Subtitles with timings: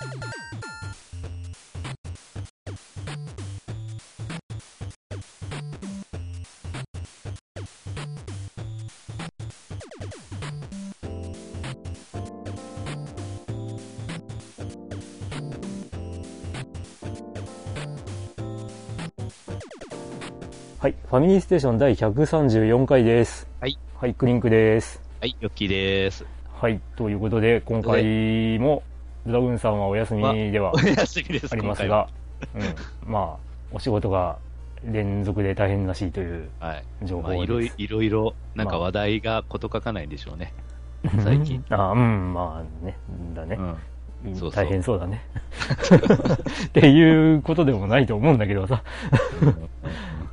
[0.00, 0.08] は
[20.88, 20.94] い。
[21.10, 23.46] ファミリーステーション第134回です。
[23.60, 23.78] はい。
[23.96, 25.02] はい、クリンクです。
[25.20, 26.24] はい、ヨッキーです。
[26.54, 26.80] はい。
[26.96, 28.82] ということで、今回も、
[29.26, 32.08] ドラグーンさんはお休みではあります今が、
[32.54, 33.12] うん。
[33.12, 33.36] まあ、
[33.72, 34.38] お仕事が
[34.84, 36.48] 連続で大変らしいという
[37.02, 37.44] 情報です。
[37.44, 40.54] いろいろ、いろいろ、なんかまあ話題がこと書かないんでしょうね。
[41.22, 41.64] 最近。
[41.70, 42.96] あうん、まあね、
[43.34, 43.62] だねう。
[43.62, 43.76] ん。
[44.22, 45.22] そうそう大変そうだね。
[46.66, 48.82] っていうことでもないと思うんだけどさ。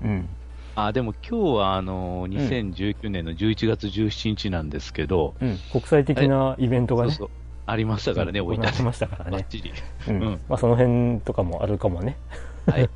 [0.02, 0.30] うん。
[0.76, 5.58] あ、でも今日はあの、2019年の11月17日なんですけど、うん。
[5.72, 7.47] 国際的なイベントがね、そうそう。
[7.68, 9.46] ありましたからね、うん置いてあ行われましたからね
[10.48, 12.18] まあその辺とかもあるかもね。
[12.66, 12.90] はい。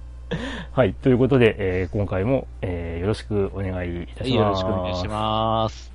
[0.72, 0.94] はい。
[0.94, 4.23] ということで、えー今回も、えーよろしくお願いいたします。
[4.23, 5.91] はい、よろしくお願いします。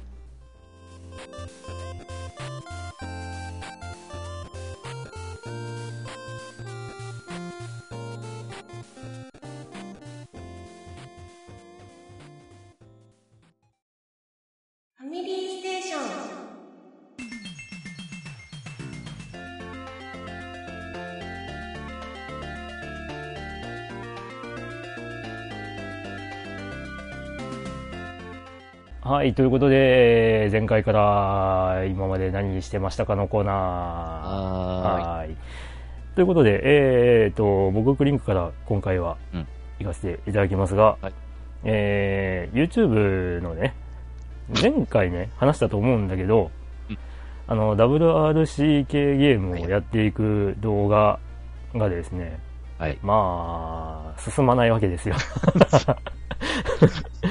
[29.06, 29.34] はい。
[29.34, 33.54] ということで、えー前回から今まで何してましたかのコーナー。
[33.54, 35.36] ははい。
[36.16, 39.46] ということで、えーと、僕クリンクから今回はうん
[39.78, 41.12] 行かせていただきますが、はい
[41.62, 43.74] えー YouTube のね、
[44.60, 46.50] 前回ね、話したと思うんだけど、
[46.90, 46.98] うん
[47.46, 51.20] あの、WRC 系ゲームをやっていく動画
[51.76, 52.40] がですね、
[52.78, 52.98] はい。
[53.02, 55.14] まあ、進まないわけですよ。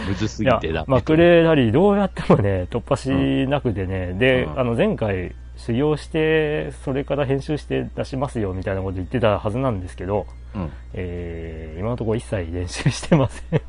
[0.07, 3.09] むずすぎてだ。、まあ、クレーラリーどうやってもね、突破し
[3.47, 10.25] なくてね、で、うんあの、前回修行して、それから編集して出しますよ、みたいなこと言ってたはずなんですけど、
[10.55, 10.71] うん。
[10.93, 13.61] えー、今のところ一切練習してません。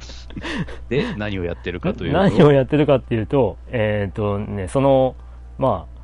[0.88, 2.18] で、何をやってるかというと？
[2.18, 5.14] 何をやってるかっていうと、えっ、とね、その、
[5.58, 5.94] まあ、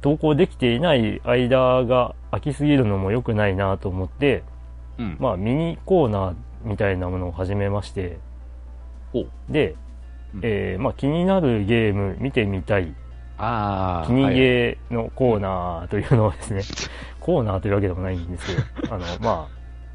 [0.00, 4.42] 投稿できていない間が空きすぎるのも良くないなと思って、
[4.98, 5.16] うん。
[5.18, 6.34] まあ、ミニコーナー
[6.64, 8.18] みたいなものを始めまして、
[9.48, 9.76] で、
[10.34, 12.94] うんえーまあ、気になるゲーム見てみたい、
[13.36, 14.06] ああ。
[14.06, 16.62] 気にはいゲーのコーナーというのをですね、
[17.20, 19.48] コーナーというわけでもないんですけど、 あの、ま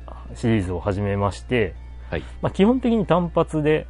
[0.08, 1.76] あ、シリーズを始めまして、
[2.10, 2.24] はい。
[2.42, 3.88] まあ、基本的に単発で、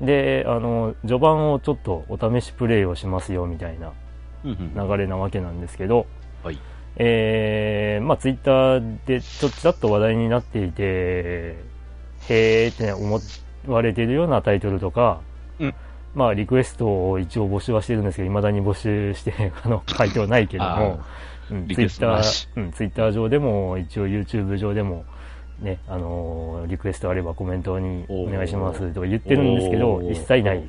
[0.00, 3.92] で、あの、序盤をちょっとお試しプレイをしますよみたいな
[4.44, 6.06] 流れなわけなんですけど、
[6.42, 6.58] はい。
[6.96, 11.56] えー、まあ、ツイッターでちょっちらっと話題になっていて、
[12.28, 13.20] へーってね思
[13.66, 15.20] われているようなタイトルとか、
[15.58, 15.74] うん。
[16.14, 21.00] まあ、リクエストを一応募集はしてるんですけど、未だに募集して、 あの、書いてはないけども、
[21.50, 25.04] うん、ツイッター、うん、ツイッター上でも、一応 YouTube 上でも、
[25.60, 30.58] ね、あのーリクエストあればコメントにお願いしますとか言ってるんですけど一切ない。
[30.58, 30.60] っ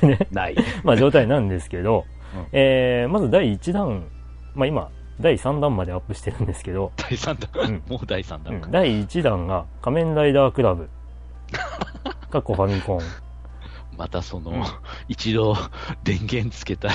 [0.00, 0.56] ていうね、 ない。
[0.82, 2.04] まあ状態なんですけど、
[2.34, 2.46] うん。
[2.52, 4.04] えー、まず第1弾、
[4.54, 4.90] まあ今、
[5.20, 7.68] 第3弾までアップしてるんですけど、第3弾？
[7.68, 8.66] うんもう第3弾か。
[8.66, 10.88] うん第1弾が仮面ライダークラブ。
[12.30, 13.00] かっこファミコン。
[13.96, 14.64] またその、うん
[15.08, 15.56] 一度
[16.02, 16.94] 電源つけたら、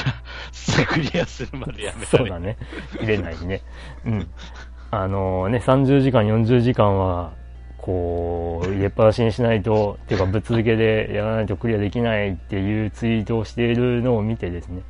[0.51, 2.57] すぐクリアするまでやめたそうだね。
[2.97, 3.61] 入れないね。
[4.05, 4.27] うん。
[4.91, 7.33] あのね、30時間、40時間は、
[7.77, 14.81] こう、入れっぱなしにしないと、っていうか、ぶっ続けでやらないとクリアできないっていうツイートをしているのを見てですね。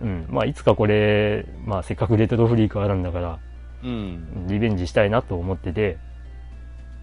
[0.00, 0.26] うん。
[0.28, 3.38] まあ、いつかこれ、まあ、せっかくレトロフリークあるんだから、
[3.84, 4.46] うん。
[4.48, 5.98] リベンジしたいなと思ってて、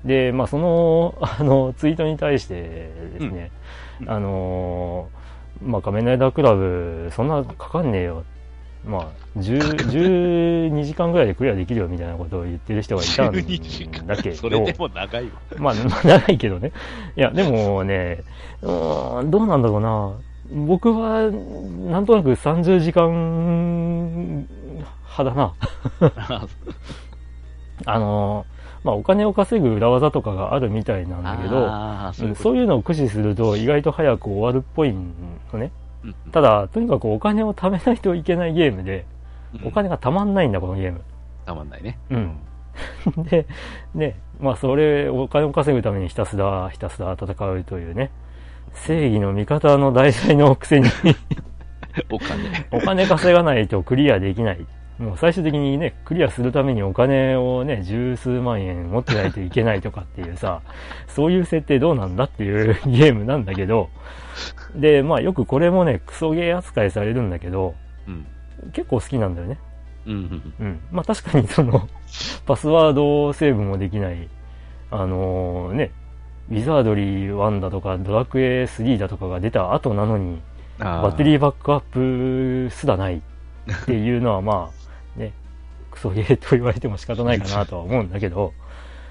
[0.06, 3.52] で、まあ、その、 あの、ツイートに対してですね、
[4.02, 5.26] うんあのー
[5.62, 8.24] まあ、仮面ライダークラブ、そんなかかんねえよ。
[8.86, 9.08] まあ、
[9.40, 15.32] 10 12 時間ぐらいでクリアできるよみたいなことを言ってる人がいたん12時間だけど、それでも長いわ。
[15.58, 16.72] まあ、まあ長いけどね。
[17.18, 18.20] いや、でもね、
[18.62, 20.14] うーん、どうなんだろうな。
[20.52, 24.48] 僕は、なんとなく30時間
[25.18, 25.54] 派だな。
[27.86, 28.56] あのー
[28.86, 35.72] まあ、お金を稼ぐ裏技とかがあるみたいなんだけど、うそういうのを駆使すると意外と早く終わるっぽいのね。
[36.04, 39.06] うんただ、とにかくお金を貯めないといけないゲームで、
[39.56, 41.02] うんお金が貯まんないんだ、このゲーム。
[41.48, 41.98] たまんないね。
[42.12, 42.38] うん。
[43.26, 43.48] で、
[43.96, 48.12] ね、まあそれ、お金を稼ぐためにひたすら、ひたすら戦うというね、
[48.76, 50.90] 正義の味方の題材のくせに
[52.10, 52.68] お金。
[52.72, 54.66] お金稼がないとクリアできない。
[54.98, 60.62] もう最終的にね、クリアするためにお金をね、十数万円持ってないといけないとかっていうさ、
[61.08, 63.90] そういう設定どうなんだっていう ゲームなんだけど、
[64.76, 67.76] で、まあよくこれもね、クソゲー扱いされるんだけど、
[68.08, 68.26] うん。
[68.72, 69.58] 結構好きなんだよね。
[70.06, 70.54] うんうん。
[70.60, 70.80] うん。
[70.92, 71.88] まあ確かにその、
[72.46, 74.30] パスワードセーブもできない、
[74.92, 75.92] あのね、
[76.50, 80.42] ウィザードリー1だとか、ドラクエ3だとかが出た後なのに、
[80.80, 81.80] あバッテリーバックアッ
[82.68, 84.72] プすらないっていうのは ま
[85.16, 85.34] あ、ね、
[85.90, 88.54] クソゲーと言われても仕方ないかなとは思うんだけど、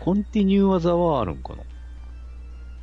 [0.00, 1.62] コンティニュー技はあるんかな？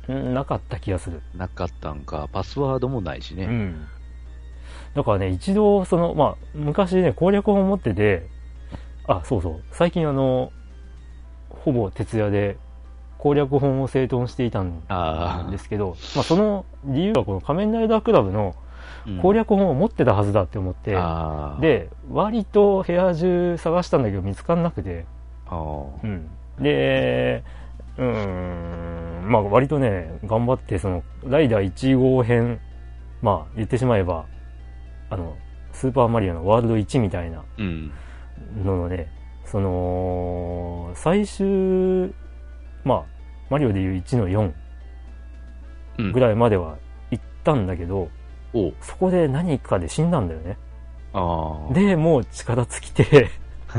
[0.08, 1.22] うんなかった気がする。
[1.34, 2.28] なかったんか。
[2.32, 3.44] パスワードもないしね。
[3.44, 3.86] うん。
[4.94, 8.26] だからね、一度、その、まあ、昔ね、攻略本持ってて、
[9.06, 10.52] あ、そうそう、最近あの、
[11.48, 12.56] ほぼ徹夜で
[13.22, 14.82] 攻略本を整頓していたん。
[15.52, 18.56] ですけど、まあ、その理由はこの仮面ライダークラブの
[19.06, 25.06] うん攻略本を持ってたはずだって思って、ああ。、で、割と部屋中探したんだけど見つかんなくて。
[25.50, 26.28] うん。
[26.60, 27.44] で、
[27.96, 32.60] うーん、まあ割とね、頑張ってその、ライダー1号編、
[33.22, 34.24] まあ言ってしまえば、
[35.10, 35.36] あの、
[35.72, 37.92] スーパーマリオのワールド1みたいなうん。
[38.64, 39.08] ののね、
[39.44, 42.14] その、最終、
[42.84, 43.04] まあ、
[43.52, 44.52] マリオでいう1の4
[45.98, 46.78] うんぐらいまでは
[47.10, 48.08] 行ったんだけど、
[48.54, 50.56] おうそこで何かで死んだんだよね。
[51.12, 51.74] ああ。
[51.74, 53.30] で、もう力尽きて、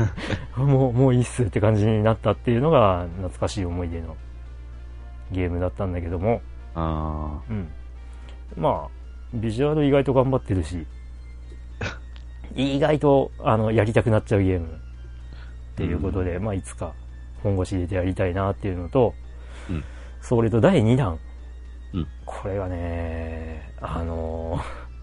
[0.56, 4.16] もう、もういいっすって感じになったっていうのが懐かしい思い出の
[5.32, 6.40] ゲームだったんだけども、
[6.76, 7.68] あうん。
[8.56, 8.90] まあ、
[9.34, 10.86] ビジュアル意外と頑張ってるし、
[12.54, 14.70] 意外と、あの、やりたくなっちゃうゲームっ
[15.74, 16.92] ていうことで、まあ、いつか
[17.42, 19.14] 本腰入れてやりたいなっていうのと、
[19.70, 19.84] うん
[20.20, 21.18] それと第2弾。
[21.92, 24.58] うんこれがね、あの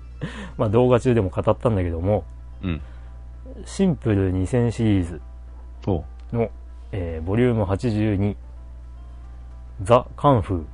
[0.58, 2.25] まあ動画中でも語ったんだけども、
[2.63, 2.68] あ。
[2.68, 2.81] うん。
[3.66, 5.22] シンプル2000シリーズ
[6.34, 6.50] の、
[6.92, 8.36] えーボリューム82、
[9.84, 10.66] ザ・カンフ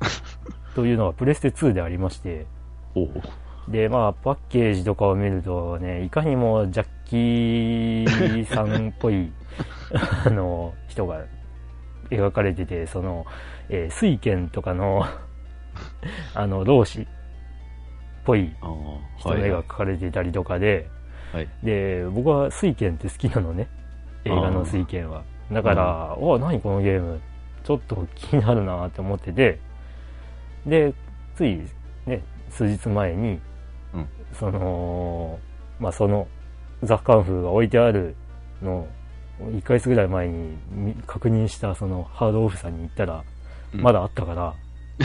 [0.00, 2.46] ー というのがプレステ2でありまして、
[3.68, 9.30] で、まあ、パッケージとかを見るとね、いかにもジャッキーさんっぽい、
[10.26, 11.20] あの、人が
[12.10, 13.26] 描かれてて、その、
[13.68, 15.04] えー水剣とかの、
[16.34, 17.06] あの、老子っ
[18.24, 18.54] ぽい。
[19.18, 20.88] 人の絵が描かれていたりとかで、
[21.32, 21.48] はい。
[21.62, 23.68] で、僕は水剣って好きなのね。
[24.24, 25.22] 映画の水剣は。
[25.50, 27.20] だから、お何このゲーム。
[27.62, 29.58] ちょっと気になるなって思ってて、
[30.66, 30.94] で、
[31.34, 31.60] つい
[32.06, 33.40] ね、数日前に、
[33.94, 35.38] うんその、
[35.78, 36.28] まあ、その、
[36.82, 38.14] ザ・カンフーが置いてある
[38.62, 38.88] のを、
[39.48, 43.24] 1ヶ月ぐらい前にみ確認したそのハードオフさんに行ったら、
[43.74, 44.54] うんまだあったから、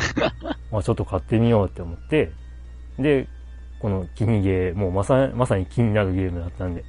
[0.71, 2.31] まあちょっと買ってみようって思って、
[2.97, 3.27] で、
[3.79, 6.83] この気にゲー、もうまさまさに気になるゲームだったんで、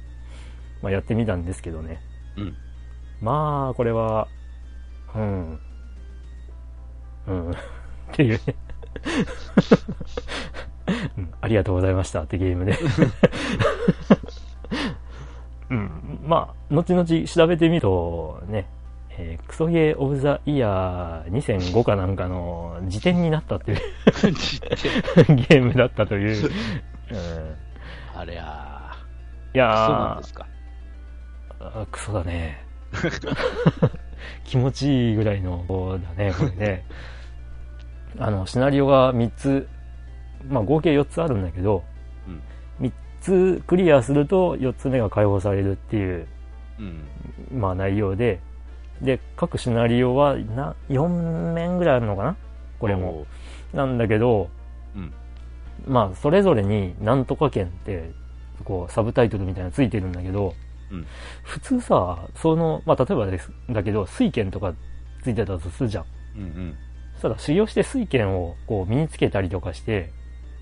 [0.81, 2.01] まあやってみたんですけどね。
[2.35, 2.55] うん。
[3.21, 4.27] まあ、これは、
[5.15, 5.59] うん。
[7.27, 7.51] うん。
[7.51, 7.55] っ
[8.13, 8.55] ていうね。
[11.17, 12.77] うんありがとうございましたってゲームで。
[15.69, 16.19] うん。
[16.25, 18.67] まあ、後々調べてみると、ね、
[19.09, 23.79] えークソゲーオブザイヤー2005かなんかの辞典になったっていう
[25.35, 26.45] ゲームだったという。
[26.45, 26.49] う
[27.15, 27.55] ん、
[28.15, 28.91] あれや
[29.53, 29.87] いやー。
[29.87, 30.47] そうーなんですか？
[31.59, 32.63] あクソだね。
[34.45, 36.85] 気持ちいいぐらいの子だね、これね。
[38.19, 39.67] あの、シナリオが3つ、
[40.47, 41.86] まあ合計4つあるんだけど、うん3
[43.27, 46.27] つクリアすると4つ目が解放されるっていう、
[46.79, 46.81] う
[47.55, 47.59] ん。
[47.59, 48.39] まあ内容で、
[49.01, 52.37] で、各シナリオはな4面ぐらいあるのかな？
[52.79, 53.25] これも。
[53.73, 54.49] なんだけど、
[54.95, 55.13] うん
[55.87, 58.11] まあそれぞれになんとか剣って、
[58.63, 60.53] こうサブタイトルみたいなのついてるんだけど、
[60.91, 61.05] うん
[61.43, 64.73] 普通さ、その、まあ例えばです、だけど、水剣とか
[65.21, 66.05] ついてたとするじゃん。
[66.37, 66.75] うんうん。
[67.13, 70.11] そしたら修行して水剣をこう身につけたりとかして、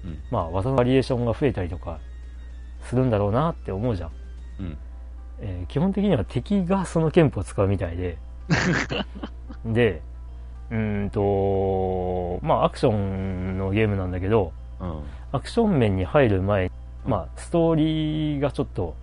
[0.04, 2.00] うんまあ技のバリエーションが増えたりとか
[2.86, 4.12] するんだろうなって思うじゃん。
[4.60, 4.78] うん。
[5.40, 8.18] えー基本的には敵がその剣譜を使うみたいで、
[9.66, 10.02] で、
[10.72, 15.04] うーんと、まあアクションのゲームなんだけど、うん。
[15.32, 16.72] アクション面に入る前、
[17.06, 18.96] まあストーリーがちょっと、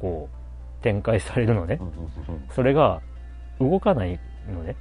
[0.00, 1.80] こう、展開されるのね。
[2.50, 3.00] それが
[3.58, 4.76] 動かないのね。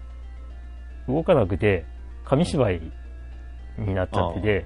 [1.08, 1.86] 動かなくて、
[2.26, 2.82] 紙芝居
[3.78, 4.66] になっちゃってて、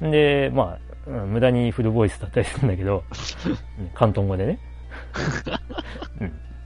[0.00, 0.10] うん。
[0.10, 3.04] で、まあ、うん無駄にフルボイスだったりするんだけど、
[3.78, 4.58] うん関東語でね。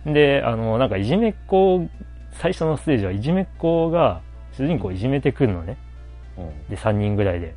[0.06, 1.88] うん、で、あの、なんかいじめっ子、
[2.32, 5.76] 最初のステージはいじめっ子が主人公をいじめてくるのね。
[6.38, 6.68] うん。
[6.68, 7.54] で、3人ぐらいで。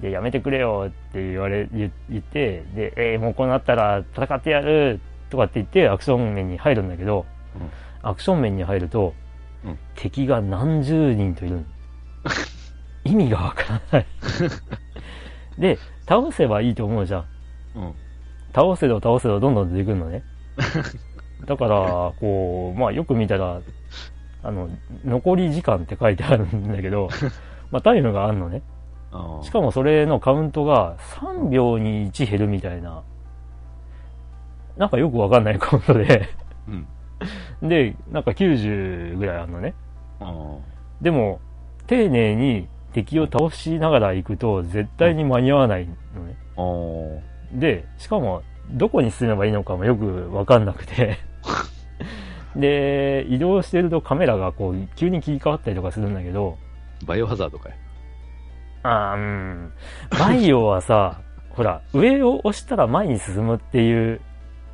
[0.00, 5.00] で、やめてくれよって言われ、言言って、で、えーもうこうなったら戦ってやる
[5.30, 7.24] とかって言ってアクション面に入るんだけど、
[8.02, 9.14] アクション面に入ると、
[9.64, 11.64] うん敵が何十人といるの
[13.04, 14.06] 意味がわからない。
[15.58, 17.24] で、倒せばいいと思うじゃん。
[17.76, 17.94] うん。
[18.54, 20.22] 倒せど倒せどどんどん出てくるのね。
[21.46, 23.60] だから、こう、まあよく見たら、
[24.42, 24.68] あの、
[25.04, 27.08] 残り時間って書いてあるんだけど、
[27.70, 28.62] まあタイムがあるのね。
[29.42, 33.02] しかもそれのカウントが3秒に1減るみたいな、
[34.76, 36.28] なんかよくわかんないカウントで、
[36.68, 37.68] うん。
[37.68, 39.74] で、なんか90ぐらいあるのね。
[41.00, 41.40] でも、
[41.86, 46.34] 丁寧に敵を倒しながら行くと絶対に間に合わないのね。
[46.56, 51.18] あで、しかも、どこに進めばいいのかもよくわかんなくて。
[52.56, 56.56] で、移動してるとカメラがこう、急に切り替わったりとかするんだけど、
[57.02, 57.06] あ。
[57.06, 57.76] バイオハザードかい。
[58.82, 59.72] あーうん。
[60.18, 64.22] バイオはさ、 ほら、上を押したら前に進むっていう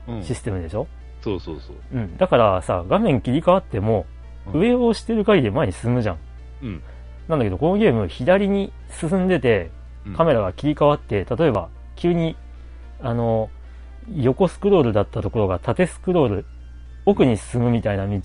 [0.07, 0.87] うんシステムでしょ、
[1.23, 1.77] そうそうそう。
[1.93, 4.07] うん、だからさ、画面切り替わっても、
[4.47, 6.19] うん上を押してる限り前に進むじゃん。
[6.63, 6.83] うん。
[7.29, 9.71] なんだけど、このゲーム、左に進んでて、
[10.07, 12.37] うんカメラが切り替わって、例えば、急に、
[13.01, 13.51] あの、
[14.17, 16.45] 横スクロールだったところが縦スクロール、
[17.07, 18.21] 奥に進むみたいな道に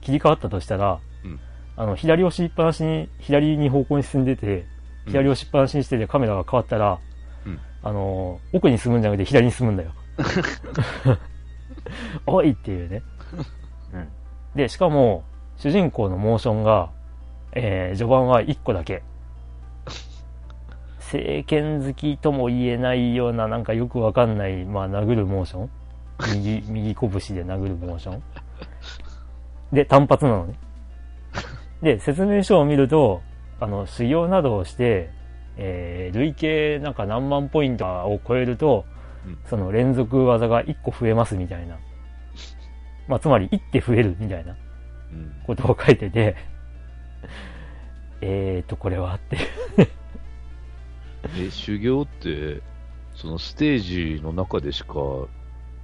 [0.00, 1.40] 切り替わったとしたら、うん
[1.76, 4.66] あの、左押しっぱなしに、左に方向に進んでて、
[5.06, 6.98] 左押しっぱなしにしててカメラが変わったら、
[7.46, 9.92] うんあの、奥に進むんじゃなくて左に進むんだよ。
[12.26, 13.02] おいっていうね。
[13.94, 14.08] うん。
[14.54, 15.24] で、しかも、
[15.56, 16.90] 主人公のモーションが、
[17.52, 19.02] えー、序盤は1個だけ。
[20.98, 25.70] 聖剣好きとも言えないような、なんかよくわかんない、まあ、殴るモーション
[26.34, 28.22] 右、 右拳で殴るモーション
[29.72, 30.54] で、単発なのね。
[31.82, 33.22] で、説明書を見ると、
[33.60, 35.10] あの、修行などをして、
[35.56, 41.78] えー、累計なんか何万ポイントを超えると、うんその連続技が1個増えますみたいな。
[43.06, 44.56] まあ、つまり1手増えるみたいな
[45.12, 45.32] うん。
[45.46, 46.36] ことを書いてて、
[48.22, 49.38] えーと、これはって。
[51.36, 52.62] え、修行って、
[53.14, 54.94] そのステージの中でしか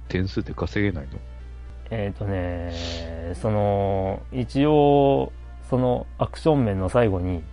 [0.07, 1.19] 点数って稼げないの？
[1.89, 5.31] えーとね、その、一応、
[5.69, 7.43] そのアクション面の最後に、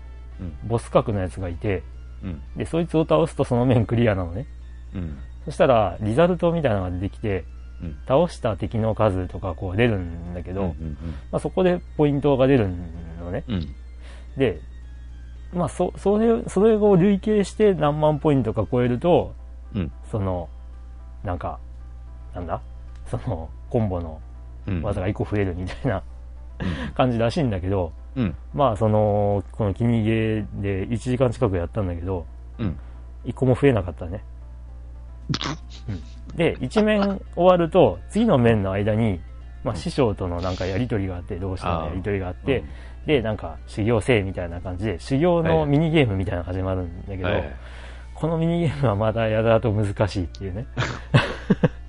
[0.40, 1.82] うんボス格のやつがいて、
[2.22, 2.42] うん。
[2.56, 4.46] で、そいつを倒すとその面クリアなのね。
[4.94, 5.18] うん。
[5.44, 7.44] そしたら、リザルトみたいなのが出てきて、
[7.82, 10.74] うん倒した敵の数とかこう出るんだけど、
[11.30, 12.68] まあ、そこでポイントが出る
[13.20, 13.44] のね。
[14.36, 14.60] で、
[15.54, 19.34] まあ、そ、それ、それを累計して何万ポイントか超えると、
[19.75, 20.49] うんその、
[21.23, 21.58] なんか、
[22.34, 22.61] なんだ？
[23.06, 24.20] その、コンボの
[24.66, 24.82] うん。
[24.82, 26.02] 技が1個増えるみたいな
[26.58, 26.94] うん。
[26.94, 28.34] 感じらしいんだけど、うん。
[28.52, 32.26] まあ、その、このキニゲーで1時間近くやったんだけど、
[32.58, 32.78] うん。
[33.25, 34.23] 1個も増えなかったね。
[35.88, 35.92] う
[36.34, 39.20] ん、で、1面終わると、次の面の間に、
[39.64, 42.62] まあ、師匠とのなんかやりとりがあって、どうしてのやりとりがあって、
[43.06, 47.54] で、なんか修行せえみたいな感じで、修行のミニゲームみたいなのが始まるんだけど、はい
[48.14, 50.66] このミニゲームはまだやだと難しいっていうね。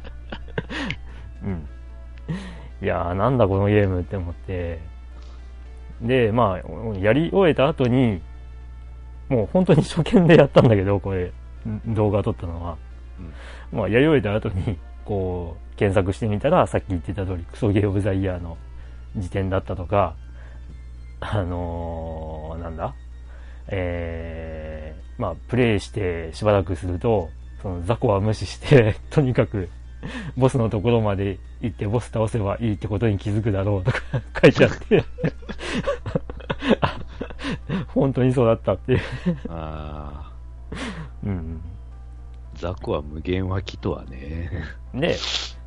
[1.46, 1.68] うん。
[2.82, 4.80] いやー、なんだこのゲームって思って。
[6.02, 8.22] で、まあ、やり終えた後に、
[9.30, 11.32] もう本当に初見でやったんだけど、これ、
[11.88, 12.78] 動画撮ったのは。
[13.72, 18.58] まあ、やり終えた後に、こう、検索してみたら、さっき言ってた通り、クソゲーオブザイヤーの
[19.16, 20.16] 時点だったとか、
[21.32, 22.94] あのー、なんだ？
[23.68, 27.30] えー、まあ、プレイしてしばらくすると、
[27.62, 29.70] その雑魚は無視して、 とにかく、
[30.38, 34.00] ボスのところまで行ってボス倒せばいいってことに気づくだろうとか
[34.44, 35.04] 書いてあって
[36.82, 37.00] あ
[37.90, 39.00] 本当にそうだったっていう。
[39.50, 40.34] ああ、
[41.24, 41.62] うん。
[42.54, 44.52] 雑魚は無限脇とはね。
[44.94, 45.16] で、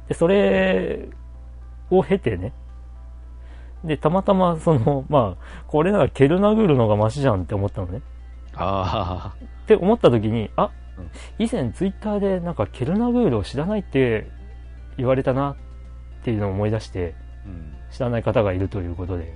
[0.09, 1.09] でそれ
[1.91, 2.53] を経てね、
[3.85, 8.03] で、たまたま、その、 まあ、これならケルナグルのがマシじゃんって思ったのね。
[8.55, 14.29] あって思った時に、あうん、以前ツイッターでなんかケルナグールを知らないって
[14.97, 15.57] 言われたなっ
[16.25, 17.15] ていうのを思い出して。
[17.91, 19.35] 知らない方がいるということで、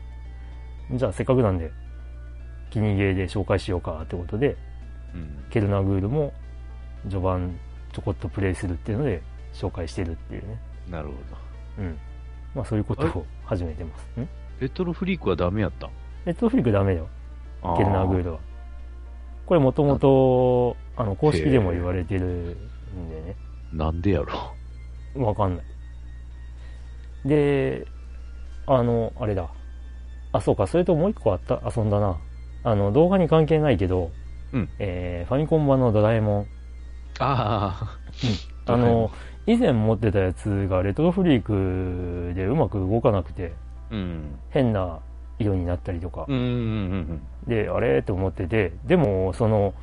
[0.92, 1.70] じゃあせっかくなんで、
[2.70, 4.56] 気にゲーで紹介しようかってことで、
[5.14, 5.44] うん。
[5.50, 6.32] ケルナグールも
[7.04, 7.58] 序盤
[7.92, 9.22] ちょこっとプレイするっていうので
[9.52, 10.58] 紹介してるっていうね。
[10.88, 11.18] なるほど。
[11.82, 11.98] うん。
[12.54, 14.20] まあそういうことを始めてます。
[14.20, 14.28] ん？
[14.60, 15.90] レトロフリークはダメやった
[16.24, 17.08] ネットフリックダメだよ。
[17.62, 18.38] あケルナグールは。
[19.44, 23.36] これもともと、あの、公式でも言われてるんでね。
[23.72, 25.22] なんでやろ？
[25.22, 25.66] わかんない。
[27.28, 27.86] で、
[28.66, 29.50] あの、あれだ。
[30.32, 32.16] あ、そうか、それともう一個あった、遊んだな。
[32.64, 34.10] あの、動画に関係ないけど、
[34.52, 36.46] うんえーファミコン版のドラえもん。
[37.18, 37.98] あ
[38.66, 39.10] あの、
[39.46, 43.52] 以前持ってたやつがレトロフリークでうまく動かなくて、
[43.90, 44.38] あ、うん。
[44.50, 45.00] 変な
[45.38, 46.48] 色になったりとかうん、うん、う
[47.14, 48.02] んで、あれ？
[48.02, 49.74] と思ってて、でも、その、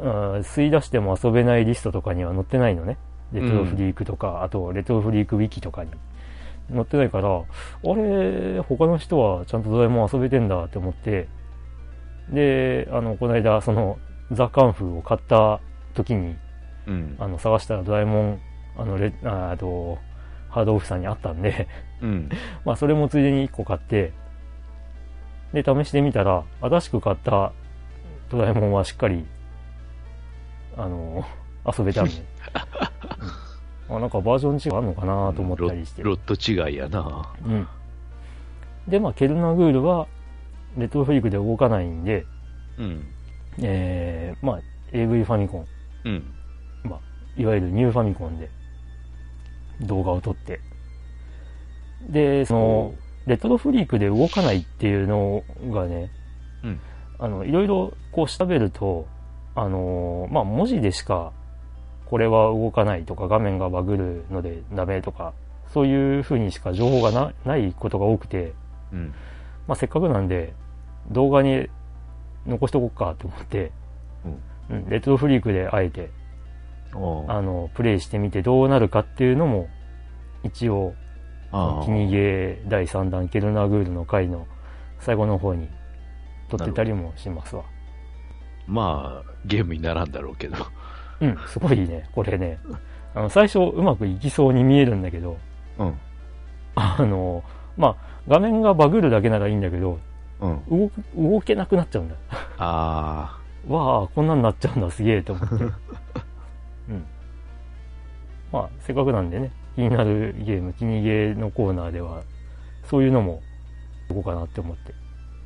[0.00, 2.98] うん吸い出しても遊べないリストとかには載ってないのね。
[3.32, 5.90] レトロフリークとか、あと、レトロフリークウィキとかに
[6.72, 7.42] 載ってないから、あ
[7.94, 11.28] れ、他の人はちゃんとドラえもん遊べてんだって思って、
[12.30, 13.98] で、あの、この間、その、
[14.30, 15.60] ザ・カンフーを買った
[15.94, 16.36] 時に、
[16.86, 16.94] うん。
[16.94, 17.16] うん。
[17.18, 18.40] あの、探したらドラえもん、
[18.78, 19.98] あの、レああと、
[20.48, 21.68] ハードオフさんにあったんで、
[22.00, 22.28] うん。
[22.64, 24.12] まあ、それもついでに1個買って、
[25.52, 27.52] で、試してみたら、新しく買った
[28.30, 29.26] ドラえもんはしっかり、
[30.76, 31.24] あの、
[31.66, 32.12] 遊べたんで。
[32.16, 33.28] うん
[33.90, 36.02] あなんかバージョン違いあるのかなと思ったりして。
[36.02, 37.32] ロロット違いやな。
[37.42, 37.66] うん。
[38.86, 40.06] で、まあ、ケルナグールは、
[40.76, 42.26] レトロフリークで動かないんで、
[42.76, 43.06] うん。
[43.62, 44.60] えー、まあ、
[44.92, 45.66] AV ファミコン、
[46.04, 46.34] うん。
[47.38, 48.50] いわゆるニューファミコンで
[49.80, 50.60] 動画を撮って。
[52.08, 52.94] で、その、
[53.26, 56.10] レトロフリークで動かないっていうのがね、
[56.64, 56.80] うん
[57.18, 59.06] あの、いろいろこう調べると、
[59.54, 61.32] あのーまあ、文字でしか、
[62.06, 65.34] これは動かないとか、画面がバグるのでダメとか、
[65.74, 68.54] そういう風にしか情報がなないことが多くて、
[68.92, 69.14] うん。
[69.66, 70.54] まあ、せっかくなんで、
[71.10, 71.68] 動画に
[72.46, 73.72] 残しとこうかと思って、
[74.70, 76.27] うん、レトロフリークであえて、お
[76.92, 79.68] あの、プレイしてみてどうなるかっていうのも、
[80.44, 80.94] 一応、
[81.50, 84.46] あキニゲー第3弾ケルナグールの回の
[85.00, 85.68] 最後の方に
[86.50, 87.64] 撮ってたりもしますわ。
[88.66, 90.56] まあ、ゲームにならんだろうけど。
[91.20, 92.58] うん、すごいね、これね。
[93.14, 95.38] あの、最初うまくいきそうに見えるんだけど、
[95.78, 95.94] うん。
[96.74, 97.42] あの、
[97.76, 97.96] まあ、
[98.28, 99.98] 画面がバグるだけならいいんだけど、
[100.40, 100.62] うん。
[100.70, 102.14] 動く、動けなくなっちゃうんだ。
[102.58, 105.64] あわあ、こんなんなっちゃうんだ、すげえと思って。
[106.88, 107.04] うん。
[108.52, 112.22] まあ、せっかくなんでね、気になるゲーム、気にゲーのコーナーでは、
[112.84, 113.42] そういうのも、
[114.08, 114.94] どこうかなって思って。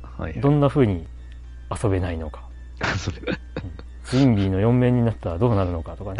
[0.03, 0.23] あ。
[0.23, 0.33] はい。
[0.33, 1.05] どんな風に
[1.83, 2.49] 遊べないのか。
[2.97, 3.17] それ、
[4.03, 6.19] ツインビーの4面になったらどうなるのかとかね。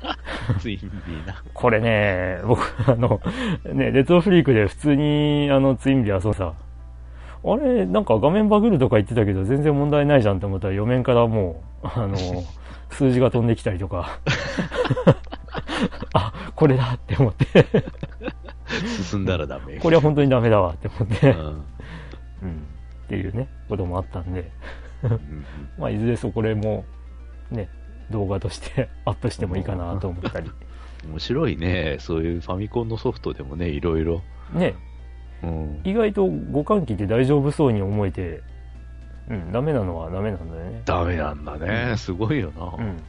[0.60, 1.42] ツインビーな。
[1.54, 3.20] これね、僕、あの、
[3.72, 6.54] ね、レトロフリークで普通に、あの、ツインビー遊んでさ、
[7.42, 12.16] あれ、なんか画面バグるとか言ってたけど、全然問題ないじゃんって思ったら、4面からもう、あの、
[12.90, 14.18] 数字が飛んできたりとか、
[16.12, 17.46] あ、これだって思って、
[19.02, 19.78] 進んだらダメ。
[19.78, 21.38] これは本当にダメだわって思って、うん。
[21.38, 21.62] うん、っ
[23.08, 24.50] ていうね、こともあったんで、
[25.02, 25.44] うん
[25.78, 26.84] まあ、いずれそこれも、
[27.50, 27.68] ね、
[28.10, 30.50] 動画としてアップしてもいいかなと思ったり。
[31.08, 31.96] 面白いね。
[31.98, 34.22] そういうファミコンのソフトでもね、いろいろ。
[34.52, 34.74] ね、
[35.42, 35.80] うん。
[35.84, 38.42] 意外と互換機って大丈夫そうに思えて、
[39.30, 40.82] うん、ダメなのはダメなんだよね。
[40.84, 41.94] ダメなんだね。
[41.96, 42.64] すごいよな。
[42.76, 43.00] うん。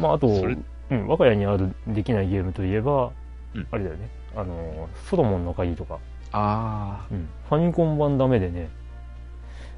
[0.00, 3.10] まあ、あと、うん、我が家にあるできないゲームといえば、
[3.54, 4.08] うんあれだよね。
[4.36, 5.98] あの、ソロモンの鍵とか、
[6.32, 8.68] あうん、ファミコン版ダメでね。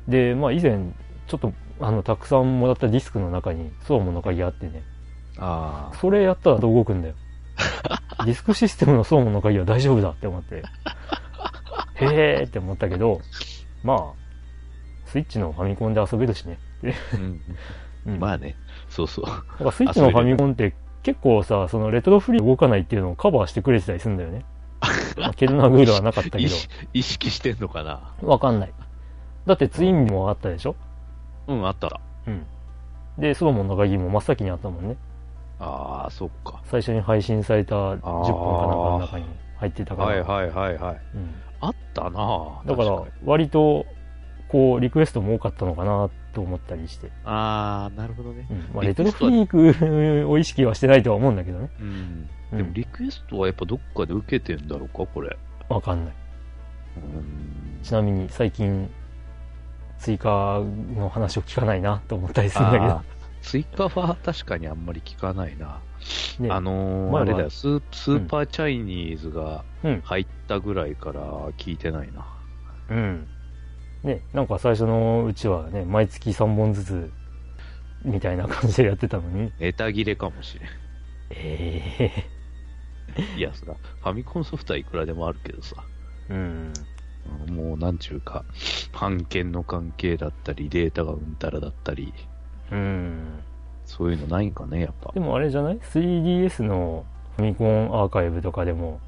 [0.08, 0.78] で、まあ以前、
[1.26, 4.82] ちょっと、あの、たくさんもらったディスクの中にソロモンの鍵あってね。
[5.38, 5.90] あ。
[5.90, 5.96] ああ。
[5.98, 7.14] それやったらどう動くんだよ。
[8.24, 10.62] ディスクシステムのソロモンの鍵は大丈夫だって思って。
[11.96, 13.20] へーって思ったけど、
[13.82, 14.25] まあ、
[15.16, 16.58] スイッチのファミコンで遊べるしね。
[17.14, 17.40] うん。
[18.06, 18.54] うん、まあね。
[18.90, 19.24] そうそう。
[19.24, 24.44] なんかスイッチのファミコンって結構さ、そのレトロフリー動かないっていうのをカバーしてくれてたりするんだよね。
[25.16, 28.12] まあケルナグールはなかったけ意識意識してんのかな？
[28.20, 28.72] ど、わかんない。
[29.46, 30.76] だってツインビもあったでしょ？
[31.46, 31.98] うん、あった。
[32.26, 32.44] うん。
[33.16, 34.98] で、ソロモンの鍵も真っ先にあったもんね。
[35.58, 36.60] ああ、そっか。
[36.64, 39.24] 最初に配信された10分かなんかの中に
[39.56, 40.08] 入ってたから。
[40.08, 41.00] はいはいはいはい。
[41.14, 41.34] うん。
[41.62, 43.86] あったなだから割と、
[44.48, 47.10] こう、リクエストも多かったのかなと思ったりして。
[47.24, 48.54] ああ、なるほどねう。
[48.54, 48.58] ん。
[48.74, 51.70] まあ、レトロフリークを意識はしてないとは思うんだけどね。
[51.80, 51.86] うん。
[51.86, 52.28] うん
[52.58, 55.36] でもリクエストはやっぱどっかで受けてんだろうか、これ。
[55.68, 56.14] わかんない。
[56.96, 57.82] うん。
[57.82, 58.88] ちなみに最近、
[59.98, 60.62] 追加
[60.96, 63.02] の話を聞かないなと思ったりするんだけど
[63.42, 65.80] 追加は確かにあんまり聞かないな。
[66.38, 70.00] ね、あのー、前はあれだよスー、スーパーチャイニーズがうん。
[70.02, 72.26] 入ったぐらいから聞いてないな。
[72.90, 73.26] うん。
[74.06, 77.10] ね、なんか最初のうちはね、毎月3本ずつ、
[78.04, 79.52] みたいな感じでやってたのに。
[79.58, 80.68] ネタ切れかもしれん。
[81.30, 82.24] え
[83.36, 85.74] いや、そら、ファミコンソフトはいくらでもあるけどさ。
[86.30, 86.72] えうん。
[87.56, 88.44] もう、なんちゅうか、
[88.92, 92.14] 版権の関係だったり、データがうんたらだったり、
[92.70, 93.40] うん。
[93.86, 95.18] そういうのないんかね、やっぱで。
[95.18, 97.04] もあれじゃない ?3DS の
[97.36, 99.00] ファミコンアーカイブとかでも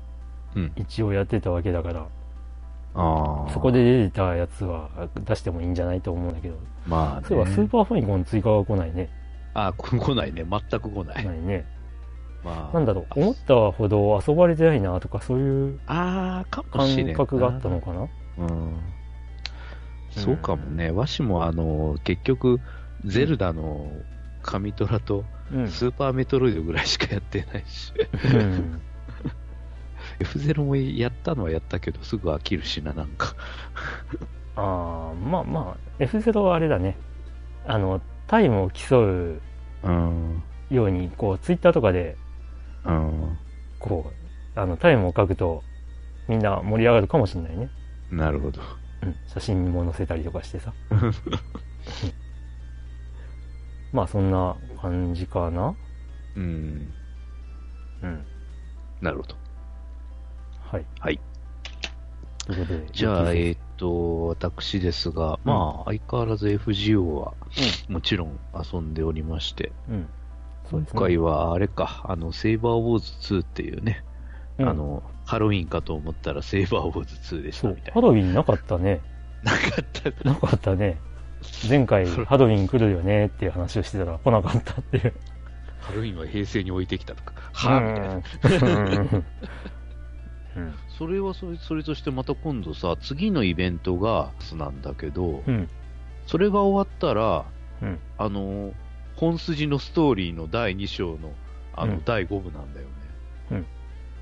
[0.57, 0.73] うん。
[0.75, 2.18] 一応やってたわけだから、ああ。
[2.95, 6.57] そこで出てたやつは出してもいいんじゃないと思うんだけど。
[6.87, 9.11] まあ、ね、そういえばスーパーファミコン追加が来ないね。
[9.55, 10.45] あ、こ来ないね。
[10.45, 11.25] 全く来ない。
[11.25, 11.67] ないね。
[12.45, 16.45] まあ、なんだろう、思ったほど遊ばれてないなとか、そういう感
[17.15, 18.79] 覚があったのかなうん。
[20.11, 20.91] そうかもね。
[20.91, 22.61] わしもあの、結局、
[23.05, 23.91] ゼルダの
[24.43, 25.69] 神トラとうん。
[25.69, 27.93] スーパーメトロイドぐらいしかやってないし、
[28.35, 28.81] うん。
[30.21, 33.35] F0 もやったのはやったけど、すぐ飽きるしな、なんか。
[34.57, 36.97] ああ、まあまあ、F0 はあれだね。
[37.67, 39.41] あの、タイムを競う
[39.85, 40.43] うん。
[40.71, 42.17] ように、こう、ツイッターとかで、
[42.85, 43.39] うん。
[43.79, 44.11] こ
[44.57, 45.63] う、あの、タイムを書くと、
[46.27, 47.71] みんな盛り上がるかもしれないね。
[48.11, 48.61] なるほど。
[49.03, 49.15] うん。
[49.27, 50.73] 写真にも載せたりとかしてさ。
[50.91, 51.13] う ん
[53.93, 55.75] まあ、そんな感じかな。
[56.37, 56.93] うん。
[58.03, 58.27] うん。
[59.01, 59.38] なるほど。
[60.71, 60.87] はい。
[61.01, 61.21] はい。
[62.47, 62.87] ということで。
[62.93, 67.35] じゃあ、ええーっと、私ですが、まあ、相変わらず FGO は、
[67.89, 70.07] もちろん遊んでおりまして、うん。
[70.71, 74.05] そうですね今回はあれか、あの、セイバーウォーズ2っていうね、
[74.59, 77.93] うんあの、ハロウィンかと思ったらセイバーウォーズ2でしたそうみたいな。
[77.95, 79.01] ハロウィンなかったね。
[79.43, 80.29] なかった。
[80.29, 80.99] なかったね。
[81.69, 85.15] 前回ハロウィン来るよねっていう話をしてたら来なかったっていう。
[85.81, 88.91] ハロウィンは平成に置いてきたとか、はぁみたいな。
[89.01, 89.25] うん
[90.59, 95.69] うんそれはそれそれとしてまた今度さ、次のイベントがなんだけど、うん。
[96.27, 97.45] それが終わったら、
[97.81, 98.73] うんあの、
[99.17, 101.33] 本筋のストーリーの第2章の、
[101.75, 102.93] あの、うん第5部なんだよね。
[103.53, 103.67] うん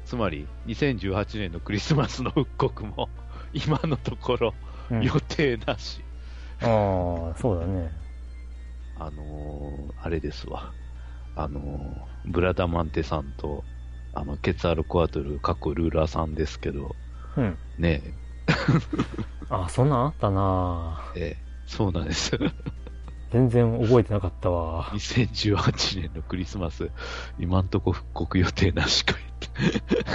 [0.05, 3.09] つまり、2018年のクリスマスの復刻も、
[3.53, 4.55] 今のところ
[4.91, 6.03] うん予定なし。
[6.61, 7.91] ああ、そうだね。
[8.99, 10.73] あのーあれですわ。
[11.35, 13.65] あのーブラダマンテさんと、
[14.17, 16.97] あの、ケツアルコアトル、過去ルーラーさんですけど、
[17.37, 17.59] うん。
[17.77, 18.01] ね
[19.51, 22.31] あ、そんなんあったなえ、ええそうなんです。
[23.31, 24.89] 全然覚えてなかったわ。
[24.95, 26.91] 2018年のクリスマス、
[27.39, 29.15] 今んとこ復刻予定なしか
[29.59, 30.11] 言って。
[30.11, 30.13] あ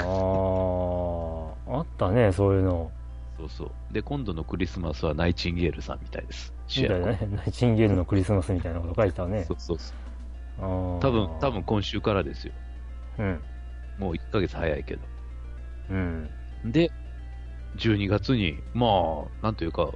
[1.71, 2.91] あ、あったね、そういうの。
[3.37, 3.93] そうそう。
[3.93, 6.53] で、今度のクリスマスはナイチンゲールさんみたいです。
[6.77, 7.27] みたいなね。
[7.35, 9.53] ナイチンゲールのクリスマスみたいなこと書いてたねそ。
[9.53, 10.99] うそうそう。
[11.01, 11.63] 多分、多分。
[11.63, 12.53] 今週からですよ。
[13.19, 13.41] うん。
[13.97, 15.01] もう1ヶ月早いけど。
[15.91, 16.29] うん。
[16.65, 16.91] で、
[17.77, 18.87] 12月に、ま
[19.41, 19.91] あ、なんというか、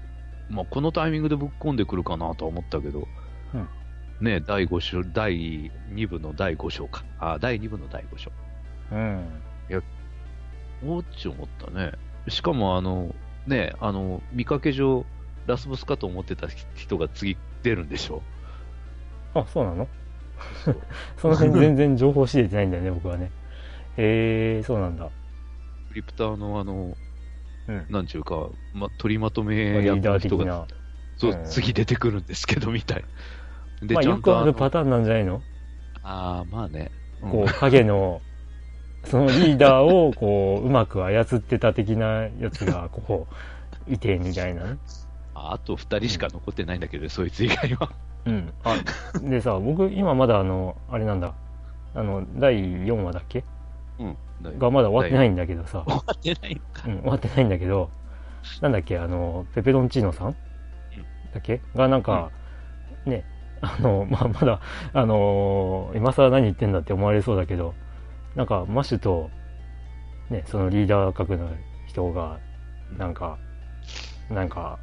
[0.49, 3.07] まあ、このタイミングでぶっ込んでくるかなとは思ったけど、
[3.53, 3.67] うん
[4.21, 7.03] ね、第5章、第2部の第5章か。
[7.19, 8.31] あ、第2部の第5章。
[8.91, 9.41] うん。
[10.83, 11.91] おーっち思ったね。
[12.27, 13.13] しかも、あの、
[13.47, 15.05] ね、あの、見かけ上、
[15.47, 18.21] ラスボスかと思ってた人が次出るんでしょ
[19.33, 19.87] あ、そうなの？
[21.17, 23.31] そ の辺全然情報知れてないんだよね、僕はね。
[23.97, 25.09] へえー、そうなんだ。
[25.89, 26.95] クリプターのあの、
[27.67, 27.85] うん。
[27.89, 30.67] なんちゅうか、ま、取りまとめリーダ役の人が、ー的な。
[31.17, 33.05] そう、うん次出てくるんですけど、みたい。
[33.81, 35.41] で、まあ、よくあるパターンなんじゃないの？
[36.03, 36.91] ああ、まあね。
[37.23, 38.21] うんこう、影の、
[39.05, 43.27] そのリーダーを、こう、うまく操ってた的なやつが、こ
[43.87, 44.77] う、いて、みたいなね。
[45.33, 47.91] ああと二人しか残ってないんだけど、そいつ以外は。
[48.25, 48.53] うん。
[48.63, 48.75] あ、
[49.21, 51.33] でさ、僕、今まだあの、あれなんだ。
[51.93, 52.55] あの、第
[52.85, 53.39] 4話だっけ？
[53.39, 53.54] うん。
[54.59, 55.83] がまだ終わってないんんだけどさ。
[55.85, 56.61] 終わってない。
[56.87, 57.89] うん、終わってないんだけど、
[58.61, 60.31] なんだっけ、あの、ペペロンチーノさん？
[61.33, 61.61] だっけ？
[61.75, 62.31] がなんか、
[63.05, 63.23] ね、
[63.61, 64.59] あの、 まあ、まだ、
[64.93, 67.73] あのー今更何言ってんだって思われそうだけど、
[68.35, 69.29] なんか、マッシュと、
[70.29, 71.49] ね、そのリーダー格の
[71.87, 72.39] 人が、
[72.97, 73.37] なんか、
[74.29, 74.77] なんか、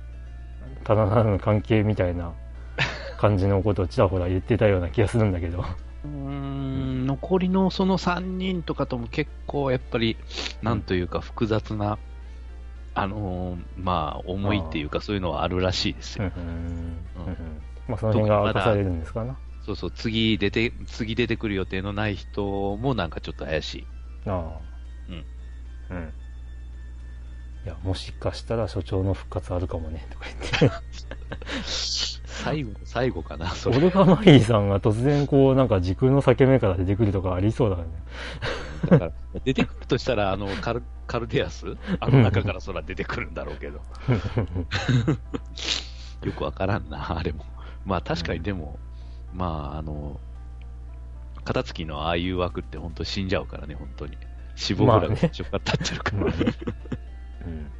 [0.84, 2.32] ただならぬ関係みたいな
[3.18, 5.64] 感じのことをちらほら言ってたような気がするんだけど。
[6.04, 10.16] うーん、残りのその3人とかとも結構やっぱり、
[10.62, 11.98] なんというか複雑な、
[12.94, 16.30] あのーまあ、思いっていうかそういうのはあるらしいですよ。
[17.88, 19.38] まあ、その辺が明かされるんですかな。
[19.64, 23.86] そうそう、次出て、次出てくる予定のない人もなんかちょっと怪しい。
[24.26, 24.60] ああ。
[25.08, 25.24] うん。
[25.90, 26.12] うん。
[27.64, 30.26] いや、もしかしたら所長の復活あるかもね、とか
[30.60, 30.76] 言って。
[32.32, 33.76] 最後の最後かな、それ。
[33.76, 37.84] オルガマリーさんが突然こう、なんか時空の裂け目から出てくるとかありそうだね。
[38.88, 39.12] だから、
[39.44, 41.76] 出てくるとしたら、あの、カル、カルデアス？
[42.00, 43.80] あの中から空出てくるんだろうけど。
[46.26, 47.44] よくわからんな、あれも。
[47.84, 48.78] まあ確かにでも、
[49.34, 50.20] まああの、
[51.44, 54.16] 片付きのああいう枠って本当死んじゃうからね、本当に。
[54.54, 56.24] 死亡ぐらいがまあね最初から立ってるから。
[56.24, 56.36] まあね
[57.46, 57.70] うん。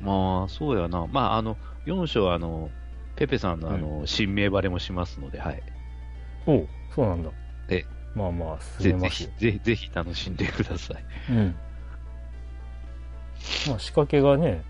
[0.06, 1.06] まあ、そうやな。
[1.06, 2.70] まあ、あの、4章は、あの、
[3.16, 5.62] ペペさんの、あの、新名バレもしますので、はい。
[6.46, 7.30] おうそうなんだ。
[7.68, 11.04] えまあまあ、進ぜぜますよ。、ぜひ、ぜひ楽しんでください。
[11.30, 11.56] うん。
[13.68, 14.62] まあ仕掛けがね、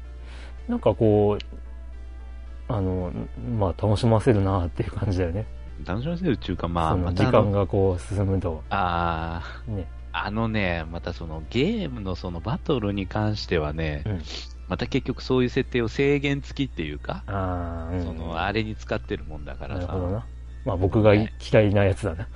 [0.69, 3.13] なんかこう、あの、
[3.59, 5.47] まあ楽しませるなっていう感じだよね。
[5.85, 9.87] 楽しませるっていうか、まあ、そのまたあの時間がこう進むと、あーね。
[10.13, 14.23] あのね、またそのゲームのそのバトルに関してはね、うん。
[14.69, 18.05] また結局そういう設定を制限付きっていうか、ああ、うん。
[18.05, 20.27] そのあれに使ってるもんだからさ、なるほどな。
[20.65, 21.29] まあ僕が嫌
[21.63, 22.29] いなやつだな。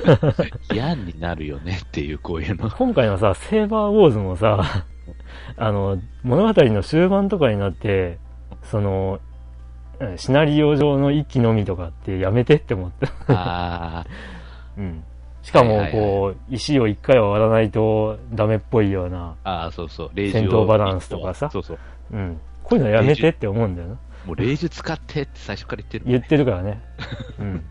[0.72, 2.70] 嫌になるよねっていう、こういうの。
[2.70, 4.84] 今回のさ、セーバーウォーズもさ、
[5.56, 8.18] あの、物語の終盤とかになって、
[8.62, 9.28] その、うん
[10.16, 13.08] シナリオ上の一気のみとかってやめてって思った。
[13.26, 14.06] あ
[14.76, 15.02] うん。
[15.42, 21.78] しかもこう、石を一回は割らないとダメっぽいような、ーあー、そうそう、レ戦闘バランスとかさそうそう。
[22.12, 22.40] うん。
[22.62, 23.94] こういうのやめてって思うんだよな。
[24.26, 26.82] もう霊術使ってって最初から言ってるもん言ってるからね。
[27.38, 27.64] うん。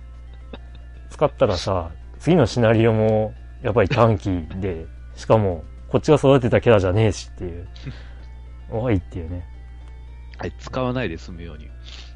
[1.09, 7.67] 使ったらさ、次のシナリオも、やっぱり短期で、しかも、こっちが育てたキャラじゃねえしっていう。
[8.71, 9.45] おいっていうね。
[10.37, 11.69] はい、使わないで済むように、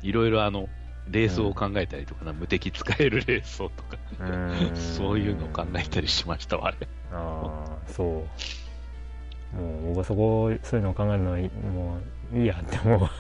[0.04, 0.68] いろいろあの、
[1.10, 3.98] レースを考えたりとかな、無敵使えるレースをとか、
[4.76, 6.78] そういうのを考えたりしましたわ、あれ。
[7.12, 8.08] ああ、そう。
[9.56, 11.98] もう、僕はそこ、そういうのを考えるのは、も
[12.34, 13.12] う、いいやって思うわ。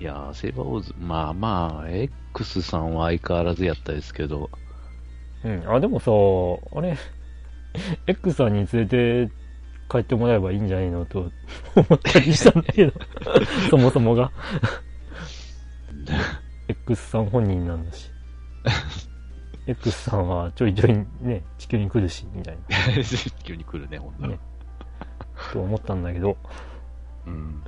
[0.00, 4.48] いやー、セーバーウォーズ、まあまあ、X さんは相変わらずやったですけど、
[5.44, 5.64] うん。
[5.68, 6.10] あ、でもさ、
[6.76, 6.96] あれ、
[8.06, 9.32] X さんに連れて
[9.90, 11.30] 帰ってもらえばいいんじゃないのと
[11.74, 12.92] 思ったりしたんだけど、
[13.70, 14.30] そもそもが。
[16.68, 18.10] X さん本人なんだし。
[19.66, 22.58] X さんはちょいちょいね、地球に来るし、みたい
[23.44, 24.38] 急に来るね、ほんとな、ね。
[25.52, 26.36] と思ったんだけど、
[27.26, 27.62] うん。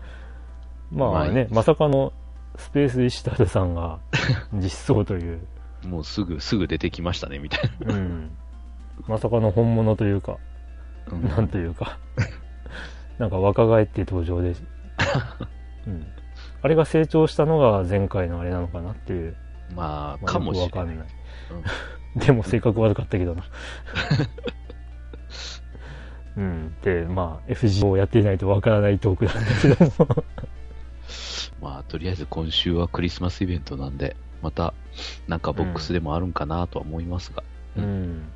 [0.90, 2.12] まあね、まさかの
[2.56, 3.98] スペースイシタルさんが
[4.52, 5.46] 実装という、
[5.86, 8.30] もうすぐ、すぐ出てきましたね、みたいうん。
[9.06, 10.38] まさかの本物というか、な。
[11.16, 11.98] うんなんというか、
[13.18, 14.54] なんか若返って登場で、
[15.86, 16.06] うん。
[16.62, 19.34] あれが成長したのが前回のあれなのかなっていう。
[19.74, 20.66] まあ、まあかもしれない。
[20.66, 21.06] よくわかんない。
[22.26, 23.44] でも性格悪かったけどな。
[26.36, 26.74] うん。
[26.82, 30.24] で、まあ、FG をやっていないとわからないトークなんだけども。
[31.60, 34.74] まあ、とりあえず今週はクリスマスイベントなんで、また、
[35.28, 37.42] なんかボックスでもあるんかなとは思いますが。
[37.76, 38.28] うん。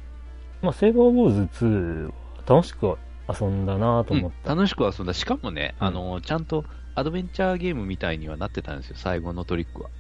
[0.63, 2.13] まあ、セーバーウォーズ2は
[2.47, 2.97] 楽しく
[3.29, 4.53] 遊んだなと思った。
[4.53, 5.15] うん楽しく遊んだ。
[5.15, 9.91] しかもね、うんあの、ちゃんとアドベンチャーゲームみたいにはなってたんですよ、最後のトリックは。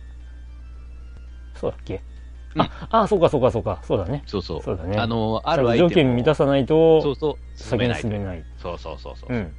[1.54, 2.02] そうだっけ、
[2.54, 3.80] うんあ、あ、そうかそうかそうか。
[3.82, 4.22] そうだね。
[4.26, 4.62] そうそう。
[4.62, 8.44] そうだねあの、ある条件満たさないと、そうそう、進先にめないと進めない。
[8.58, 9.34] そうそうそうそう。
[9.34, 9.54] うん。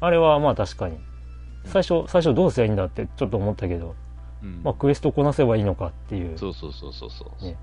[0.00, 0.98] あれはまあ確かに。
[1.64, 3.94] 最初、最初どうすりゃいいんだってちょっと思ったけど、
[4.42, 6.38] うんまあクエストこなせばいいのかっていう。
[6.38, 7.44] そうそうそうそうそう。
[7.44, 7.56] ね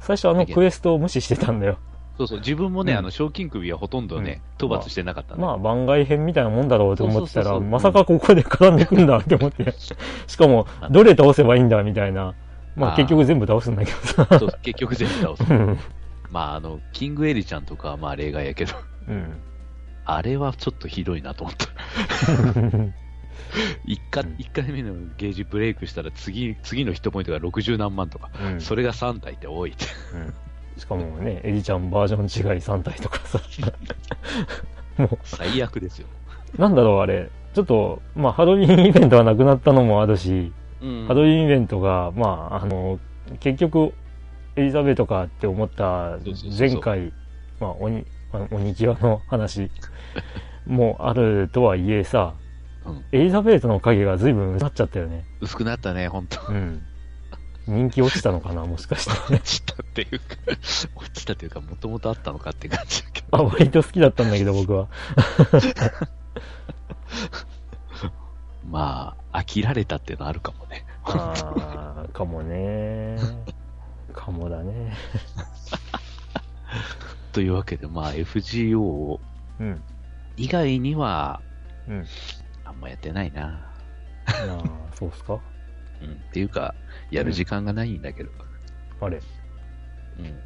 [0.00, 1.78] 最初あのクエストを無視してたんだよ。
[2.18, 5.40] そうそう、自分もね、うんあの、賞金首はほとんどね、討伐してなかったね。
[5.40, 9.72] まあ番外編みたいなもんだろうと思ってたら、まさかここで絡んでくんだって思って。
[10.26, 12.34] しかも、どれ倒せばいいんだみたいな。
[12.74, 14.38] まあ結局全部倒すんだけどさ。
[14.38, 15.54] そう結局全部倒すう。
[15.54, 15.78] ん。
[16.30, 18.74] まあ、あの、キングエリちゃんとかはまあ例外やけど、
[19.08, 19.40] うん。
[20.04, 21.68] あれはちょっとひどいなと思った。
[23.86, 29.86] 一回うん一回目のゲージブレイクしたら次、次のヒットポイントが60何万とか、うんそれが3体って多いって。
[30.78, 32.22] うんしかもね、エリちゃんバージョン
[32.54, 33.40] 違い3体とかさ。
[34.98, 36.06] もう、最悪ですよ。
[36.56, 37.30] なんだろうあれ。
[37.54, 43.00] ちょっと、まあハロウィンイベントがなくなったのもあるし、うんハロウィンイベントが、まあ、あの、
[43.40, 43.92] 結局、
[44.54, 46.18] エリザベートかって思った
[46.56, 47.12] 前回、
[47.60, 49.70] まあ、鬼、あの鬼際の話
[50.66, 52.34] もあるとはいえさ、
[52.86, 55.26] うんエリザベートの影が随分薄くなっちゃったよね。
[55.40, 56.82] 薄くなったね、本当うん。
[57.68, 59.34] 人気落ちたのかな、もしかして。
[59.34, 60.24] 落ちたっていうか、
[60.96, 63.46] 落ちたというか、もともとあったのかって感じだけあ、ど。
[63.46, 64.88] 割と好きだったんだけど、僕は。
[68.70, 70.86] まあ、飽きられたっていうのはあるかもね。
[71.04, 73.16] あー、かもね。
[74.14, 74.94] かもだね。
[77.32, 79.20] というわけで、まあ、FGO
[79.60, 79.82] うん。
[80.36, 81.42] 以外には、
[81.86, 82.06] うん。
[82.64, 83.72] あんまやってないな。
[84.26, 84.32] あ
[84.64, 85.38] あ、そうっすか？
[86.02, 86.12] うん。
[86.12, 86.74] っていうか、
[87.10, 88.30] やる時間がないんだけど。
[89.00, 89.20] あれ、
[90.18, 90.38] うん。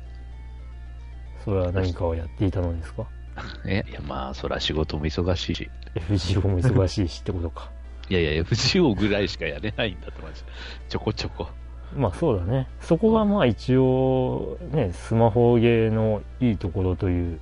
[1.44, 3.06] それは何かをやっていたのですか？
[3.66, 5.70] え、いや、まあ、そら仕事も忙しいし。
[5.94, 7.70] ?FGO も忙しいしってことか。
[8.08, 10.44] いやいや、FGO ぐらいしかやれないんだと思います。
[10.88, 11.48] ちょこちょこ。
[11.96, 12.68] まあそうだね。
[12.80, 17.40] そこがまあ一応、ね、スマホゲーのいいところという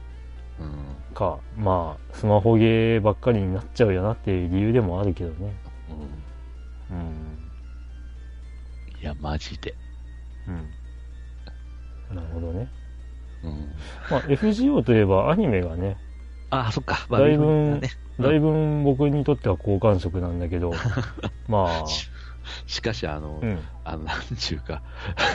[0.60, 1.14] うん。
[1.14, 5.54] か、まあ、スマホゲーばっかりになっちゃうよなっていう理由でもあるけどね。
[6.90, 6.96] うん。
[6.96, 7.38] うん。
[9.00, 9.74] いや、マジで。
[10.46, 10.70] うん。
[12.14, 12.68] なるほどね。
[13.42, 13.74] うん。
[14.10, 15.96] まあ FGO といえばアニメがね、
[16.50, 17.06] あ、そっか。
[17.10, 17.80] だいぶ
[18.18, 20.72] だいぶ僕にとっては好感触なんだけど、
[21.48, 21.84] まあ、
[22.66, 23.58] しかし、あの、うん。
[23.84, 24.82] あの、なんちゅうか、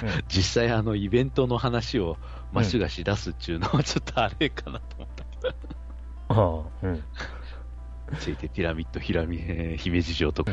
[0.03, 2.17] うん 実際あの、イベントの話を
[2.51, 5.25] マッシュがし出すっていうのは ちょっとあれかなと思った。
[6.27, 7.03] ああ、うん。
[8.19, 10.51] ついてピラミッド、ひらみ、えー姫路城とか、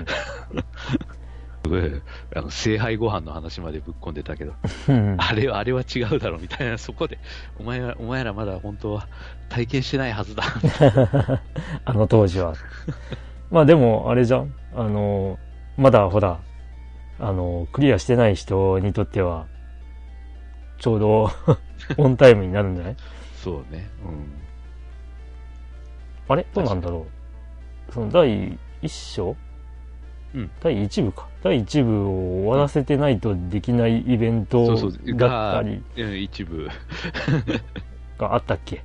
[2.35, 4.55] あの、聖杯ご飯の話までぶっ込んでたけど、
[4.88, 7.18] うんあれは、あれは違うだろみたいな、そこで、
[7.59, 9.07] お前は、お前らまだ本当は
[9.48, 10.42] 体験してないはずだ。
[11.85, 12.55] あの当時は。
[13.51, 14.53] まあでも、あれじゃん。
[14.75, 15.38] あの、
[15.77, 16.40] まだほら、
[17.20, 19.46] あの、クリアしてない人にとっては、
[20.79, 21.31] ちょうど
[21.96, 22.96] オンタイムになるんじゃない？
[23.37, 23.88] そうね。
[24.05, 24.33] うん。
[26.29, 26.44] あれ？
[26.53, 27.07] どうなんだろ
[27.88, 27.92] う？
[27.92, 29.37] その第一章？
[30.35, 31.29] うん第一部か。
[31.42, 36.68] 第一部を終わらせてないとできないイベントそうそうだったりうん一部、
[38.18, 38.85] があったっけ？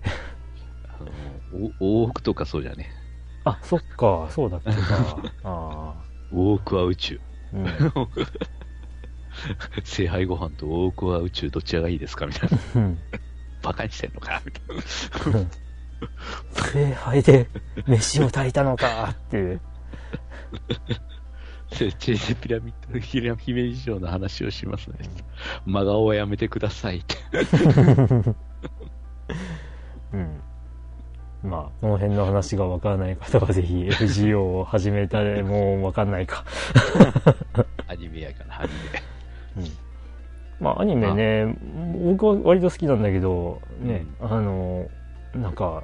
[0.88, 2.89] あの、お大奥とかそうじゃね。
[3.43, 5.17] あ、そっか、そうだっけか。
[5.43, 5.93] あ
[6.34, 7.22] 大奥は宇宙。
[7.54, 7.67] あ、うん。
[9.84, 12.58] 聖杯ご飯と大奥は宇宙どちらがいいですかみたいな。
[12.76, 13.00] うん
[13.62, 14.60] バカにしてんのかみた
[15.30, 15.50] いな。
[16.74, 17.48] 礼拝で
[17.88, 19.62] 飯を炊いたのかっていう。
[21.71, 24.97] チェイピラミッドの、ひら姫路城の話をしますね。
[25.65, 27.15] 真顔はやめてくださいって。
[30.13, 30.41] うん。
[31.43, 36.43] まあ、この辺の話がわからない方はぜひ FGO を始めたらもうわかんないか。
[37.88, 38.69] アニメやから、アニ
[39.58, 39.63] メ。
[39.63, 39.71] うん。
[40.60, 41.56] まあ、アニメね、
[42.03, 44.89] 僕は割と好きなんだけど、ね、あの、
[45.36, 45.84] なんか、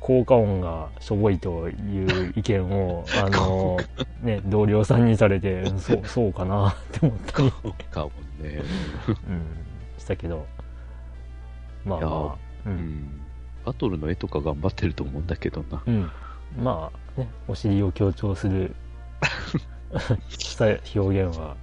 [0.00, 3.76] 効果音がしょぼいという意見を、 あの、
[4.22, 7.52] ね、同僚さんにされて、うんそう、 そうかなって思ったり、
[7.90, 8.10] かも
[8.40, 8.62] ね。
[9.08, 9.42] うん、
[9.98, 10.46] したけど、
[11.84, 12.10] まあまあ、
[12.66, 12.70] う。
[12.70, 13.20] うんん。
[13.64, 15.82] バトルの絵とか頑張ってると思うんだけどな。
[15.86, 16.10] うん。
[16.58, 18.74] まあ、ね、お尻を強調する
[20.28, 21.56] さ表現は、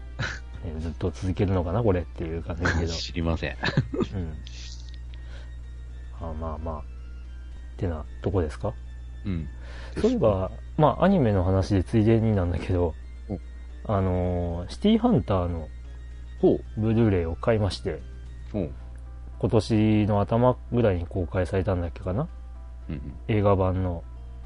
[0.64, 2.94] ね、ずっと続けるのかな、これっていう感じだけど。
[2.94, 3.58] 知りません。
[4.14, 4.34] うん。
[6.20, 6.97] あまあまあ、
[7.78, 8.74] ってなとこですか？
[9.26, 9.48] うん。
[10.02, 12.94] そういえば、まあアニメの話でついでになんだけど
[13.30, 15.70] お、あのーシティハンターの。
[16.40, 18.00] ブルーレイを買いまして、
[18.54, 18.72] ほう。
[19.40, 22.28] 今年の頭ぐらいに公開されたんだっけかな？
[22.90, 24.04] うん映画版の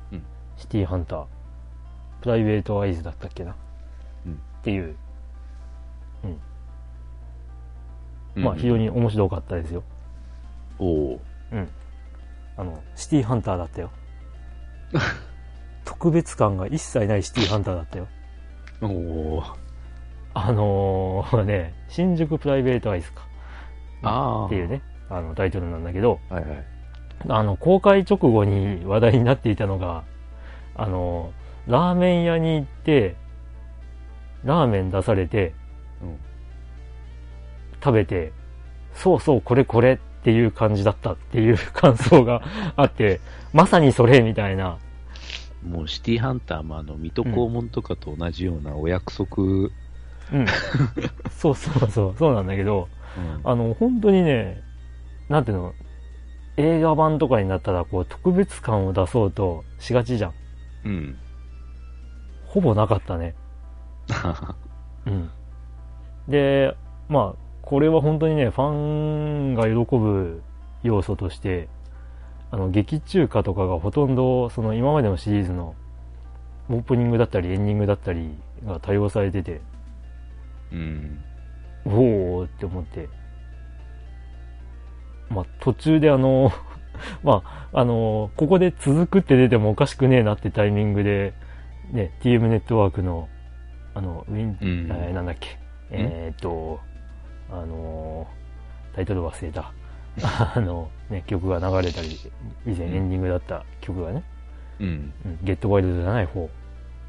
[0.10, 0.24] うん
[0.56, 1.26] シティハンター、
[2.22, 3.58] プライベートアイズだったっけな、
[4.26, 4.96] うんっていう、
[8.38, 8.42] うん。
[8.42, 9.84] まあ非常に面白かったですよ。
[10.80, 11.20] おお
[11.52, 11.68] うん。
[12.62, 13.90] あの、シティハンターだったよ。
[15.84, 18.08] 特別感が一切ないシティハンターだったよ。
[18.84, 19.44] おお
[20.36, 23.24] あのー、ね、新宿プライベートアイズか。
[24.04, 24.46] ああ。
[24.46, 26.66] っていうね、あのタイトルなんだけど、はいはい。
[27.30, 30.04] あの、公開直後に話題になっていたのが、
[30.76, 31.34] あの、
[31.66, 33.16] ラーメン屋に行って、
[34.44, 35.56] ラーメン出されて、
[36.04, 36.20] うん。
[37.84, 38.32] 食べて、
[38.94, 42.44] そうそう、これこれっていう感じだったっていう感想が
[42.76, 43.20] あって、
[43.54, 44.78] まさにそれみたいな、
[45.68, 49.72] もうシティハンターもあの、水戸黄門とかと同じようなお約束、うん。
[50.32, 50.46] うん。
[51.32, 52.88] そうそうそう、そうなんだけど、
[53.44, 54.62] あの、本当にね、
[55.28, 55.74] なんていうの、
[56.58, 60.34] 映画版とかになったら、こう、特別感を出そうとしがちじゃん。
[60.86, 61.18] うん。
[62.46, 63.34] ほぼなかったね。
[65.08, 65.32] うん。
[66.28, 66.76] で、
[67.10, 70.42] まあ、これは本当にね、ファンが喜ぶ
[70.84, 71.68] 要素として、
[72.50, 75.76] あの、劇中歌とかがほとんど、その今までのシリーズの
[76.70, 79.62] オープニングだったりエンディングだったりが対応されてて、
[80.72, 81.24] うん。
[81.86, 83.10] おーって思って。
[85.30, 86.52] まあ、途中であの、
[87.24, 91.34] まあ、あの、ここで続くって出てもおかしくねえなってタイミングで、
[91.92, 93.30] ね、TM ネットワークの、
[93.94, 95.58] あの、ウィン、うんえーなんだっけ、
[95.90, 96.80] えーっと、
[97.52, 99.72] あのータイトル忘れた。
[100.22, 102.10] あの、ね、曲が流れたり、
[102.66, 104.24] 以前エンディングだった曲がね、
[104.80, 105.14] うん。
[105.26, 106.50] うん、ゲットワイルドじゃない方、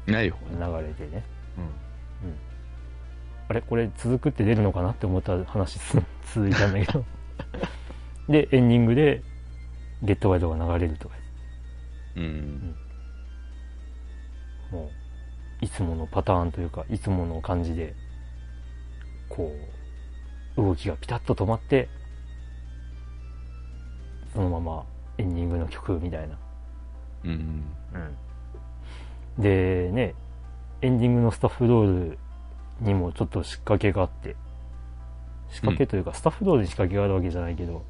[0.05, 0.87] ない方流ね。
[0.87, 1.23] れてね。
[1.57, 2.35] うん。
[3.49, 3.61] あれ？
[3.61, 5.97] これ続くって出るのかなって思った話す
[6.33, 7.03] 続いたんだけど。
[8.29, 9.21] で、エンディングで、
[10.01, 11.15] ゲットワイドが流れるとか。
[12.15, 12.75] うん。
[14.71, 14.85] も
[15.61, 17.93] う、いつものパターンというか、いつもの感じで、
[19.27, 19.72] こう、
[20.57, 21.89] 動きがピタッと止まって、
[24.33, 24.83] そのまま
[25.17, 26.37] エンディングの曲みたいな。
[27.23, 27.63] うん。
[27.93, 29.41] うん。
[29.41, 30.15] で、ね、
[30.81, 32.17] エンディングのスタッフロール
[32.81, 34.35] にもちょっと仕掛けがあって、
[35.49, 37.83] 仕掛けというか、スタッフロールに仕掛けがあるわけじゃないけど、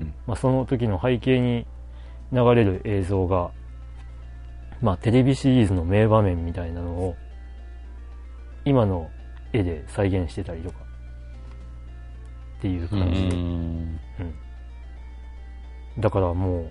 [0.00, 1.66] うんまあその時の背景に
[2.32, 3.50] 流れる映像が、
[4.80, 7.16] まあテレビシリーズの名場面みたいなのを、
[8.64, 9.10] 今の
[9.52, 10.78] 絵で再現してたりとか
[12.60, 13.98] っていうう感じで、ん。
[15.98, 16.70] だからも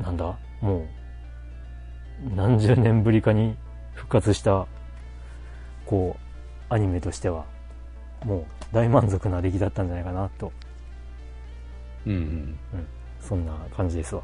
[0.00, 3.56] うなんだもう何十年ぶりかに
[3.94, 4.66] 復活した
[5.86, 6.16] こ
[6.70, 7.46] うアニメとしては
[8.24, 10.52] もう大満足な出来だったんじゃないかなと
[12.04, 12.58] うんうん。
[13.20, 14.22] そんな感じですわ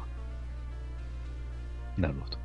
[1.97, 2.37] なるほど。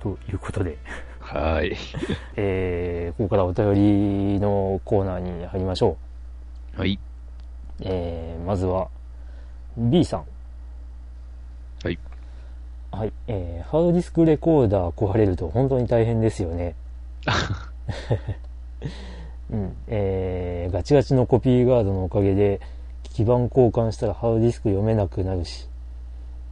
[0.00, 0.78] ということで
[1.20, 1.76] はい。
[2.34, 3.74] えーここからお便
[4.34, 5.96] りのコーナーに入りましょ
[6.76, 6.98] はい。
[7.80, 7.82] う。
[7.84, 8.88] えーまずは、
[9.76, 10.24] B さん。
[11.84, 11.98] はい。
[12.90, 13.12] はい。
[13.26, 16.74] えーハードディスクレコーダー壊れると本当に大変ですよね。
[19.50, 19.76] うん。
[19.86, 22.60] えーガチガチのコピーガードのおかげで、
[23.04, 25.68] 基板交換したらハードディスク読めなくなるし、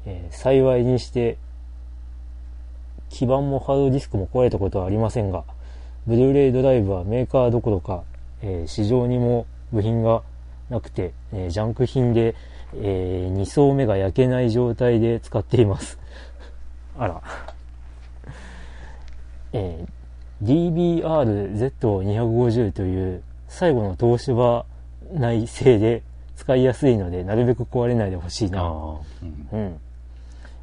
[0.04, 1.38] えー幸いにして、
[3.08, 5.44] 基板もハードディスクも壊れたことはありませんが、
[6.06, 8.02] ブルーレイドライブはメーカーどころか、
[8.42, 10.22] えー市場にも部品が
[10.70, 12.34] なくて、えージャンク品で、
[12.74, 15.98] え2層目が焼けない状態で使っています。
[16.98, 17.22] あら。
[19.52, 19.88] えー
[20.42, 24.66] DBR-Z250 という最後の東芝
[25.14, 26.02] 内製で
[26.36, 28.62] 使いやすいので、なるべく壊れないでほしいな。
[28.62, 28.98] うん
[29.52, 29.80] うん。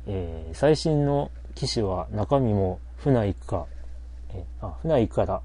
[0.05, 3.65] えー最新の機種は中身も船井か、
[4.33, 5.41] えーあ、船井から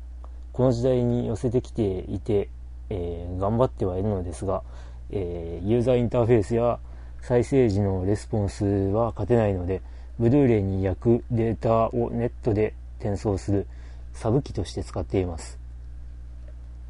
[0.53, 2.51] この時代に寄せてきていて、
[2.91, 4.63] えー頑張ってはいるのですが、
[5.11, 6.79] えーユーザーインターフェースや
[7.21, 9.83] 再生時のレスポンスは勝てないので、
[10.19, 13.67] ブルーレイに焼くデータをネットで転送する
[14.13, 15.59] サブ機として使っています。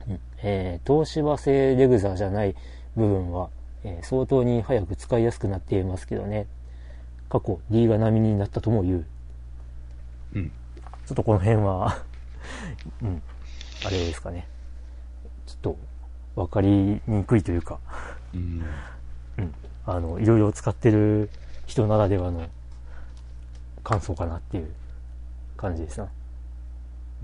[0.08, 2.54] うんえー東芝製レグザじゃない
[2.96, 3.50] 部分は、
[3.84, 6.46] えー相当に早く使いやすくなっていますけどね。
[7.28, 9.06] 過去 D が波になったとも言う。
[10.34, 10.48] うん。
[10.48, 12.02] ちょっとこの辺は、
[13.02, 13.22] うん、
[13.86, 14.46] あれですかね。
[15.46, 15.76] ちょっと
[16.38, 17.78] 分かりにくいというか、
[18.32, 18.64] うん。
[19.38, 19.54] うん、
[19.86, 21.30] あの、いろいろ使ってる
[21.66, 22.48] 人ならではの
[23.82, 24.70] 感想かなっていう
[25.56, 26.08] 感じですな。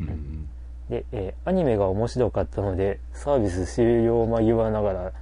[0.01, 0.49] うん。
[0.91, 5.13] で、えーアニメが面白かったので、サービス終了間際ながら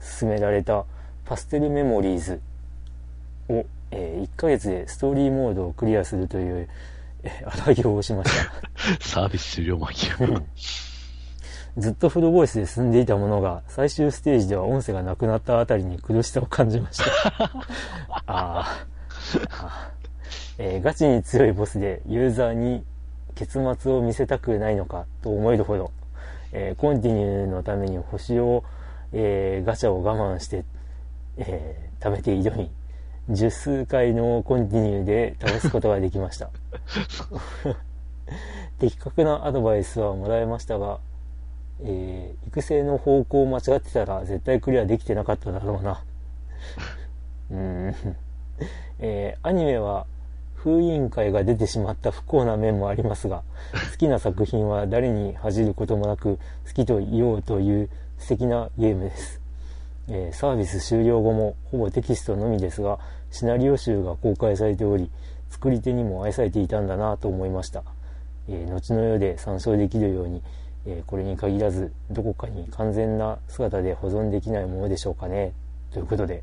[0.00, 0.84] 進められた
[1.26, 2.40] パステルメモリーズ
[3.48, 6.68] を、え1ヶ月でストーリーモードをクリアするという、
[7.22, 8.52] えー荒行をしました。
[9.06, 10.16] サービス終了間際。
[11.78, 17.04] ずっとフルボイスで進んでいたものが、最終ステージでは音声がなくなったあたりに苦しさを感じました。
[18.26, 22.84] あーあー、えーガチに強いボスでユーザーに
[23.34, 25.90] 結末を見せたくないのかと思えるほど、
[26.52, 28.64] えーコンティニューのために星を、
[29.12, 30.64] えーガチャを我慢して、
[31.38, 32.70] えー貯めて挑み、
[33.30, 36.50] 十数回のコンティニューで倒すことができました。
[38.78, 40.98] 的確なアドバイスはもらえましたが、
[41.80, 46.04] えー育成の方向を間違ってたら絶対クリアできてなかっただろうな。
[47.50, 47.94] うーん。
[49.00, 50.06] えーアニメは
[50.54, 53.42] 封印会が出てしまった不幸な面もありますが、
[53.90, 59.40] 好きな作品は誰に恥じることもなく好きと言おうという素敵なゲームです。
[60.08, 63.00] えーサービス終了後もほぼテキストのみですが、
[63.30, 65.10] シナリオ集が公開されており、
[65.50, 67.82] 作り手にも愛されていたんだなと思いました。
[68.48, 70.42] えー後の世で参照できるように、
[70.86, 75.52] えーこれに限らずどこかに完全な姿で保存できないものでしょうかね
[75.92, 76.42] ということで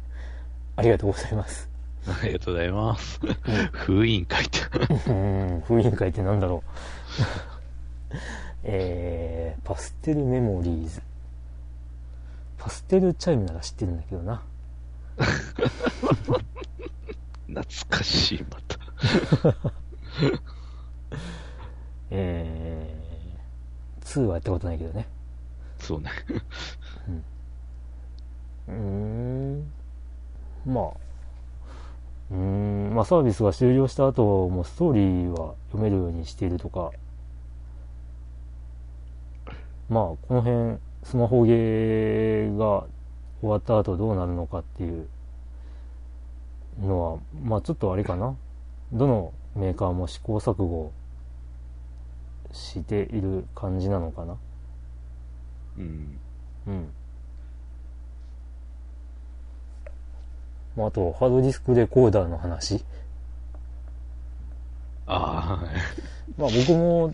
[0.75, 1.69] ありがとうございます
[2.07, 3.19] ありがとうございます。
[3.73, 4.59] 封印回って。
[5.11, 6.71] うん封印回ってなんだろう
[8.63, 11.01] えー、パステルメモリーズ
[12.57, 14.41] パステルチャイムなら知ってるんだけどな
[17.47, 18.77] 懐かしい、また。
[22.11, 22.98] えー、
[24.09, 25.07] 2はやったことないけどね。
[25.77, 26.09] そうね。
[28.67, 29.71] うーん。
[30.65, 30.85] まあ。
[32.31, 32.93] うーん。
[32.93, 36.91] まあサービスが終了した後もストーリーは読めるようにしているとか。
[39.89, 42.85] まあこの辺スマホゲーが
[43.41, 45.07] 終わった後どうなるのかっていう
[46.81, 48.35] のはまあちょっとあれかな。
[48.91, 50.91] どのメーカーも試行錯誤
[52.51, 54.37] している感じなのかな？
[55.77, 56.19] うん。
[56.67, 56.89] うん。
[60.75, 62.83] まあ、あと、ハードディスクレコーダーの話。
[65.07, 65.65] ああ、
[66.37, 67.13] まあ、僕も、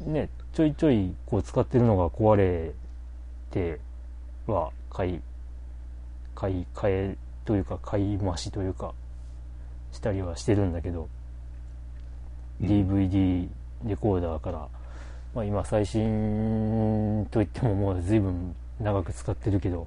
[0.00, 2.72] ね、ちょいちょい、こう、使ってるのが壊れ
[3.50, 3.80] て
[4.46, 5.20] は、買い、
[6.34, 8.92] 買い替えというか、買い増しというか、
[9.92, 11.08] したりはしてるんだけど、うん
[12.60, 13.48] DVD
[13.84, 14.68] レコーダーから。
[15.34, 19.86] まあ、今最新といってももう随分長く使ってるけど、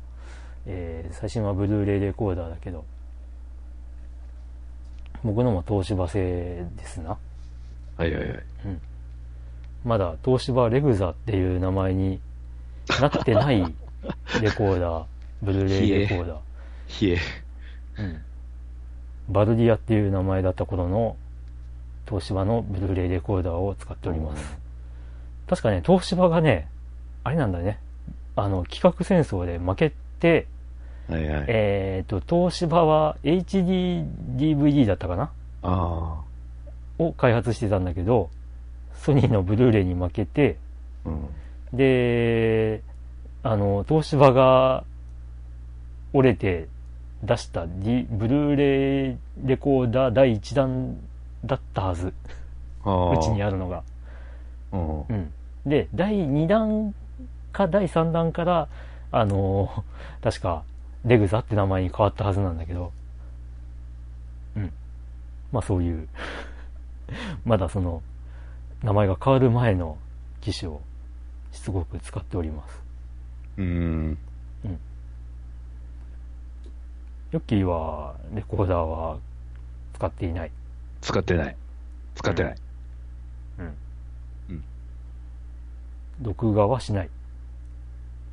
[0.66, 2.86] えー最新はブルーレイレコーダーだけど。
[5.24, 7.18] 僕のも東芝製ですな。
[7.98, 8.44] はいはいはい。
[9.86, 12.20] まだ東芝レグザっていう名前に
[13.02, 13.60] なってない
[14.41, 15.06] レコーダー。
[15.41, 17.06] ブルーレイレコーダー。
[17.06, 17.18] いえ。
[17.98, 18.22] うん。
[19.30, 21.16] バルディアっていう名前だった頃の
[22.08, 24.58] 東芝のブルーレイレコーダーを使っております。
[25.47, 26.68] 確かね、東芝がね、
[27.24, 27.80] あれなんだね、
[28.36, 30.47] あの、企画戦争で負けて、
[31.08, 31.45] はいはい。
[31.47, 35.32] えっ、と、東芝は HDDVD だったかな？
[35.64, 36.22] あ
[36.99, 38.30] を開発してたんだけど、
[38.95, 40.58] ソニーのブルーレイに負けて、
[41.06, 41.10] あ。
[41.10, 41.28] うん。
[41.74, 42.82] で、
[43.43, 44.86] あの、東芝が
[46.14, 46.68] 折れて
[47.24, 50.97] 出した D ブルーレイレコーダー第1弾
[51.46, 52.14] だったはず。
[52.86, 53.84] うちにあるのが。
[54.72, 55.02] うん。
[55.02, 55.34] うん。
[55.66, 56.94] で、第2弾
[57.52, 58.68] か第3弾から、
[59.12, 59.84] あの
[60.22, 60.64] 確か、
[61.06, 62.91] レグザって名前に変わったはずなんだけど、
[64.56, 64.74] うん。
[65.52, 66.08] まあそういう、
[67.46, 68.02] まだその、
[68.82, 69.98] 名前が変わる前の
[70.41, 70.82] 機種を
[71.52, 72.84] しつこく使っております。
[73.58, 74.18] うん。
[77.34, 79.18] ヨッキーは、レコーダーは
[79.96, 80.52] 使っていない。
[81.04, 81.56] 使ってない。
[82.16, 82.56] 使ってない。
[83.60, 83.66] うん。
[84.49, 84.64] うん。
[86.22, 87.10] 録画はしない。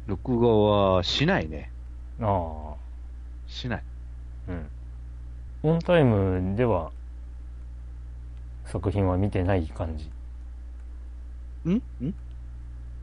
[0.06, 0.48] 録画
[0.96, 1.72] はしないね。
[2.20, 2.74] あ
[3.48, 3.82] しない。
[4.48, 4.66] あ、うん。
[5.62, 6.92] オンタイムでは、
[8.66, 10.08] 作品は見てない感じ。
[11.68, 11.82] ん？
[12.04, 12.14] ん？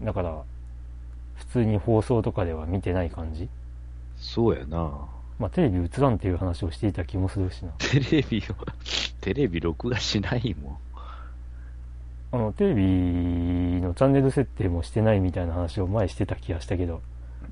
[0.02, 0.44] だから、
[1.36, 3.50] 普通に放送とかでは見てない感じ
[4.16, 5.08] そうやな。
[5.40, 7.72] まあ、テレビ映らんっていう話をしていた気もするしな。
[7.78, 8.56] テレビを、
[9.22, 10.78] テレビ録画しないもん。
[12.32, 17.02] あの、テレビのチャンネル設定もしてないみたいな話を前してた気がしたけど、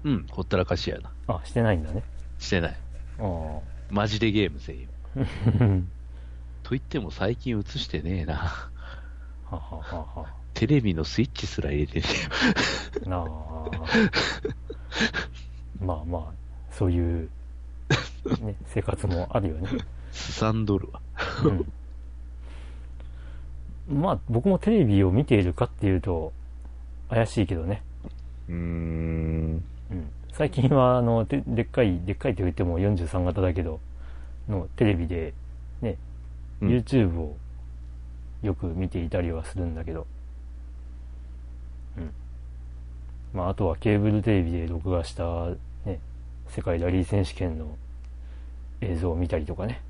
[0.04, 1.12] うん、ほったらかしやな。
[1.28, 2.04] あ、してないんだね。
[2.40, 2.78] してない。
[3.20, 3.60] あ
[3.90, 4.90] マジでゲームせえよ。
[5.18, 5.20] あ。
[6.64, 8.34] と言っても最近映してねえな。
[8.36, 8.70] は
[9.52, 10.28] ははは。
[10.54, 12.06] テレビのスイッチすら入れてね
[12.98, 13.10] えよ。
[13.10, 13.26] なあ。
[15.80, 16.34] まあまあ、
[16.72, 17.30] そういう、
[18.42, 19.70] ね、生活もあるよね。
[20.12, 21.02] すさんどるわ。
[23.90, 24.02] うん。
[24.02, 26.34] まあ、僕もテレビを見ているかっていうと、
[27.10, 27.84] 怪しいけどね。
[28.50, 29.64] うーん。
[29.92, 30.12] うん。
[30.32, 33.80] 最近は、あの、ででっかい、でっかいと言っても43型だけど、
[34.50, 35.34] のテレビで、
[35.82, 35.98] ね、
[36.62, 37.36] うん YouTube を
[38.42, 40.08] よく見ていたりはするんだけど、
[41.98, 42.12] うん。
[43.34, 45.58] まあ、あとはケーブルテレビで録画した、ね、
[46.50, 47.78] 世界ラリー選手権の
[48.82, 49.82] 映像を見たりとかね。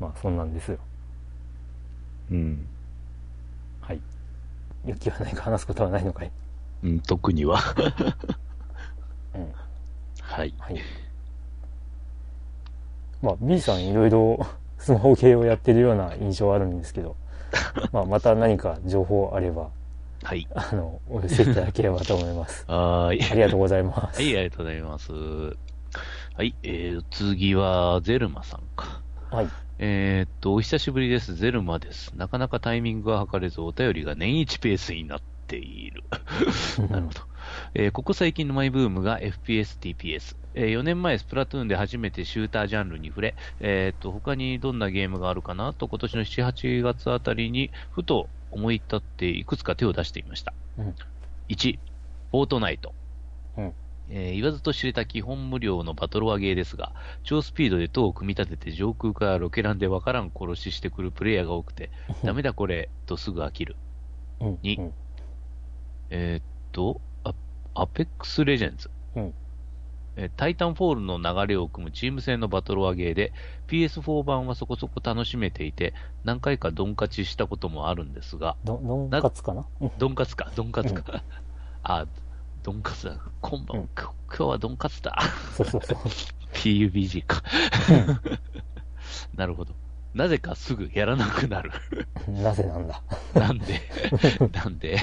[0.00, 0.78] まあ、そんなんですよ。
[2.30, 2.66] うん。
[3.80, 4.00] はい。
[4.86, 6.30] ユキは何か話すことはないのかい
[6.82, 7.60] うん、特には。
[9.34, 9.52] うん。
[10.20, 10.54] はい。
[10.58, 10.80] はい。
[13.22, 14.46] まあ、B さんいろいろ
[14.78, 17.16] スマホ系をやってるような印象あるんですけど、
[17.92, 19.70] まあ、また何か情報あれば、
[20.22, 20.46] はい。
[20.54, 22.64] あの、お寄せいただければと思います。
[22.68, 23.30] はーい。
[23.30, 24.20] ありがとうございます。
[24.20, 25.12] はい、ありがとうございます。
[26.36, 29.02] はい、えー、次は、ゼルマさんか。
[29.30, 29.48] はい。
[29.78, 31.34] えーっと、お久しぶりです。
[31.34, 32.12] ゼルマです。
[32.16, 36.04] なかなかタイミングが測れず、お便りが年一ペースになっている。
[36.90, 37.20] なるほど。
[37.74, 40.36] えーここ最近のマイブームが FPS、TPS。
[40.54, 50.54] えー4年前、スプラトゥーンで初めてシュータージャンルに触れ、えーっと、他にどんなゲームがあるかなと、今年の7、8月あたりに、ふと思い立っていくつか手を出してみました。
[50.78, 50.94] うん
[51.48, 51.78] 1、
[52.30, 52.94] フォートナイト。
[53.56, 53.74] うん
[54.10, 56.92] えー言わずと知れた基本無料のバトロワゲーですが、
[57.22, 61.90] 超スピードで塔を組み立てて上空からロケランでわからん殺ししてくるプレイヤーが多くて、
[62.22, 63.76] ダメだこれ、とすぐ飽きる。
[64.40, 64.58] うん。
[64.62, 64.92] にうん
[66.10, 66.42] えーっ
[66.72, 67.34] と、ア
[67.74, 68.90] Apex Legends。
[70.36, 73.32] Titanfall の流れを汲むチーム戦のバトロワゲーで、
[73.66, 75.92] PS4 版はそこそこ楽しめていて、
[76.22, 79.66] 何回かドン勝ちしたこともあるんですが、ど、どんかつかな？
[79.80, 81.24] う んドンカツか、ドンカツか。
[81.82, 82.06] あ、
[82.64, 83.18] ドンカツだ。
[83.42, 85.16] 今晩、うん今日はドンカツだ。
[85.54, 85.98] そうそうそう。
[86.54, 87.42] PUBG か。
[89.36, 89.74] なるほど。
[90.14, 91.72] なぜかすぐやらなくなる。
[92.26, 93.02] なぜなんだ。
[93.34, 93.82] なんで、
[94.54, 94.98] なんで、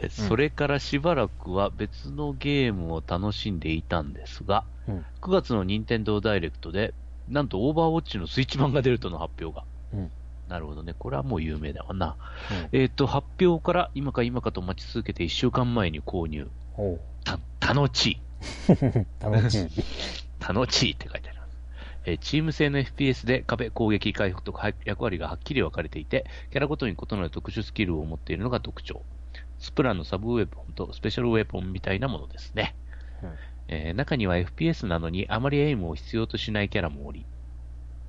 [0.00, 6.94] えそれからしばらくは別のゲームを楽しんでいたんですが、うん9月の任天堂ダイレクトで、
[7.28, 9.64] なんとオーバーウォッチのスイッチ版が出るとの発表が。
[9.92, 10.10] うん
[10.48, 10.94] なるほどね。
[10.98, 12.16] これはもう有名だわな。
[12.72, 16.48] うんえっ、と、発表から今か今かと待ち続けて1週間前に購入。
[17.24, 17.38] た、
[17.74, 18.20] 楽しい。
[19.20, 19.68] 楽しい。
[20.40, 21.58] 楽しいって書いてあります。
[22.06, 29.02] えーチーム制の FPS で壁、攻撃、回復とか役割がはっきり分かれていて、キャラごとに異なる特殊スキルを持っているのが特徴。
[29.58, 32.74] スプラのサブウェポンとスペシャルウェポンみたいなものですね。
[33.22, 33.32] うん
[33.70, 37.26] えー中には FPS なのにあまりエイムを必要としないキャラもおり、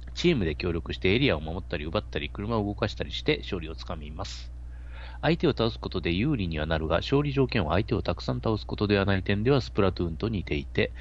[0.10, 4.52] チームで協力してエリアを守ったり奪ったり車を動かしたりして勝利をつかみます。
[5.22, 10.92] 相手を倒すことで有利にはなるが、勝利条件は相手をたくさん倒すことではない点ではスプラトゥーンと似ていて、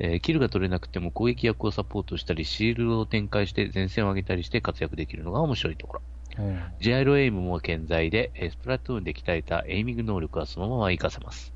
[0.00, 6.02] えーキルが取れなくても攻撃役をサポートしたり、シールドを展開して前線を上げたりして活躍できるのが面白いところ。
[6.38, 6.60] うん。
[6.80, 11.52] ジャイロエイムも健在で、えースプラトゥーンで鍛えたエイミング能力はそのまま活かせます。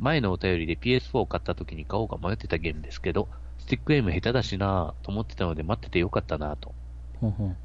[0.00, 6.74] 前のお便りで PS4 を買った時に買おうか迷ってたゲームですけど、スティックエイム下手だしなぁと思ってたので待っててよかったなぁと。
[7.22, 7.56] うんうん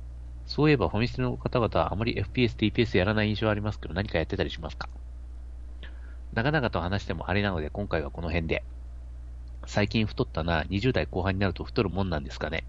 [0.45, 4.89] そういえばファミステの方々はあまり FPS、TPS やらない印象ありますけど何かやってたりしますか？
[6.34, 8.64] 長々と話してもあれなので今回はこの辺で。
[9.66, 12.66] 最近太ったな、20代後半になると太るもんなんですかね。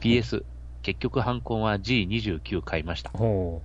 [0.00, 0.42] PS、
[0.82, 3.10] 結局ハンコンは G29 買いました。
[3.10, 3.62] ほ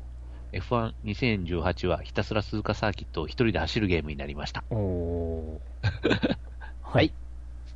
[0.54, 4.64] F12018 はひたすら鈴鹿サーキットを一人で走るゲームになりました。
[6.84, 7.12] はい。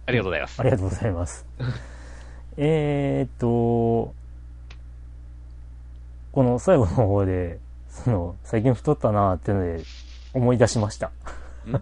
[0.06, 0.64] ありがとうございますあ。
[0.64, 1.46] りがとうございます。
[2.58, 4.14] えーっと、
[6.32, 9.84] この最後の方で、その、最近太ったなーってので
[10.34, 11.12] 思い出しました。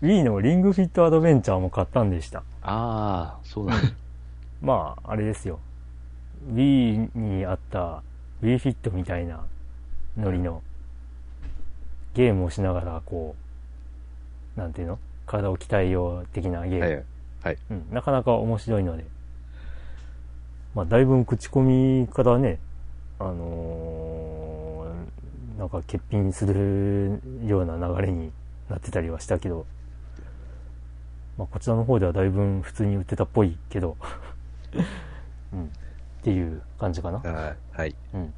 [0.00, 2.40] Wii のリングフィットアドベンチャーも買ったんでした。
[2.62, 3.94] ああ、そうだね。
[4.62, 5.60] まあ、あれですよ。
[6.52, 8.02] Wii にあった
[8.42, 9.44] Wii フィットみたいな
[10.16, 10.62] ノリの
[12.14, 13.34] ゲームをしながら、こ
[14.56, 14.98] う、なんていうの？
[15.26, 17.04] 体を鍛えよう的なゲーム。
[17.44, 17.52] はい。
[17.52, 17.58] はい。
[17.70, 19.04] うん、なかなか面白いので。
[20.74, 22.58] まあ、だいぶ口コミからね、
[23.20, 24.54] あのー
[25.58, 28.32] なんか欠品するような流れに
[28.68, 29.66] なってたりはしたけど、
[31.38, 33.96] まあ、こちらの方ではだいぶ普通に売ってたっぽいけど、
[35.54, 35.68] うん、っ
[36.22, 37.18] ていう感じかな。
[37.72, 37.94] はい。
[38.14, 38.34] うん。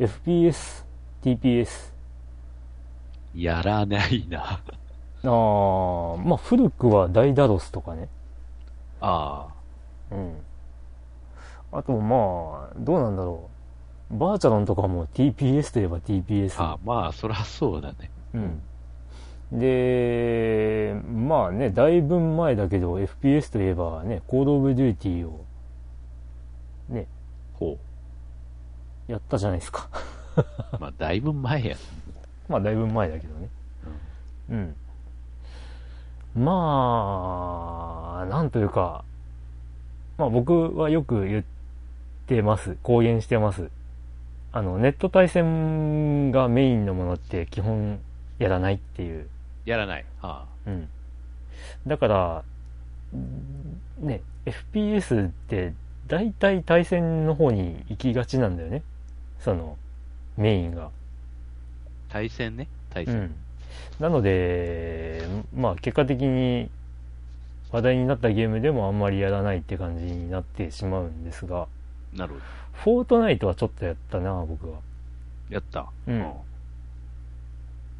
[0.00, 0.84] FPS、
[1.22, 1.92] TPS。
[3.34, 4.40] やらないな。
[4.42, 4.60] あ
[5.24, 8.08] あ、まあ古くはダイダロスとかね。
[9.00, 9.48] あ
[10.10, 10.36] うん。
[11.72, 13.50] あとまあ、どうなんだろ
[14.10, 14.16] う。
[14.18, 16.62] バーチャロンとかも TPS といえば TPS。
[16.62, 16.70] あ。
[16.70, 18.10] ああ、まあ、そらそうだね。
[18.34, 18.62] うん。
[19.52, 25.44] で、まあね、だいぶ前だけど FPS といえばね、コードオブデューティーを
[26.88, 27.06] ね、
[27.54, 27.78] ほ
[29.06, 29.88] やったじゃないですか。
[30.36, 30.76] う。
[30.80, 31.76] まあ、だいぶ前や。
[32.48, 33.48] まあだいぶ前だけどね。
[34.50, 34.76] うん。
[36.38, 39.04] まあ、なんというか、
[40.16, 41.44] まあ僕はよく言っ
[42.26, 42.76] てます。
[42.82, 43.70] 公言してます。
[44.52, 48.00] あの、ネット対戦がメインのものって基本
[48.38, 49.28] やらないっていう。
[49.64, 50.04] やらない。
[50.20, 50.88] はうん。
[51.86, 52.44] だから、
[53.16, 55.74] んね、FPS って
[56.06, 58.82] 大体対戦の方に行きがちなんだよね。
[59.40, 59.76] その、
[60.36, 60.86] メインが。
[60.86, 60.90] あ、
[62.08, 62.68] 対戦ね。
[62.90, 63.14] 対戦。
[63.14, 63.34] うん。
[64.00, 66.70] なので、まあ結果的に
[67.70, 71.66] 話題になったゲームでもあんまりやらないって感じになってしまうんですが、
[72.14, 72.44] なるほど。
[72.72, 74.78] フォートナイトはちょっとやったな、僕は。
[75.50, 75.86] やった。
[76.06, 76.32] うん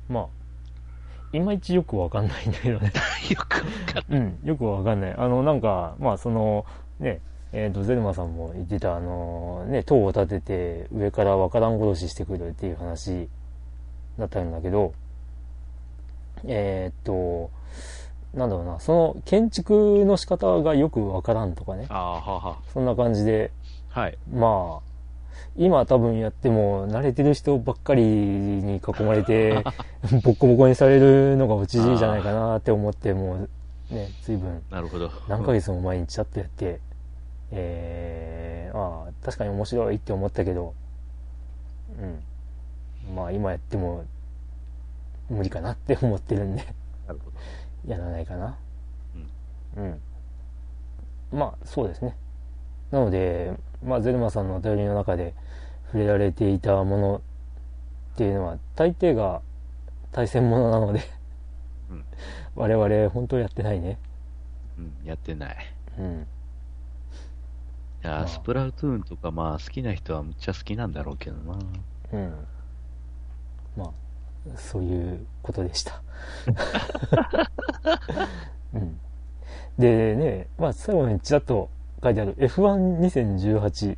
[0.08, 2.92] まあ、いまいちよくわかんないんだけどね。
[3.30, 3.46] よくわ
[3.94, 5.14] かっうん、よくわかんない。
[5.14, 6.64] あの、なんか、まあその、
[6.98, 7.20] ね、
[7.52, 13.28] えっ、と、ゼルマさんも言ってた、あの、ね、塔を立てて上からわからん殺ししてくるっていう話
[14.18, 14.94] だったんだけど、
[16.44, 17.50] えっ、と、
[18.34, 21.94] なんだろうな、その建築の仕方がよくわからんとかねた。。
[21.94, 23.50] ああ、はあはそんな感じで、
[23.94, 24.00] あ。
[24.00, 24.18] はい。
[24.32, 24.88] まあ、
[25.56, 29.64] 今多分やっても慣れてる人ばっかりに囲まれて、
[30.22, 35.10] ボッコボコにされるのが落ちじゃないかなって思って、もうね、随分なるほど。
[35.28, 36.80] 何ヶ月も前にチャットやって、
[37.50, 40.74] えー、ああ、確かに面白いって思ったけど、
[41.98, 43.14] うん。
[43.14, 44.04] まあ今やっても
[45.28, 46.64] 無理かなって思ってるんで、
[47.06, 47.90] なるほど。
[47.90, 48.58] やらないかな。
[49.76, 50.00] うん。
[51.32, 52.16] まあそうですね。
[52.90, 53.52] なので、
[53.84, 55.34] まあゼルマさんのお便りの中で
[55.86, 57.22] 触れられていたもの
[58.14, 59.42] っていうのは大抵が
[60.12, 61.02] 対戦ものなので、
[61.90, 62.04] うん
[62.56, 63.98] 我々本当やってないね。
[64.78, 65.56] うん、やってない。
[65.98, 66.26] うん。
[68.04, 71.58] いやー、まあスプラトゥーンとか、まあ、好きな人はむっちゃ好きなんだろうけどな。
[72.12, 72.46] うん。
[73.76, 73.90] まあ、
[74.56, 76.02] そういうことでした。
[78.74, 78.98] うん。
[79.78, 81.70] でね、まあ最後にちらっと
[82.02, 83.96] 書いてある F12018。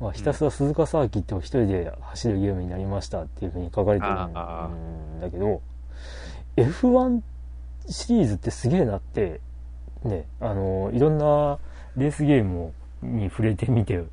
[0.00, 5.60] まあ、ひたすら鈴鹿サーキットを一人で走るゲームになりましたっていうふうに書かれてるんだけど、
[6.56, 7.20] F1
[7.88, 9.40] シリーズってすげえなって、
[10.04, 11.58] ね、あの、いろんな
[11.96, 12.72] レースゲームを
[13.02, 14.04] に触れてみて、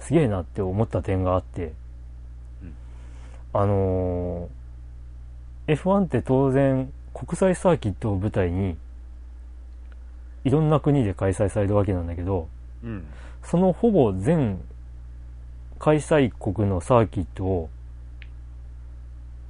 [0.00, 1.74] すげえなって思った点があって、うん
[3.52, 4.48] あの
[5.66, 8.76] F1 って当然国際サーキットを舞台に
[10.44, 12.48] いろんな国で開催されるわけなんだけど
[12.82, 13.04] うん。
[13.42, 14.60] そのほぼ全
[15.78, 17.70] 開催国のサーキットを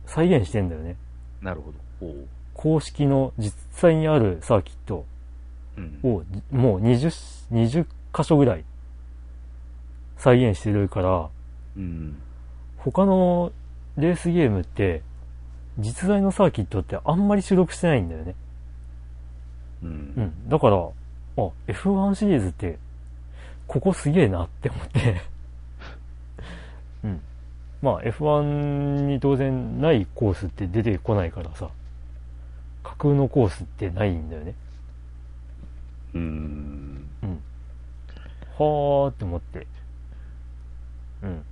[0.07, 0.97] 再現してんだよね
[1.43, 1.73] なるほ
[2.07, 2.15] ど。
[2.55, 5.05] 公式の実際にあるサーキット
[5.77, 5.99] うん。
[6.03, 7.87] をもう 20, 20
[8.17, 8.65] 箇所ぐらい
[10.17, 11.29] 再現してるから
[11.77, 12.17] うん。
[12.79, 13.53] 他の
[14.01, 15.03] レースゲームって
[15.79, 18.35] 実在のサーキットってあんまり収録してないんだよね。
[19.83, 19.87] う。
[19.87, 20.49] うんん。
[20.49, 22.79] だから、あ、F1 シリーズって
[23.67, 25.21] ここすげえなって思って。
[27.05, 27.21] うん。
[27.83, 31.71] まあ F1 に当然ないコースって出てこないからさ、
[32.83, 34.55] 架空のコースってないんだよね。
[36.15, 37.09] うん。
[37.23, 37.43] うん。
[38.59, 39.67] はーって思って。
[41.23, 41.43] うん。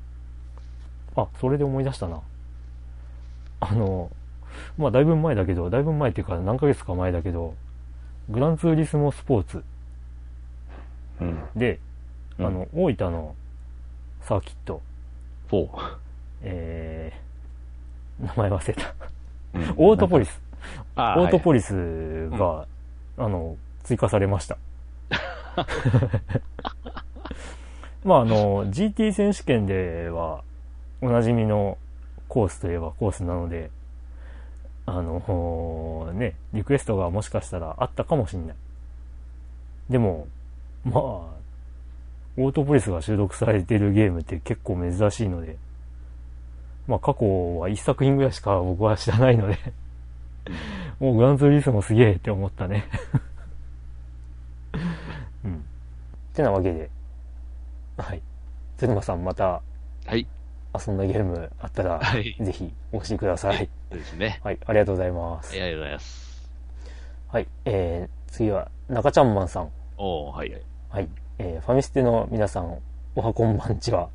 [1.17, 2.21] あ、それで思い出したな。
[3.61, 4.11] あの、
[4.77, 7.55] まあだいぶ前だけど、だいぶ前っていうか何ヶ月か前だけど、
[8.29, 9.65] グランツーリスモスポーツ
[11.21, 11.39] うん。
[11.57, 11.79] で、
[12.39, 13.35] うんあの、大分の
[14.23, 14.83] サーキット、
[15.49, 15.97] フォ
[16.43, 18.95] えー、名前忘れた。
[19.55, 19.75] ー。
[19.77, 20.41] オートポリス。
[20.97, 22.67] オートポリスが、
[23.17, 24.59] あの、追加されました。
[28.05, 30.43] まあ、あの、GT 選手権では、
[31.01, 31.79] おなじみの
[32.29, 33.71] コースといえばコースなので、
[34.87, 38.57] あの、ね、リクエストがもしかしたらあったかもしれない。
[39.91, 40.29] でも、
[40.85, 45.57] まあ、オートポリスが収録されているゲームって結構珍しいので、
[46.87, 49.59] まあ過去は一作品ぐらいしか僕は知らないので、
[51.01, 52.85] もうグランツーリスモすげえって思ったね。
[55.45, 55.55] うん。
[55.55, 55.59] っ
[56.33, 56.91] てなわけで、
[57.97, 58.23] はい。
[58.77, 59.61] ゼルマさんまた
[60.07, 60.27] はい。
[60.75, 63.69] 遊んだゲームあったら、はいぜひお教えください。
[63.91, 64.41] そうですね。
[64.43, 65.53] はい、ありがとうございます。
[65.53, 66.51] ありがとうございます。
[67.29, 69.71] はい、えー、次は中ちゃんマンさん。
[69.97, 70.63] おー、はいはい。
[70.91, 71.09] はい、
[71.39, 72.79] えー、ファミステの皆さん、
[73.17, 74.09] おはこんばんちは。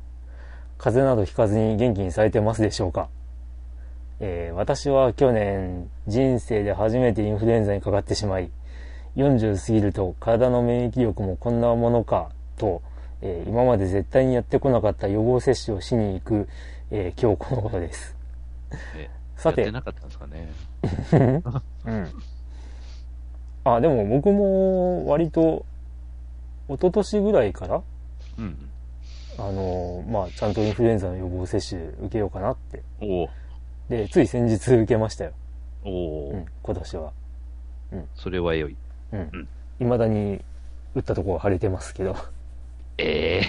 [0.78, 3.08] 風邪などひかずに元気にされてますでしょうか？
[4.20, 8.50] えー私は去年人生で初めてインフルエンザにかかってしまい
[9.16, 12.82] 40過ぎると体の免疫力もこんなものかと、
[13.26, 16.48] えー今まで絶対にやってこなかった予防接種をしに行く、
[16.90, 18.14] えー今日この頃です。
[18.94, 19.62] ね さて。
[19.62, 20.52] やってなかったんですかね。
[21.86, 22.08] うん。
[23.64, 25.64] あでも僕も割と
[26.68, 27.82] 一昨年ぐらいから
[28.38, 28.70] うん。
[29.38, 32.82] あのまあちゃんとインフルエンザの予防接種受けようかなって。
[33.88, 35.32] でつい先日受けましたよ、
[35.84, 37.12] おー、うん、今年は。
[38.14, 38.76] それは良い。
[39.12, 39.20] うん。
[39.20, 39.48] ん。
[39.80, 40.42] いまだに
[40.94, 42.16] 打ったところ腫れてますけど
[42.98, 43.42] ええ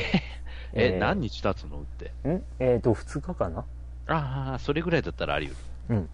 [0.74, 1.78] え、えー何日経つの？
[1.82, 2.12] って。
[2.28, 3.64] んえっ、と2日かな？
[4.08, 5.58] ああ、それぐらいだったらあり得
[5.90, 6.10] うん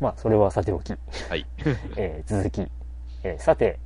[0.00, 0.98] まあそれはさておき、る。
[1.28, 1.46] はい。
[1.96, 2.60] えー続き、
[3.22, 3.78] えーさて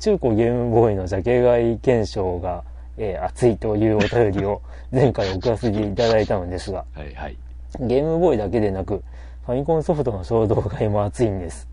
[0.00, 2.62] 中古ゲームボーイのジャケ買い検証が、
[2.96, 7.36] えー熱いというお便りを 前回送らせていただいたのですがはいはい。
[7.80, 9.02] ゲームボーイだけでなく、
[9.44, 11.68] ファミコンソフトの衝動買いも熱いんです。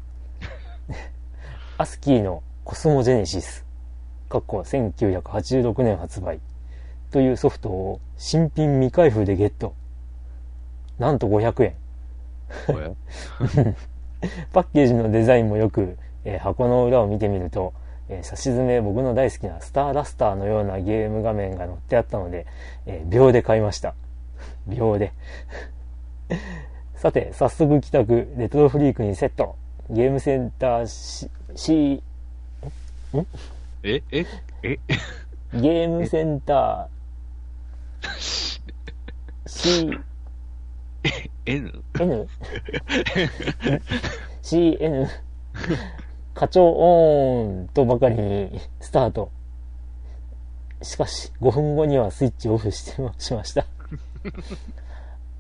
[1.78, 3.65] アスキーのコスモジェネシス、
[4.30, 6.40] かっこ1986年発売
[7.12, 9.74] というソフトを新品未開封でゲット。
[11.00, 11.76] なんと500円。
[14.54, 17.74] パッケージのデザインもよく、えー箱の裏を見てみると、
[18.10, 22.46] えー差し詰め僕の大好きなスターラスターのようなゲーム画面が載ってあったので、
[22.86, 23.94] えー秒で買いました。
[24.68, 25.14] 秒で。
[26.96, 29.56] さて、早速帰宅、レトロフリークにセット。
[29.90, 32.04] ゲームセンター C、C
[33.88, 34.26] え、え、
[34.64, 34.80] え、
[35.54, 38.10] ゲームセンター
[39.46, 39.92] C、
[41.46, 41.84] N?
[42.00, 42.28] N?
[44.42, 45.08] CN
[46.34, 49.30] 課長オンとばかりにスタート。
[50.82, 53.68] しかし、5分後にはスイッチオフしてしました。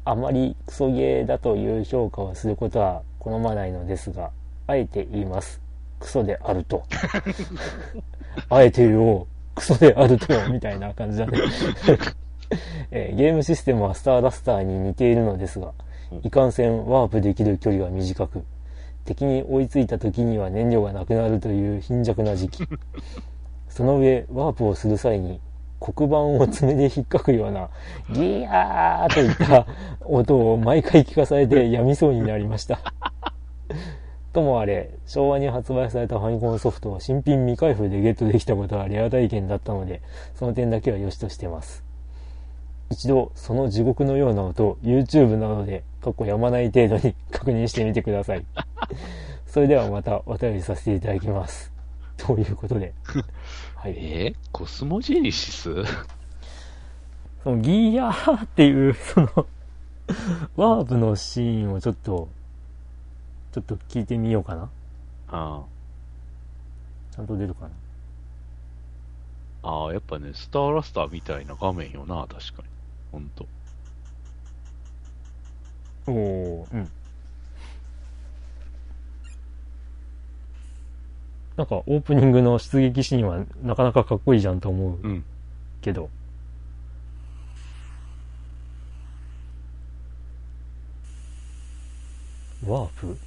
[0.05, 4.29] あまりクソゲーだという評価をすることは好まないのですが、
[4.67, 5.59] あえて言います。
[5.99, 6.83] クソであると。
[8.49, 9.27] あえて言おう。
[9.55, 11.37] クソであると、みたいな感じだね。
[12.91, 15.71] えーゲームシステムはスターラスターに似ているのですが、
[16.23, 18.43] いかんせんワープできる距離が短く、
[19.05, 22.67] 敵に追いついた時には燃料がなくなるという貧弱な時期。
[23.69, 25.39] その上、ワープをする際に
[25.79, 27.69] 黒板を爪で引っかくような
[28.11, 29.65] ギヤーといった
[30.05, 32.79] 音を毎回聞かされてやみそうになりました。
[34.35, 40.01] ともあれ、昭和に発売されたファミコンソフトを新品未開封でゲットできたことはレア体験だったので、
[40.35, 41.85] その点だけは良しとしてます。
[42.91, 48.45] 一度その地獄のような音を YouTube などで過去やまない程度に 確認してみてください。
[49.47, 51.71] それではまたお便りさせていただきます。
[52.17, 52.93] ということで。
[53.75, 53.95] はい。
[53.97, 54.35] えー？
[54.51, 55.69] コスモジェニシス？
[57.41, 59.27] そのギアーっていう、その、
[60.57, 62.27] ワープのシーンをちょっと、
[63.55, 64.69] ちょっと聞いてみようかな。
[65.29, 65.63] あ
[67.15, 67.71] ちゃんと出るかな。
[69.63, 69.69] あ。
[69.85, 72.67] ああ、やっぱね、スターラスターみたいな画面よな、確かに。
[73.13, 73.47] ほんと。
[76.07, 76.89] おおうん。
[81.55, 85.23] なんかオープニングの出撃シーンはなかなかかっこいいじゃんと思ううん。
[85.81, 86.09] けど。
[92.67, 93.17] ワープ？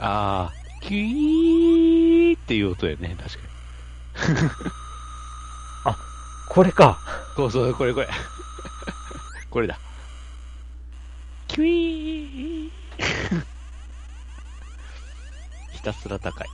[0.00, 3.38] ああ、キーっていう音やね、確か
[4.34, 4.70] に。
[6.50, 6.98] これか
[7.36, 8.08] そうそう、これこれ。
[9.50, 9.78] これだ。
[11.46, 12.70] キュイー
[15.70, 16.48] ひたすら高い。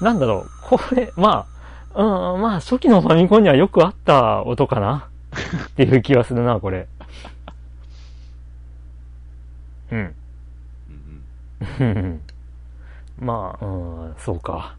[0.00, 1.46] なんだろうこれ、ま
[1.94, 2.02] あ、
[2.34, 5.08] うん、まあ初期のファミコンにはよくあった音かな
[5.66, 6.88] っていう気はするな、これ。
[9.92, 10.14] うん。
[11.80, 12.20] うんうん
[13.20, 13.68] まあ、う
[14.08, 14.74] ん、そうか。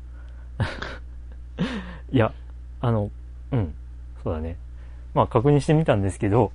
[2.11, 2.33] いや、
[2.81, 3.09] あの、
[3.51, 3.73] うん、
[4.23, 4.57] そうだね。
[5.13, 6.51] まあ確認してみたんですけど、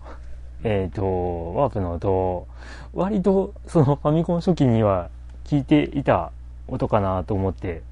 [0.64, 2.46] えっ、と、ワープの音、
[2.92, 5.08] 割とそのファミコン初期には
[5.44, 6.32] 聞いていた
[6.66, 7.82] 音かなと思って、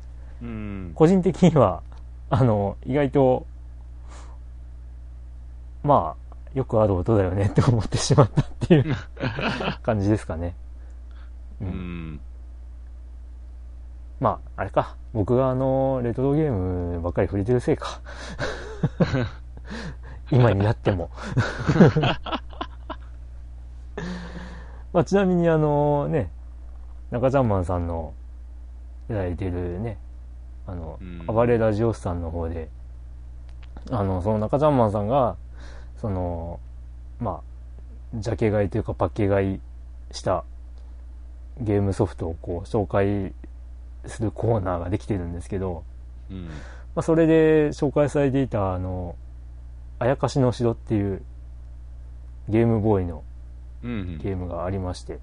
[0.43, 0.49] うん。
[0.49, 0.51] う
[0.91, 0.93] ん。
[0.95, 1.83] 個人的には、
[2.29, 3.47] あの、意外と、
[5.85, 6.26] まあ、
[6.57, 8.97] よくある音だよねって思ってしまったっていう
[9.85, 10.55] 感じですかね。
[11.61, 11.71] ううん
[12.15, 12.21] ん。
[14.21, 14.97] まあ、あれか。
[15.13, 18.01] 僕があの、レトロゲームばっかり触れてるせいか。
[20.33, 21.11] 今になっても。
[24.95, 26.31] まあ、ちなみにあのね、
[27.11, 28.15] 中ちゃんマンさんの
[29.11, 29.99] いただいてるね、
[30.67, 32.71] あの、うん暴れラジオスさんの方で、
[33.91, 35.37] あの、その中ちゃんマンさんが、
[36.01, 36.61] その、
[37.21, 39.61] まあ、ジャケ買いというかパッケ買い
[40.13, 40.45] した
[41.61, 43.33] ゲームソフトをこう紹介
[44.07, 45.85] するコーナーができてるんですけど、
[46.31, 46.47] うん。
[46.47, 46.51] ま
[46.97, 49.17] あ、それで紹介されていたあの、
[49.99, 51.23] あやかしの城っていう
[52.49, 53.23] ゲームボーイの
[53.83, 54.19] うん。
[54.19, 55.19] ゲームがありまして、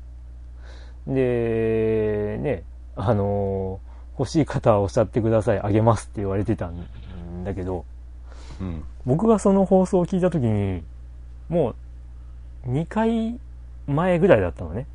[1.07, 2.63] で、ね、
[2.95, 3.80] あの
[4.17, 7.86] 欲しい方はおっしゃってください、あげますって言われてたんだけど、
[8.62, 8.84] うん。
[9.06, 10.84] 僕がその放送を聞いた時に、
[11.49, 11.76] も
[12.66, 13.39] う2回
[13.88, 14.88] 前ぐらいだったのね。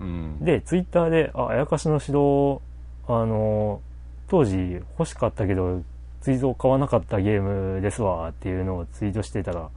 [0.00, 0.44] うん。
[0.44, 2.62] で、ツイッターで、あ、あやかしの城、
[3.08, 3.80] あの、
[4.28, 5.82] 当時欲しかったけど、
[6.20, 9.68] 追蔵買わなかったゲームですわっていうのをツイートしてたら、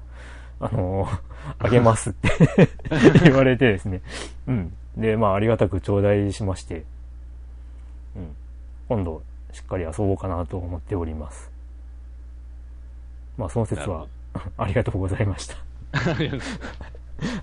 [0.60, 1.08] あの、
[1.60, 2.30] あげますって
[3.24, 4.02] 言われてですね。
[4.48, 4.74] うん。
[4.96, 6.86] で、まあ、ありがたく頂戴しまして、
[8.16, 8.36] うん。
[8.88, 11.55] 今度、しっかり遊ぼうかなと思っております。
[13.38, 14.08] まあ、その説は、
[14.58, 15.56] ありがとうございました。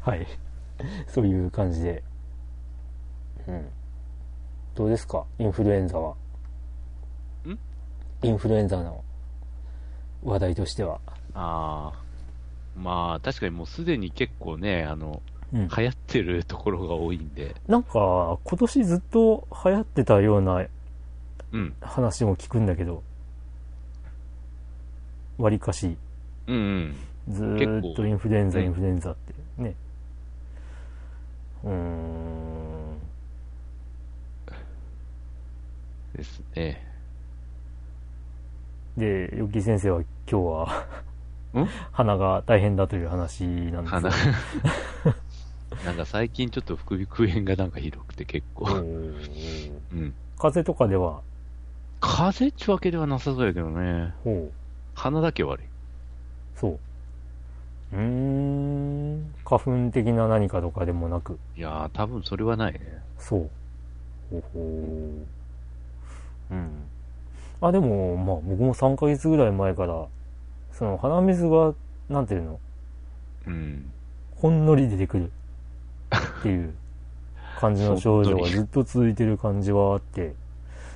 [0.03, 0.27] はい。
[1.09, 2.03] そういう感じで。
[3.47, 3.69] うん。
[4.75, 5.25] どうですか？
[5.39, 6.15] インフルエンザは。
[7.47, 7.59] ん？
[8.23, 9.03] インフルエンザの
[10.23, 11.01] 話題としては。
[11.35, 12.03] ああ。
[12.77, 15.21] まあ、確かにもうすでに結構ね、あの、
[15.53, 15.69] うん。
[15.69, 20.65] 流行ってるところが多いんで、なんか、今年ずっと流行ってたような
[21.53, 21.75] うん。
[21.83, 23.03] 話も聞くんだけど、
[25.39, 25.97] 割かし、
[26.47, 26.97] うんうん。
[27.29, 29.75] ずーっとインフルエンザ、うんインフルエンザってね。
[31.65, 32.63] うーん。
[36.17, 36.87] ですね。
[38.97, 40.87] で、ヨッキー先生は今日は
[41.63, 44.17] ん、 鼻が大変だという話なんです鼻が。
[45.87, 48.67] なんか最近ちょっと副鼻炎がなんかひどくて結構。
[48.67, 50.15] うん。
[50.39, 51.23] 風邪とかでは、
[52.01, 54.13] 風邪っちゅうわけではなさそうやけどね。
[54.23, 54.53] ほう、
[54.95, 55.67] 鼻だけ悪い。
[56.55, 56.79] そう。
[57.93, 62.81] うーん、花粉的な何かとかでもなく、いやー、多分それはないね。
[63.19, 63.51] そう。
[64.31, 65.27] ほほう。
[66.51, 66.71] うん。
[67.61, 70.07] あ、でも、まあ僕も3ヶ月ぐらい前から、
[70.73, 71.75] その鼻水が、
[72.09, 72.61] なんていうの、
[73.47, 73.93] うん。
[74.37, 76.75] ほんのり出てくるっていう
[77.57, 80.35] 感じの症状がずっと続いてる感じはあって、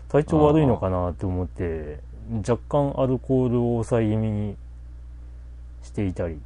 [0.08, 2.00] 体調悪いのかなって思って、
[2.46, 4.56] 若干アルコールを抑え気味に
[5.82, 6.38] していたり。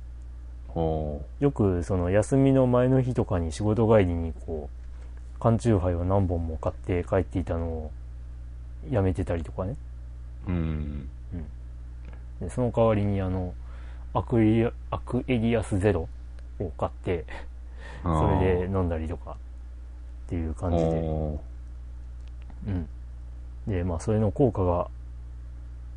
[0.74, 7.90] およくその休みの前の日とかに仕事帰りにこう缶チューハイを何本も買って帰っていたのを
[8.88, 9.74] やめてたりとかね。
[10.46, 11.08] うん。
[12.40, 13.52] でその代わりにあの
[14.14, 16.08] アクエリアアクエリアスゼロ
[16.58, 17.24] を買って
[18.02, 19.36] それで飲んだりとかっ
[20.28, 20.84] ていう感じで、
[22.68, 22.88] うん、
[23.66, 24.88] でまあそれの効果が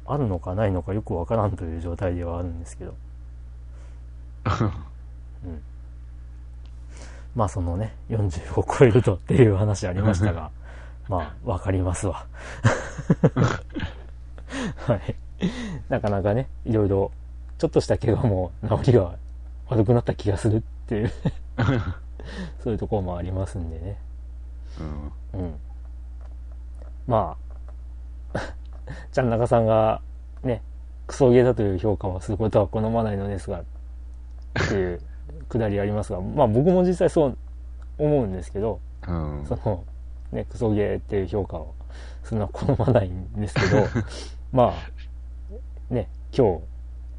[0.05, 2.95] あるのかないのかよくわからんという状態ではあるんですけど、
[5.45, 5.61] うん、
[7.35, 10.51] まあそのね40を超えるとっていう話ありましたが
[11.07, 12.25] まあわかりますわ。
[14.87, 15.15] はい。
[15.89, 17.11] なかなかねいろいろ
[17.57, 18.51] ちょっとした怪我も
[18.83, 19.15] 治りが
[19.67, 21.11] 悪くなった気がするっていう
[22.63, 23.97] そういうところもありますんでね。
[25.33, 25.41] うん。
[25.41, 25.55] うん。
[27.07, 27.52] まあ、
[29.11, 30.01] ちゃん中さんが
[30.43, 30.61] ね、
[31.07, 33.63] クソゲーだという評価をすることは好まないのですが、っ
[34.67, 35.01] ていう
[35.49, 37.37] くだりありますが、 まあ僕も実際そう
[37.97, 39.45] 思うんですけど、うん。
[39.45, 39.83] その、
[40.31, 41.73] ね、クソゲーっていう評価を
[42.23, 43.85] するのは好まないんですけど、
[44.51, 46.63] まあ、ね、今日、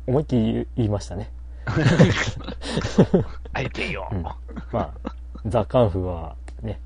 [0.06, 1.30] 思いっきり言いましたね。
[3.52, 4.08] あえてよ。
[4.12, 4.34] うんま
[4.72, 4.92] あ、
[5.46, 6.80] ザ・カンフはね、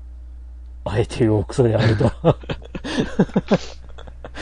[0.85, 2.11] あえて大クソであると。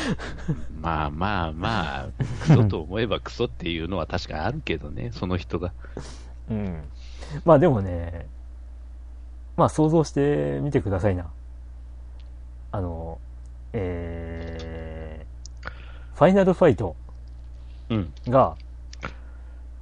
[0.81, 2.07] まあまあまあ、
[2.41, 5.73] クソと思えばクソっていうのは確かにあるけどね、その人が。
[6.49, 6.83] うん。
[7.45, 8.27] まあでもね、
[9.55, 11.27] まあ想像してみてくださいな。
[12.71, 13.19] あの、
[13.73, 15.69] えー、
[16.15, 16.95] ファイナルファイト
[17.89, 18.13] うん。
[18.27, 18.55] が、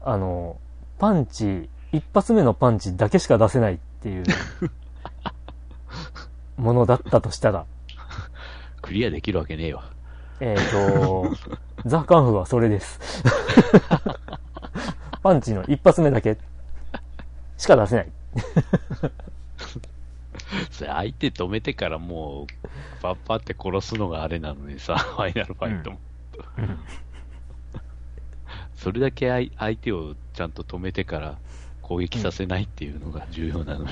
[0.04, 0.58] あの、
[1.00, 4.24] パンチ、一発目のパンチだけしか出せないっていう
[6.62, 7.66] ものだったとしたら、
[8.82, 9.95] クリアできるわけねえわ。
[10.40, 11.32] えっ、と、
[11.86, 13.24] ザ・カンフはそれです。
[15.24, 16.38] パンチの一発目だけ
[17.58, 18.12] しか出せない。
[20.72, 22.48] それ相手止めてからもう、
[23.02, 26.00] パッパって殺すのがあれなのにさ、ファイナルファイトも。
[26.58, 26.80] うん
[28.76, 31.38] それだけ相相手をちゃんと止めてから
[31.82, 33.92] 攻撃させないっていうのが重要なのに。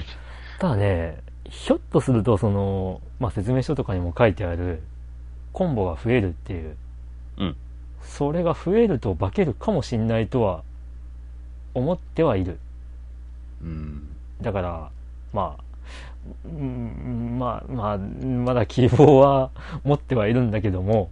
[0.60, 4.84] ただね、ひょっとすると、その、まあ、説明書とかにも書いてある、
[5.54, 6.76] コンボが増えるっていう。
[7.38, 7.56] うん。
[8.02, 10.64] それが増えると化けるかもしんないとは、
[11.74, 12.60] 思ってはいる。
[13.62, 14.08] うん。
[14.42, 14.92] だから、
[15.32, 15.64] まあ、
[16.46, 19.52] うんまあ、まあ、まだ希望は
[19.84, 21.10] 持ってはいるんだけども、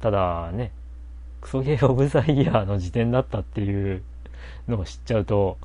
[0.00, 0.72] ただね、
[1.40, 4.02] クソゲーオブザイヤーの時点だったっていう
[4.68, 5.58] のを知っちゃうと、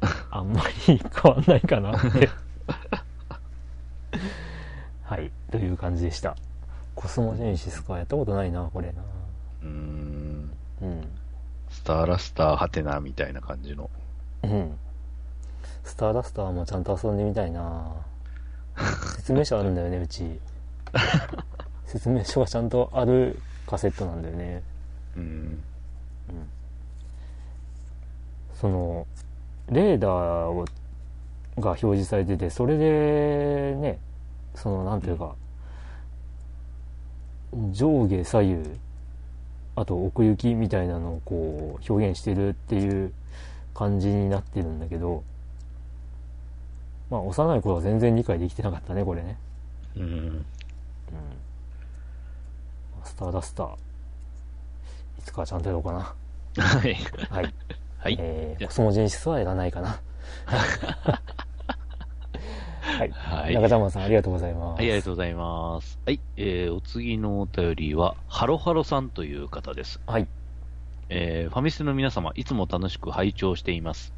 [0.30, 2.28] あんまり変わんないかなって。
[5.04, 6.36] はい、という感じでした。
[6.94, 9.02] コスモジェネシスか、やったことないな、これな。
[9.62, 10.50] うん。
[10.82, 11.08] うん。
[11.70, 13.88] スターラスターハテナみたいな感じの。
[14.42, 14.78] うん。
[15.82, 17.94] スターダスターもちゃんと遊んでみたいな
[19.16, 20.40] 説明書あるんだよね、うち。
[21.86, 24.62] 説明書がちゃんとあるカセットなんだよね。
[25.16, 25.62] うん。
[28.52, 29.06] その、
[29.70, 30.10] レーダー
[30.50, 30.66] を
[31.58, 33.98] が表示されてて、それでね、
[34.54, 35.34] その、なんていうか、
[37.72, 38.62] 上下左右、
[39.74, 43.12] あと奥行きみたいなのをこう表現してるっていう
[43.74, 45.22] 感じになってるんだけど、
[47.10, 49.38] まあ幼い頃は全然理解できてなかったね、これね。
[49.96, 50.02] うん。
[50.02, 50.44] うん。
[53.04, 53.74] スターダスター。
[53.74, 53.78] い
[55.24, 56.14] つかはちゃんとやろうかな。
[56.62, 56.94] はい。
[57.30, 57.54] はい。
[57.98, 58.16] はい。
[58.18, 60.00] えー、コスモジェネシスはやらないかな。
[62.96, 63.10] はい。
[63.10, 64.78] はい中玉さん、ありがとうございます。
[64.78, 65.98] はい、ありがとうございます。
[66.06, 70.00] はい、えー、お次のお便りは、ハロハロさんという方です。
[70.06, 70.26] はい。
[71.10, 74.14] えー、ファミスの皆様、いつも楽しく拝聴しています。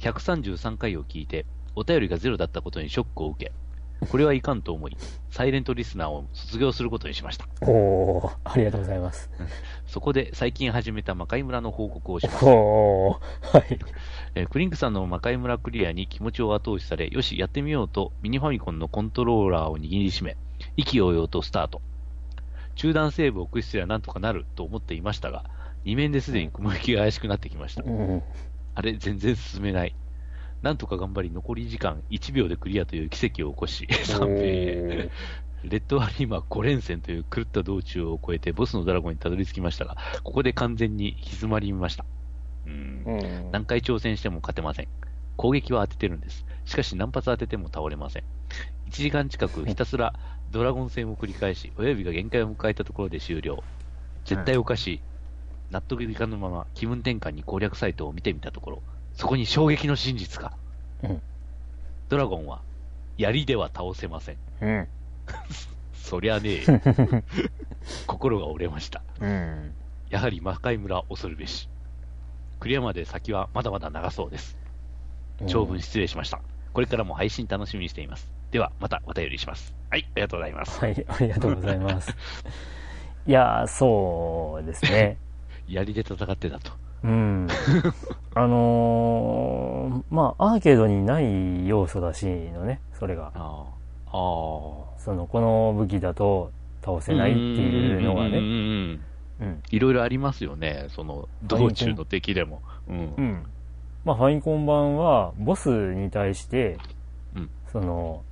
[0.00, 1.46] 133回を聞いて、
[1.76, 3.52] お便りがゼロだったことにショックを受け、
[4.06, 4.96] これはいかんと思い、
[5.30, 7.46] サイレントリスナーを卒業することにしました。
[7.62, 9.30] おー、ありがとうございます。
[9.92, 12.46] そこで最近始めた魔界村の報告をします。
[12.46, 13.78] はい。
[14.34, 20.38] えークリンクさんの魔界村クリアに気持ちを後押しされ、よし、やってみようとミニファミコンのコントローラーを握りしめ、
[20.78, 21.82] 意気揚々とスタート。
[22.74, 25.44] 中断セーブを駆使すればなんとかなると思っていましたが、
[25.84, 27.86] 2面ですでに雲行きが怪しくなってきましたう。
[27.90, 28.22] ん。
[28.74, 29.94] あれ、全然進めない。
[30.62, 35.10] なんとか頑張り、残り時間1秒でクリアという奇跡を起こし、 3名へ。
[35.64, 42.04] レッドアリーマ5連戦という狂った道中を越えてボスのドラゴンにたどり着きましたが、ここで完全に行き詰まりました。
[42.66, 43.16] うんう
[43.48, 43.50] ん。
[43.52, 44.88] 何回挑戦しても勝てません。
[45.36, 46.44] 攻撃は当ててるんです。
[46.64, 48.22] しかし何発当てても倒れません。
[48.88, 50.14] 1時間近くひたすら
[50.50, 53.62] ドラゴン戦を繰り返し、親指が限界を迎えたところで終了。
[54.24, 55.00] 絶対おかしい。
[55.70, 58.82] 納得いかぬまま気分転換に攻略サイトを見てみたところ、
[59.14, 60.52] そこに衝撃の真実が。
[61.02, 61.22] うん
[62.12, 62.60] ドラゴンは、
[63.16, 64.36] 槍では倒せません。
[64.60, 64.88] うん。
[65.94, 67.24] そりゃねえ。
[68.06, 69.02] 心が折れました。
[69.20, 69.72] うん。
[70.10, 71.68] やはり魔界村恐るべし。
[72.60, 74.56] クリアまで先はまだまだ長そうです。
[75.46, 76.40] 長文失礼しました。
[76.72, 78.30] これからも配信楽しみにしています。
[78.50, 79.74] では、またお便りします。
[79.90, 80.80] はい、ありがとうございます。
[80.80, 82.14] はい、ありがとうございます。
[83.26, 85.16] いやー、そうですね。
[85.68, 86.72] 槍で戦ってたと。
[87.04, 87.48] うん。
[88.34, 93.32] あのー、まあ、アーケードにない要素らしいのね、それが。
[93.34, 93.81] ああ。
[94.12, 94.98] ああ。
[94.98, 96.52] その、この武器だと
[96.84, 99.00] 倒せないっていうのがね。
[99.70, 100.86] いろいろありますよね。
[100.90, 102.62] その、道中の敵でも。
[102.88, 103.14] うん。
[103.16, 103.46] うん。
[104.04, 106.78] まあ、ファミコン版は、ボスに対して、
[107.34, 108.22] うんその、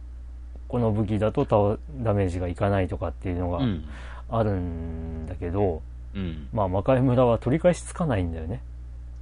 [0.68, 3.84] この武器だと倒ダメージがいかないとかっていうのがうん。
[4.28, 5.82] あるんだけど、
[6.14, 6.48] うん。
[6.52, 8.62] まあ、魔界村は取り返しつかないんだよね。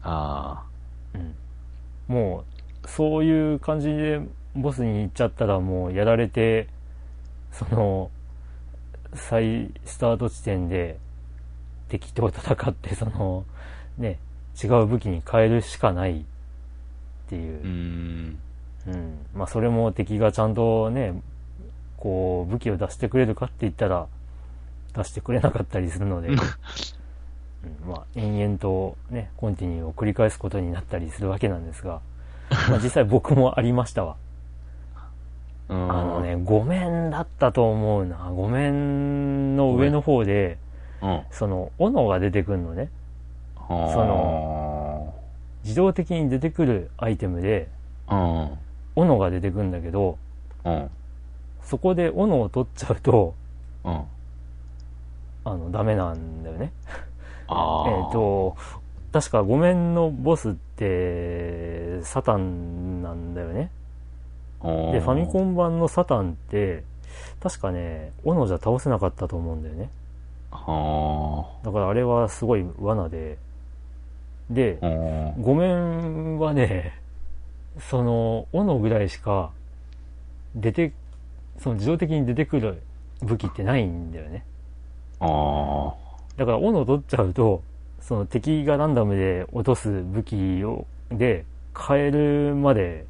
[0.03, 0.65] あ
[1.15, 1.35] うん。
[2.09, 2.45] も
[2.85, 4.21] う、そういう感じで
[4.59, 6.69] ボスに行っちゃったらもうやられて、
[7.53, 8.11] その、
[9.15, 10.99] 再スタート地点で
[11.89, 13.45] 敵と戦って、その、
[13.97, 14.19] ね、
[14.63, 16.25] 違う武器に変えるしかないっ
[17.29, 17.43] ていあ。
[17.43, 17.67] うう。
[17.67, 18.39] ん。
[18.89, 19.27] うん。
[19.35, 21.21] まあそれも敵がちゃんとね、
[21.97, 24.07] こう武器を出してくれるかって言ったら
[24.95, 26.37] 出してくれなかったりするので、 うん、
[27.89, 32.01] まあ延々とね、コンティニューを繰り返すことになったりするわけなんですが、
[32.69, 34.17] まあ実際僕もありましたわ。
[35.69, 36.21] ああの。
[36.21, 38.16] ね、5面だったと思うな。
[38.16, 40.59] 5面の上の方で、
[41.03, 41.23] うん。
[41.31, 42.91] その、斧が出てくるのね。
[43.69, 45.14] その、
[45.62, 47.69] 自動的に出てくるアイテムで、
[48.11, 48.59] うん。
[48.97, 50.19] 斧が出てくるんだけど、
[50.64, 50.91] うん。
[51.62, 53.35] そこで斧を取っちゃうと、
[53.85, 54.03] うん。
[55.45, 56.73] あの、ダメなんだよね。
[57.49, 58.57] えっ、と、
[59.12, 63.71] 確か5面のボスって、サタンなんだよね。
[64.63, 66.85] うん、で、ファミコン版のサタンって、
[67.41, 69.91] 確かね、斧じゃ倒せなかったと思うんだよね。
[70.51, 73.39] はだからあれはすごい罠で、
[74.51, 75.33] であ。、うん。
[75.35, 76.99] 5面はね、
[77.79, 79.51] その、斧ぐらいしか、
[80.55, 80.93] 出て、
[81.59, 82.83] その自動的に出てくる
[83.23, 84.45] 武器ってないんだよね。
[85.21, 85.95] あ
[86.37, 87.63] だから斧を取っちゃうと、
[88.01, 91.45] その敵がランダムで落とす武器を、で、
[91.77, 93.07] 変えるまで、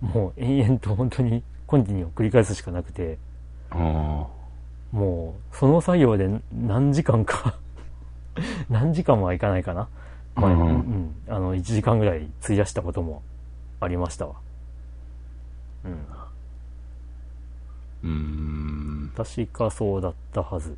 [0.00, 3.18] もう延々と本当にコンティニューを繰り返すしかなくて。
[4.92, 7.54] もう、その作業で何時間か
[8.70, 9.88] 何時間はいかないかな。
[10.34, 13.22] まあ、ううんん、あの、1時間ぐらい費やしたことも
[13.80, 14.34] ありましたわ。
[15.84, 15.92] うん。
[18.04, 18.08] うー
[19.06, 19.12] ん。
[19.16, 20.76] 確かそうだったはず。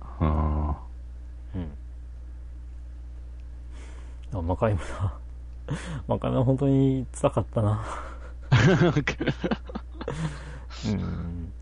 [0.00, 0.76] あ
[1.54, 1.58] う
[4.36, 4.38] ん。
[4.38, 5.12] あ、魔界村。
[6.06, 7.82] 魔界村本当に辛かったな。
[10.86, 11.52] うん。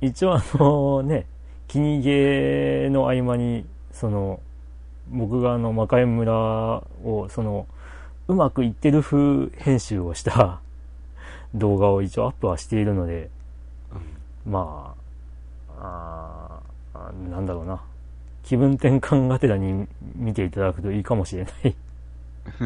[0.00, 1.26] 一応あのね、
[1.68, 4.40] 気にゲーの合間に、その、
[5.10, 6.32] 僕があの魔界村
[7.04, 7.66] を、その、
[8.28, 10.60] うまくいってる風編集をした
[11.54, 13.30] 動画を一応アップはしているので、
[14.46, 14.94] ま
[15.78, 16.62] あ、
[16.94, 17.80] あーあーなんだろうな。
[18.42, 19.86] 気分転換がてらに
[20.16, 21.74] 見ていただくといいかもしれない。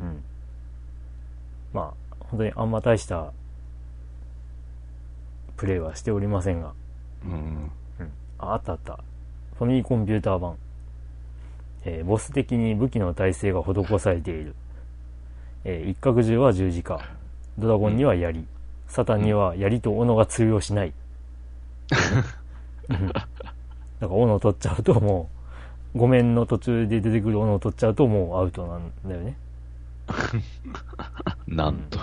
[0.00, 0.22] うん。
[1.72, 2.01] まあ、
[2.32, 3.30] 本当にあんま大した
[5.58, 6.72] プレイはしておりませんが。
[7.26, 7.70] うん。
[8.00, 8.10] うん。
[8.38, 8.98] あ、あったあった。
[9.58, 10.56] ファミリーコンピューター版。
[11.84, 14.54] えーボス的に武器の耐性が施されている。
[15.64, 17.00] えー一角銃は十字架。
[17.58, 18.46] ドラゴンには槍。
[18.88, 20.94] サタンには槍と斧が通用しない。
[22.88, 23.26] うんだか
[24.00, 25.28] ら斧を取っちゃうとも
[25.94, 29.36] う、画面の途中で出てくる斧を取っちゃうともうアウトなんだよね。
[31.46, 31.98] なんと。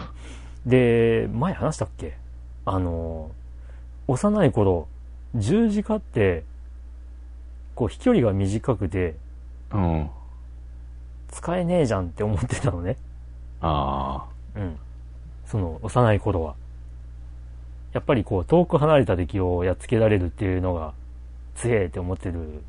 [0.66, 2.18] で、前話したっけ？
[2.66, 3.32] あの、
[4.08, 4.88] 幼い頃、
[5.36, 6.44] 十字架って、
[7.76, 9.16] こう飛距離が短くて、
[9.72, 10.10] うん。
[11.30, 12.98] 使えねえじゃんって思ってたのね。
[13.62, 14.26] あ
[14.56, 14.78] うん。
[15.46, 16.56] その、幼い頃は。
[17.94, 20.94] やっぱりこう、遠く離れた敵をやっつけられるっていうのが、
[21.56, 22.64] 強えって思ってる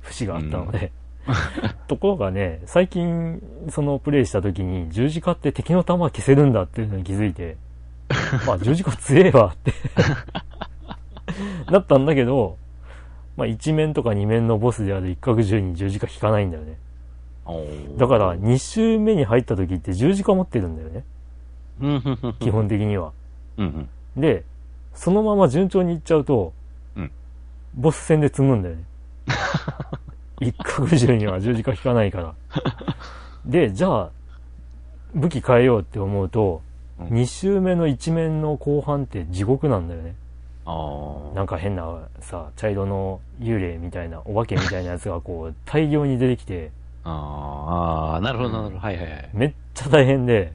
[0.00, 0.92] 節があったので。
[1.88, 7.56] ところがね、最近、そのプレイした時に、十字架って敵の弾消せるんだっていうのに気づいて、
[8.46, 9.72] まあ十字架強えわって
[11.72, 12.58] なったんだけど、
[13.36, 16.78] まあ一面とか二面のボスである一角銃に十字架引かないんだよね。
[17.98, 21.04] だから、2周目に入った時って十字架持ってるんだよね。
[22.40, 23.12] 基本的には。
[23.58, 24.20] うんうん。
[24.20, 24.44] で、
[24.94, 26.52] そのまま順調にいっちゃうと、
[26.96, 27.10] うん
[27.76, 28.84] ボス戦で積むんだよね。
[30.40, 32.34] 一角銃には十字架効かないから。
[33.46, 34.10] で、じゃあ、
[35.14, 36.74] 武器変えようって思うと、うん
[37.08, 40.14] 2周目の一面の後半って地獄なんだよね。
[41.34, 46.70] なんか変なさ、茶色の幽霊みたいな、お化けみたいなやつがこう、大量に出てきて、
[47.02, 48.78] あーあー、なるほど、なるほど。
[48.78, 49.30] はいはいはい。
[49.34, 50.52] めっちゃ大変で、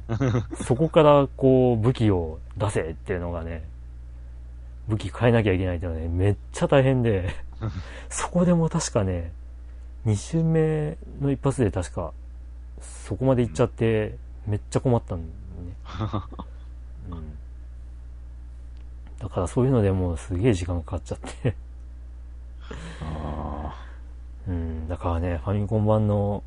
[0.63, 3.63] そこからこう、武器を出せっていうのがね、
[4.87, 7.29] 武器変えなきゃいけないっていうのはね、めっちゃ大変で、
[8.09, 9.31] そこでも確かね、
[10.09, 12.11] 2周目の一発で確か、
[12.81, 14.17] そこまで行っちゃって、
[14.47, 15.29] めっちゃ困ったんだよ
[15.67, 15.75] ね。
[17.11, 17.37] うん。
[19.19, 21.55] だからそういうのでもうすげえ時間かかっちゃって。
[23.01, 23.75] あ
[24.47, 26.43] うん、だからね、ファミコン版の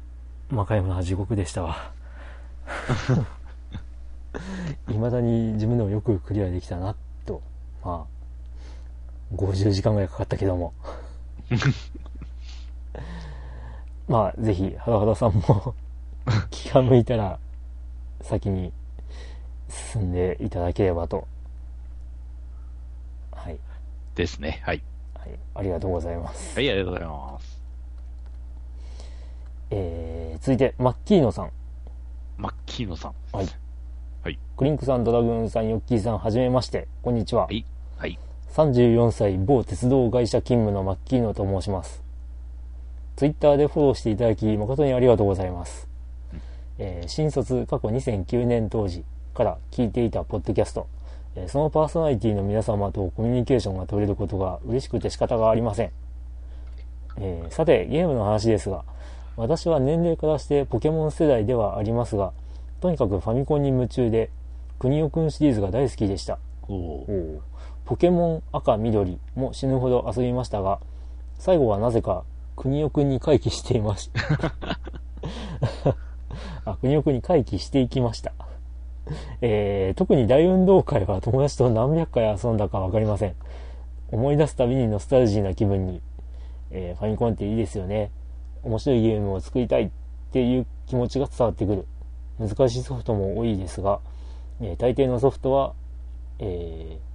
[0.51, 1.93] 魔界村は地獄でしたわ。
[4.89, 7.41] 未だに自分でもよくクリアできたな、と。
[7.85, 8.09] ま
[9.33, 10.75] あ、50時間ぐらいかかったけども。
[14.13, 15.75] まあ、ぜひ、はださんも
[16.51, 17.39] 気が向いたら、
[18.21, 18.71] 先に
[19.71, 21.27] 進んでいただければと。
[23.33, 23.55] はい。
[23.55, 23.59] ー
[24.15, 24.61] ですね。
[24.67, 24.83] はい。
[25.19, 25.31] はい。
[25.55, 26.55] ありがとうございます。
[26.55, 27.63] はい、ありがとうございます。
[29.71, 31.51] えー、続いて、マッキーノさん。
[32.37, 33.15] マッキーノさん。
[33.33, 33.47] はい。
[34.25, 34.39] はい。
[34.59, 36.87] クリンクさん、ドラグーンさん、ヨッキーさん、はじめまして。
[37.01, 37.47] こんにちは。
[37.47, 37.65] はい。
[37.97, 38.19] はい。
[38.51, 42.02] 34歳、某鉄道会社勤務のマッキーノと申します。
[43.17, 45.89] ツイッターでフォローしていただき、誠にありがとうございます。
[46.79, 50.87] えー新卒過去2009年当時から聞いていたポッドキャスト、
[51.37, 55.91] えーそのパーソナリティの皆様とコミュニケーションが取れることが嬉しくて仕方がありません。
[57.19, 58.85] えーさて、ゲームの話ですが、
[59.37, 62.33] 私は年齢からしてポケモン世代ではありますが、
[62.81, 64.31] とにかくファミコンに夢中で、
[64.79, 66.39] クニオくんシリーズが大好きでした。
[67.85, 70.81] ポケモン赤緑も死ぬほど遊びましたが、
[71.39, 72.25] 最後はなぜか、
[72.57, 74.55] 国尾くんに回帰していました。
[76.71, 78.33] あ、国尾くんに回帰していきました。
[79.41, 83.35] えー、特に大運動会は友達と何百回遊んだかわかりません。
[84.11, 86.03] 思い出すたびにノスタルジーな気分に、
[86.71, 88.11] えーファミコンっていいですよね。
[88.63, 89.91] 面白いゲームを作りたいっ
[90.33, 91.87] ていう気持ちが伝わってくる。
[92.39, 94.01] 難しいソフトも多いですが、
[94.61, 95.75] えー大抵のソフトは、
[96.39, 97.13] えー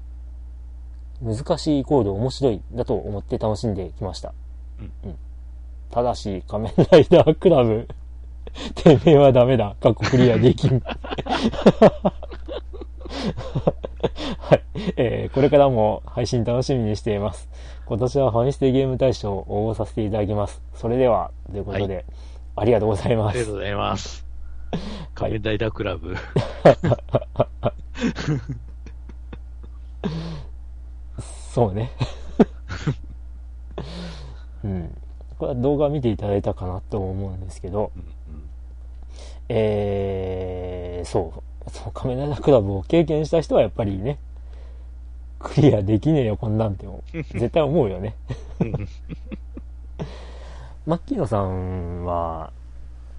[1.20, 4.34] 難しいイコール面白いだと思って楽しんできました。
[5.04, 5.18] うん
[5.92, 7.88] ただし、仮面ライダークラブ、
[8.76, 9.76] てめえはダメだ。
[9.82, 10.82] 過去クリアできん。
[14.40, 14.64] はい、
[14.98, 17.50] えーこれからも配信楽しみにしています。
[17.86, 20.62] 今年はファミステゲーム大賞を応募させていただきます。
[20.74, 22.06] それでは、ということで、
[22.56, 23.32] ありがとうございます。
[23.32, 24.26] ありがとうございます。
[25.16, 26.16] 仮面ライダークラブ。
[31.54, 31.92] そうね。
[34.64, 34.96] うん。
[35.38, 38.44] これは動画見ていただいたかなと思うんですけど、うんうん。
[39.50, 41.34] えー、そ
[41.66, 44.18] う、そう、仮面ライダークラブを経験した人はやっぱりね、
[45.40, 46.88] クリアできねえよ、こんなんって、
[47.34, 48.16] 絶対思うよね。
[50.88, 52.52] マッキーノさんは、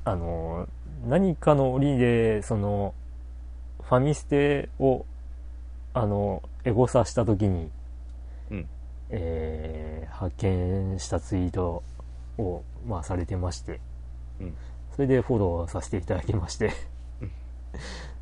[0.05, 0.67] あの、
[1.07, 2.95] 何かの折で、その、
[3.83, 5.05] ファミステを、
[5.95, 7.71] あの、エゴサしたときに、
[8.51, 8.67] うん。
[9.11, 9.89] えー
[10.19, 11.85] 発見したツイート
[12.39, 13.81] を、まあ、されてまして、
[14.41, 14.55] うん
[14.99, 16.73] それでフォローさせていただきまして、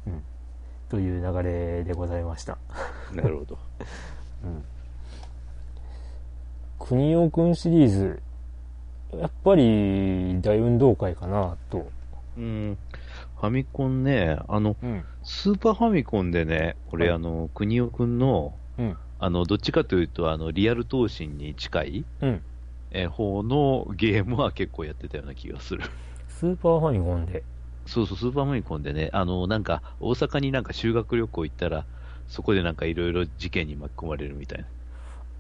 [0.06, 0.22] うん、
[0.90, 2.58] という流れでございました。
[3.16, 3.58] なるほど。
[4.44, 4.64] うん。
[6.78, 8.22] 国尾くんシリーズ、
[9.14, 11.88] やっぱり大運動会かなと。
[12.36, 12.76] うん。
[13.40, 15.02] ファミコンね、あの、うん。
[15.22, 18.96] スーパーファミコンでね、これ、はいあの、国尾くんの、うん。
[19.18, 22.42] あの、どっちかというと、あの、リアル闘神に近い、うん。
[22.96, 25.84] えー方のゲームは結構やってたような気がする。
[26.28, 27.42] スーパーファミコンで。
[27.86, 31.84] そうそう、スーパーファミコンでね、あの、なんか、大阪になんか修学旅行行ったら、
[32.26, 34.64] そこでなんかいろいろ事件に巻き込まれるみたいな。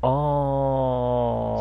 [0.02, 0.10] あー。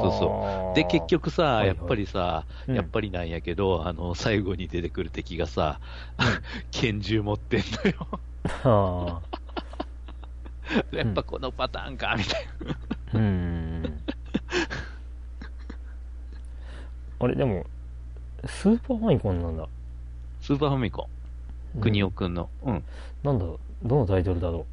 [0.01, 5.79] そうそで、結、局さ、はいはいやっぱりさ、うんやっぱりなんやけど、あの、最後に出てくる敵がさ、
[6.71, 8.21] 拳銃持ってんのよ。
[8.63, 9.21] あ
[10.91, 12.73] やっぱこのパターンか、みたいな。
[13.13, 13.17] ー。
[13.17, 14.03] うーん。
[17.25, 17.65] あれ、でも、
[18.45, 19.67] スーパーファミコンなんだ。
[20.41, 21.09] スーパーファミコ
[21.75, 22.49] ン、国尾くんの。
[22.63, 22.83] うん。
[23.23, 23.45] なんだ
[23.83, 24.67] どのタイトルだろ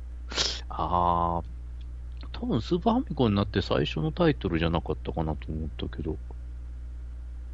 [0.68, 6.12] あー、多分スーパーファミコンになって最初のタイトルじゃなかったかなと思ったけど。
[6.12, 6.16] う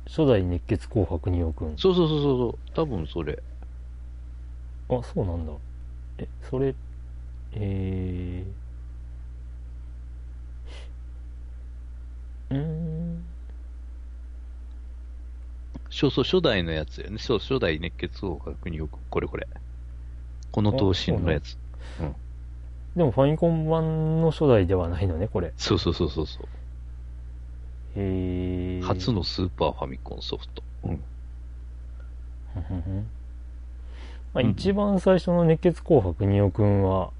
[0.08, 1.78] 初代熱血紅白国尾くん。
[1.78, 3.40] そうそうそうそう、多分それ。
[4.88, 5.52] あ、そうなんだ。
[6.18, 6.74] え、それ、
[7.52, 13.37] えー、うーん。
[15.90, 17.18] そうそう、初代のやつよね。
[17.18, 19.46] そう、初代熱血を確認よく、これこれ。
[20.50, 21.56] この頭身のやつ。
[22.96, 25.52] でもファミコン版の初代ではないのね、これ。
[25.56, 26.46] そうそうそうそうそう。
[27.96, 28.82] へえ。
[28.82, 30.62] 初のスーパーファミコンソフト。
[30.84, 31.04] うん。
[34.34, 37.10] まあ、うん一番最初の熱血紅白仁尾くんは、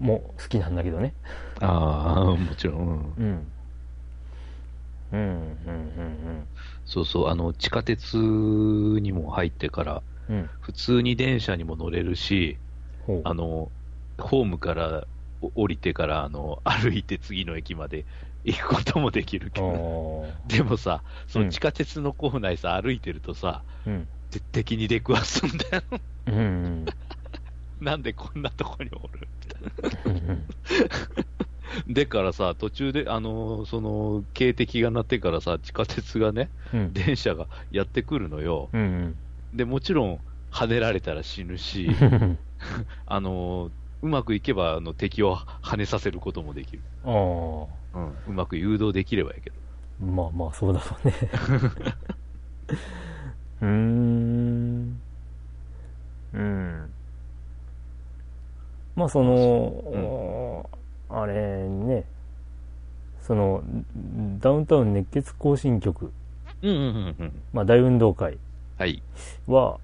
[0.00, 1.14] もう好きなんだけどね。
[1.60, 2.76] ああ、もちろん。
[2.78, 3.46] うんうん。
[5.12, 6.46] うん、うん、うん、
[6.86, 10.36] そうそう、あの、地下鉄にも入ってから、うん。
[10.36, 10.50] うん。
[10.60, 12.58] 普通に電車にも乗れるし。
[13.24, 13.70] あの、
[14.18, 15.06] ホームから
[15.40, 18.06] お降りてから、あの、歩いて次の駅まで
[18.44, 24.08] 行くこともできるけど、あでもさ、そうんの地下鉄の構内さ、歩いてるとさ、ーうん。
[24.30, 25.82] て敵に出くわすんだよ。
[26.26, 26.84] うんうん。
[27.80, 29.28] なんでこんなとこにおる？
[29.44, 30.44] みたいうんうんな。
[31.88, 36.92] でからさ、途中で、あの、その、警笛が鳴ってからさ、地下鉄がね、うん。
[36.92, 38.68] 電車がやってくるのよ。
[38.72, 39.14] うん
[39.54, 40.18] で、もちろん、
[40.50, 42.38] 跳ねられたら死ぬし、うん。
[43.06, 43.70] あの、
[44.02, 46.80] うまくいけば、あの、敵を跳ねさせることもできる。
[47.04, 47.10] ああ。
[47.10, 48.08] うん。
[48.28, 49.56] うまく誘導できればやけど。
[50.04, 51.14] まあまあ、そうだろうね。
[53.62, 55.00] うーん。
[56.34, 56.90] うん。
[58.96, 59.34] まあ、その、
[61.24, 62.04] あれね、
[63.22, 63.62] その、
[64.40, 66.12] ダウンタウン熱血行進曲、
[66.62, 67.42] うんうんうんうん。
[67.52, 68.38] まあ、大運動会
[68.78, 69.02] はい。
[69.46, 69.78] は、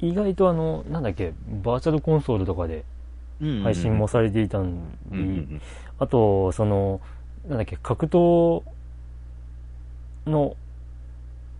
[0.00, 2.84] 意外とあの、なんだっけ、バーチャルコンソールとかで
[3.62, 5.62] 配信もされていたんで、うんうんうん。
[5.98, 7.00] あと、その、
[7.48, 8.62] なんだっけ、格闘
[10.26, 10.56] の、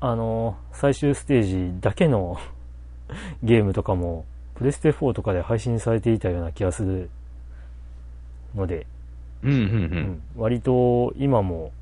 [0.01, 1.43] あの、最終ステー
[1.75, 2.39] ジだけの
[3.43, 4.25] ゲームとかも、
[4.57, 7.11] プレステ4とかで配信されていたような気がする
[8.55, 8.87] ので、
[9.43, 9.61] うんうんう。
[9.61, 11.73] うんん割と今も、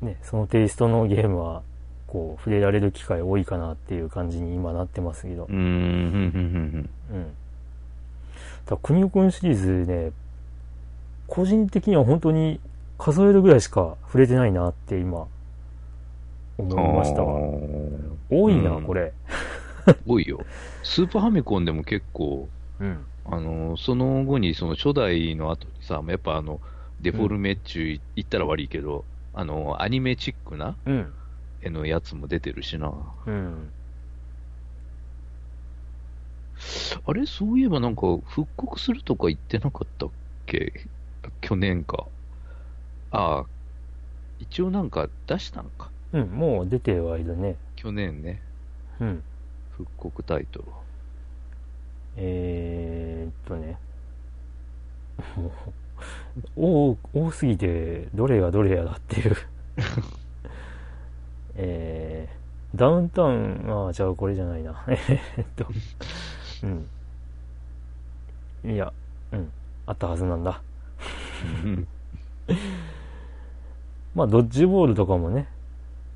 [0.00, 1.62] ね、そのテイストのゲームは、
[2.06, 7.16] こう、触れられる機会多いかなっていう感じに今なってますけどう、ん、うん、うん、うん。
[7.16, 7.24] うん。
[7.24, 10.12] だから、国尾くんシリーズね、
[11.26, 12.60] 個人的には本当に
[12.96, 15.26] 数えるぐらいしか触れてないなって今、
[16.56, 17.40] 思いましたわ。
[18.30, 19.12] 多いな、うんこれ。
[20.06, 20.40] 多いよ。
[20.82, 22.48] スーパーファミコンでも結構、
[22.80, 22.98] うん。
[23.30, 26.60] あの、その後に、その初代の後にさ、やっぱあの、
[27.00, 31.14] デフォルメっちゅう言ったら悪いけど、あの、アニメチックなうん。
[31.60, 32.92] 絵のやつも出てるしな。
[33.26, 33.70] うん。
[37.04, 37.26] あれ？
[37.26, 40.10] そういえばなんか、復刻するとか言ってなかったっ
[40.46, 40.72] け？
[41.40, 42.06] 去年か。
[43.10, 43.44] ああ、
[44.38, 45.90] 一応なんか出したんか。
[46.12, 47.56] うん、もう出てはいるね。
[47.76, 48.40] 去年ね、
[49.00, 49.22] うん。
[49.76, 50.64] 復刻タイトル。
[52.20, 53.78] えーっとね。
[55.36, 55.52] も
[56.56, 56.96] う、多、
[57.26, 59.36] 多すぎて、どれがどれやだっていう。
[61.54, 64.82] えー、ダウンタウン、ああ、じゃあこれじゃないな。
[64.88, 65.66] えーっと、
[66.64, 66.66] う
[68.68, 68.72] ん。
[68.72, 68.92] いや、
[69.32, 69.50] うん、
[69.86, 70.60] あったはずなんだ。
[71.64, 71.86] う ん
[74.14, 75.46] まあ、ドッジボールとかもね、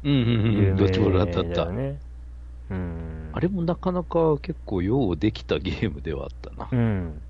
[0.03, 0.19] うんうん
[0.71, 1.49] うん、どっちもらったあった。
[1.49, 2.01] 有名だよね。
[2.71, 3.22] うん。
[3.33, 6.69] あれもなかなか結構ようできたゲームではあったな。
[6.71, 7.21] うん。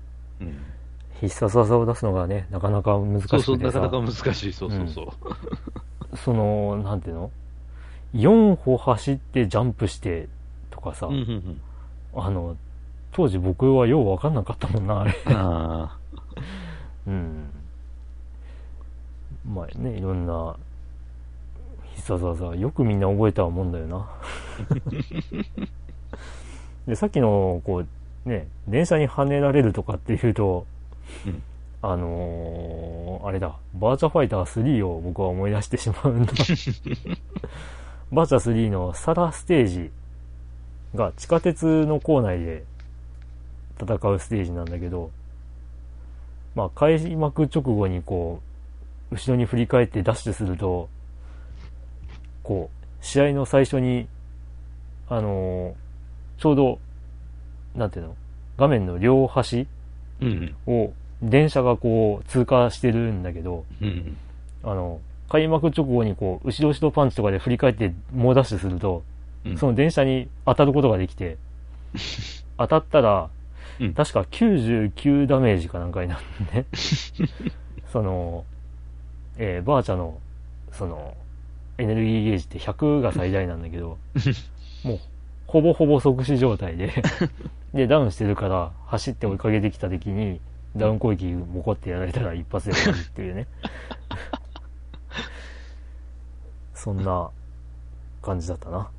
[0.41, 0.57] うん。
[1.21, 3.43] 必殺技を出すのがね、なかなか難しくてさ。
[3.43, 4.53] そうそう、なかなか難しい。
[4.53, 6.17] そうそうそう。
[6.17, 7.31] その、なんていうの
[8.13, 10.27] ?4 歩走ってジャンプして
[10.69, 12.21] とかさ、うんうんうん。
[12.21, 12.57] あの、
[13.13, 15.15] 当時僕はようわかんなかったもんな、あれ。
[15.27, 15.97] あ
[17.07, 17.49] うん。
[19.47, 20.55] まあね、いろんな
[21.95, 24.09] 必殺技、よくみんな覚えたもんだよな。
[26.87, 27.83] で、さっきの、こ
[28.25, 30.65] う、ね、電車に跳ねられるとかっていうと、
[31.25, 31.43] うん
[31.85, 36.31] あのーあれだ、バーチャファイター3を僕は思い出してしまうんだ。
[38.11, 39.91] バーチャ3のサラステージ
[40.95, 42.63] が地下鉄の構内で
[43.81, 45.11] 戦うステージなんだけど、
[46.55, 48.41] まあ、開幕直後にこ
[49.11, 50.87] う、後ろに振り返ってダッシュすると、
[52.43, 54.07] こう、試合の最初に、
[55.09, 55.82] あのー
[56.37, 56.79] ちょうど、
[57.75, 58.15] なんていうの？
[58.57, 59.67] 画面の両端
[60.67, 63.87] を電車がこう通過してるんだけど、うん。
[63.87, 64.17] うん。
[64.63, 64.99] あの、
[65.29, 69.03] 開幕直後にこう、後ろ後ろパンチとかで振り返って猛ダッシュすると、
[69.45, 71.37] うんその電車に当たることができて、
[72.57, 73.29] 当たったら、
[73.79, 76.21] うん確か99ダメージかなんかになる
[76.53, 76.65] ね。
[77.91, 78.45] その、
[79.37, 80.19] えーバーチャの、
[80.71, 81.15] その、
[81.77, 83.97] エネルギーゲージって100が最大なんだけど、
[84.85, 84.99] もう、
[85.53, 86.91] ほぼほぼ即死状態で、
[87.75, 90.41] で、ダウンしてるから、走って追いかけてきた時に、
[90.75, 93.45] ダウン攻撃もこってやられたら一発で終わるっていうね。
[96.73, 97.29] そんな
[98.23, 98.89] 感じだったな。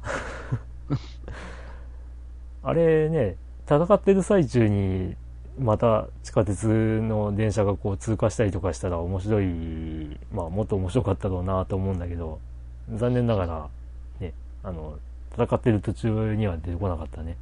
[2.62, 3.34] あれね、
[3.66, 5.16] 戦ってる最中に、
[5.58, 12.38] また地下鉄の電車がこう通過したりとかしたら面白い、まあもっと面白かったろうなと思うんだけど、
[12.92, 13.68] 残念ながら、
[14.20, 14.32] ね、
[14.62, 15.00] あの、
[15.36, 17.36] 戦ってる途中には出てこなかったね。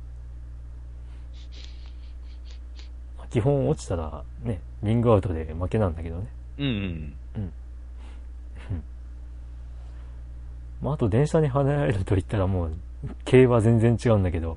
[3.18, 6.26] まあ基本落ちたらね、リングアウトで負けなんだけどね。
[6.58, 7.52] うんうん。
[10.80, 12.72] まあ、あと電車に跳ねられると言ったらもう、
[13.24, 14.56] 系は全然違うんだけど、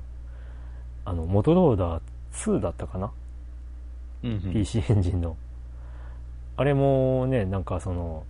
[1.04, 2.02] あの、モトローダー
[2.32, 3.12] 2だったかな、
[4.24, 4.52] うんうん。
[4.52, 5.36] ?PC エンジンの。
[6.56, 8.24] あれもね、なんかその、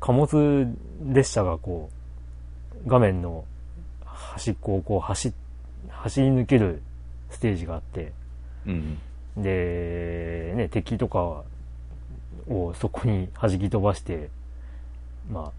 [0.00, 0.66] 貨物
[1.04, 1.90] 列車がこ
[2.84, 3.44] う、画面の
[4.36, 5.32] 端っこをこう走、
[5.88, 6.82] 走り抜ける
[7.30, 8.12] ステージがあって、
[8.66, 8.98] うん
[9.36, 11.42] で、ね、敵とか
[12.48, 14.30] をそこに弾き飛ばして、
[15.30, 15.52] まあ、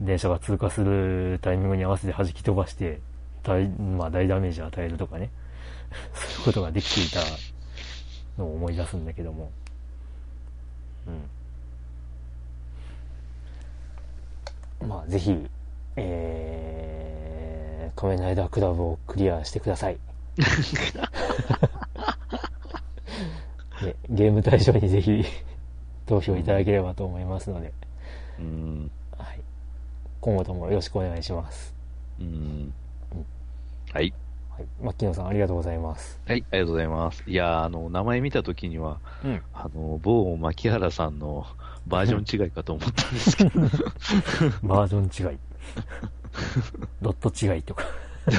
[0.00, 3.00] 電車が通過するタイミングに合わせて弾き飛ばして、
[3.42, 5.30] 大、まあ大ダメージ与えるとかね。
[6.14, 7.20] そういうことができていた
[8.38, 9.50] のを思い出すんだけども。
[14.80, 14.88] うん。
[14.88, 15.48] まあぜひ、
[15.96, 16.95] えー、
[17.96, 19.98] 仮面ライダークラブをクリアしてください。
[23.82, 25.24] ね、ゲーム対象にぜひ
[26.06, 27.72] 投票いただければと思いますので、
[28.38, 28.90] うん。
[29.16, 29.40] はい、
[30.20, 31.74] 今後ともよろしくお願いします。
[32.20, 32.72] うん。
[33.92, 34.12] はい。
[34.50, 36.18] はい、牧野さんありがとうございます。
[36.26, 37.22] はい、ありがとうございます。
[37.26, 39.42] いやー、あの、名前見たときには、うん。
[39.52, 41.46] あの、某牧原さんの
[41.86, 43.60] バージョン違いかと思ったんですけど、
[44.64, 45.38] バージョン違い。
[47.02, 47.84] ドット違いとか。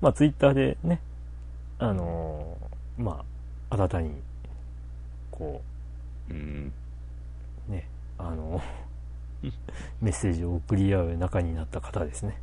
[0.00, 1.00] まあ、ツイッターでね、
[1.78, 3.24] あのーま
[3.70, 4.12] あ、新たに、
[5.30, 5.62] こ
[6.30, 6.32] う
[7.68, 7.88] ね、
[8.18, 8.62] あの
[10.00, 12.40] メッセージを送り合う仲になった方ですね。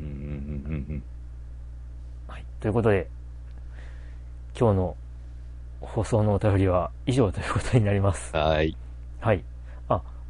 [0.00, 0.16] うん、うん、う
[0.94, 1.02] ん、
[2.26, 2.44] はい。
[2.60, 3.08] ということで、
[4.58, 4.96] 今日の
[5.80, 8.40] 放送のお便りは以上ということになりますうん。。
[8.40, 8.76] はい。
[9.20, 9.44] はい。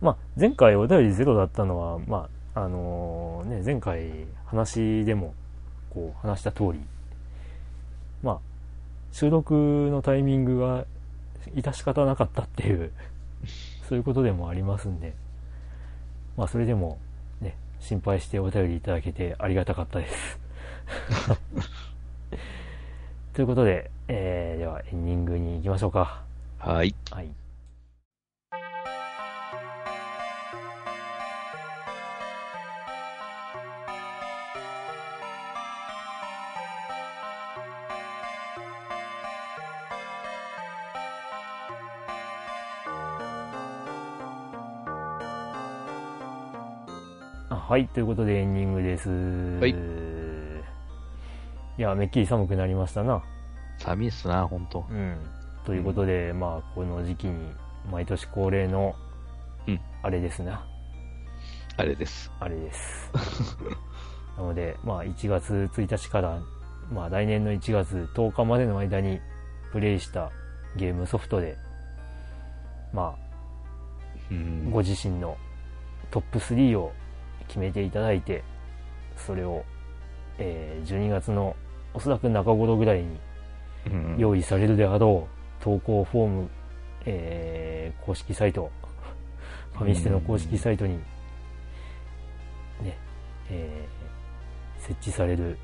[0.05, 5.35] あ、まあ、前回お便りゼロだったのは、まあ、あのね、前回話でも、
[5.90, 6.81] こう、話した通り、
[8.22, 8.39] まあ、
[9.12, 9.55] 収録
[9.90, 10.85] のタイミングが
[11.55, 12.93] 致し方なかったっていう、
[13.89, 15.14] そういうことでもありますんで、
[16.36, 16.98] まあ、それでも、
[17.40, 20.39] ね、心配してお便りいただけてありがたかったです。
[23.32, 26.22] ということで、えー、ではエンディングに行きましょうか。
[26.59, 26.94] はい。
[27.10, 27.43] はい。
[47.74, 49.09] はい、ということでエンディングです。
[49.66, 49.70] い
[51.76, 53.20] いや、めっきり寒くなりましたな。
[53.80, 54.86] 寒いっすな、ほんと。
[54.88, 55.18] うん。
[55.64, 57.52] ということで、まあ、この時期に
[57.90, 58.94] 毎年恒例の
[59.66, 60.64] うん、あれですな。
[61.76, 62.30] あれです。
[62.38, 63.10] あれです。
[64.38, 66.38] なので、まあ、1月1日から、
[66.92, 69.18] まあ、来年の1月10日までの間に
[69.72, 70.30] プレイした
[70.76, 71.59] ゲームソフトで、
[72.92, 73.28] まあ、
[74.30, 74.70] うん。
[74.70, 75.36] ご自身の
[76.12, 76.92] トップ3を
[77.48, 78.42] 決めていただいて、
[79.16, 79.64] それを、
[80.38, 81.54] えー12月の
[81.92, 83.18] おそらく中頃ぐらいに
[83.86, 85.28] うん用意されるであろ
[85.60, 86.50] う投稿フォーム、
[87.06, 88.70] えー公式サイト、
[89.74, 90.96] ファミステの公式サイトに、
[92.82, 92.98] ね、
[93.50, 95.56] えー設置される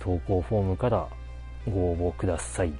[0.00, 1.06] 投稿フォームから
[1.66, 2.72] ご応募ください。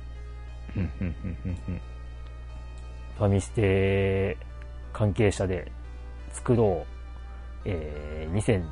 [3.16, 4.36] ファミステ
[4.92, 5.70] 関係者で
[6.32, 6.91] 作ろう、
[7.64, 8.68] えー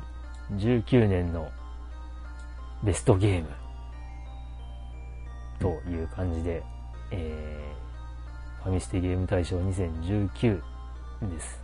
[0.49, 1.49] 2019年の
[2.83, 3.47] ベストゲーム
[5.59, 6.63] という感じで、
[7.11, 7.81] えー
[8.63, 10.61] ファミステゲーム大賞2019
[11.23, 11.59] です。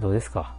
[0.00, 0.56] どうですか？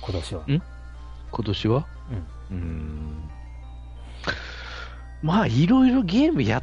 [0.00, 0.44] 今年は。
[0.46, 1.86] 今年は？
[2.10, 2.16] うん。
[2.16, 3.30] うーん。
[5.22, 6.62] まあ、いろいろゲームやっ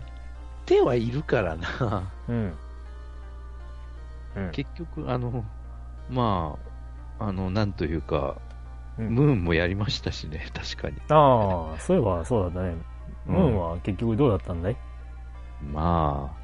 [0.65, 2.09] てはいるからな。
[2.29, 2.57] うん。
[4.37, 4.51] うん。
[4.51, 5.43] 結局、あの、
[6.09, 6.57] ま
[7.19, 8.35] あ、あの、なんというか、
[8.99, 10.97] うんムーンもやりましたしね、 確かに。
[11.09, 12.75] ああ、そういえばそうだったね。
[13.27, 14.77] うんムーンは結局どうだったんだい？
[15.71, 16.37] まあ、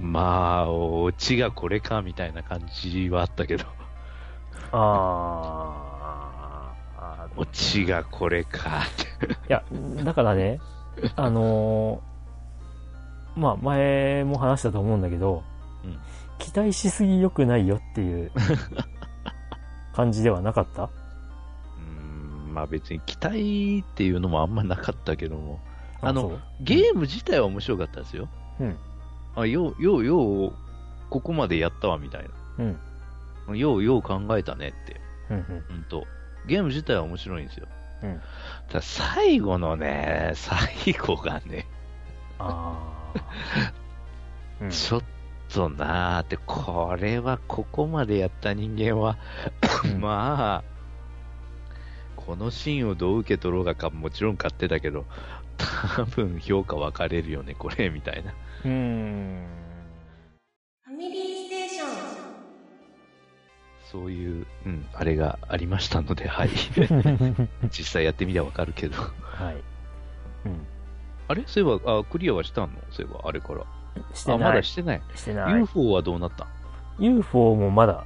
[0.00, 3.64] まあ、オチがこれか、みたいな感じはあったけど、
[4.72, 8.80] ああ、オチがこれか、
[9.20, 9.32] って。
[9.32, 9.62] いや、
[10.04, 10.58] だからね、
[11.16, 15.42] あのーまあ、前も話したと思うんだけど、
[15.84, 15.98] うん
[16.38, 18.30] 期待しすぎ良くないよっていう
[19.94, 20.84] 感じではなかった？
[20.84, 25.60] うーん、まあ別に期待っていうのもあんまなかったけども、
[26.00, 28.28] あのゲーム自体は面白かったですよ。
[28.60, 28.76] うん。
[29.36, 30.52] あ、よう、よう、よう、
[31.08, 32.26] ここまでやったわみたい
[32.58, 32.78] うん。
[33.48, 33.56] な。
[33.56, 35.00] よう、よう考えたねって。
[35.30, 35.36] うん。
[35.36, 35.64] うん。
[35.76, 36.06] うんと。
[36.46, 37.66] ゲーム自体は面白いんですよ。
[38.02, 38.20] うん。
[38.68, 41.66] ただ最後のね、最後がね、
[42.38, 42.76] あ
[43.14, 43.20] あ。
[44.60, 44.68] うん。
[44.74, 45.02] ちょっ
[45.52, 49.18] となーって、これはここまでやった人間は、
[49.84, 50.72] うん まあ、
[52.16, 55.04] このシーンをどう受け取ろうがか、もちろん買ってたけど、
[55.96, 58.32] 多分評価分かれるよね、これ、みたいな。
[58.64, 59.46] うーん。
[60.84, 61.88] ファミリーステーション。
[63.90, 66.50] そういう、うん、あれがありましたので、はい。
[67.70, 68.96] 実際やってみりゃ分かるけど。
[69.20, 69.62] はい。
[70.46, 70.66] うん。
[71.28, 71.42] あれ？
[71.46, 72.68] そういえば、あ、クリアはしたの？
[72.90, 73.64] そういえば、あれから。
[74.14, 74.56] してない。
[74.56, 75.02] だしてない。
[75.14, 75.54] してない。
[75.60, 76.44] UFO はどうなった？
[76.44, 76.48] ん
[76.98, 78.04] UFO もまだ。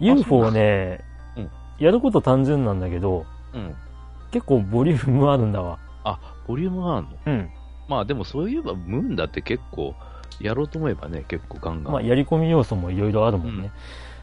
[0.00, 1.00] UFO ね、
[1.36, 3.74] うんやること単純なんだけど、うん。
[4.30, 5.78] 結構ボリュームあるんだわ。
[6.04, 7.16] あ、ボリュームがあるの？
[7.26, 7.50] うん。
[7.88, 9.94] まあでもそういえば、ムーンだって結構、
[10.40, 11.92] やろうと思えばね、結構ガンガン。
[11.92, 13.70] まあ、やり込み要素もいろいろあるもんね。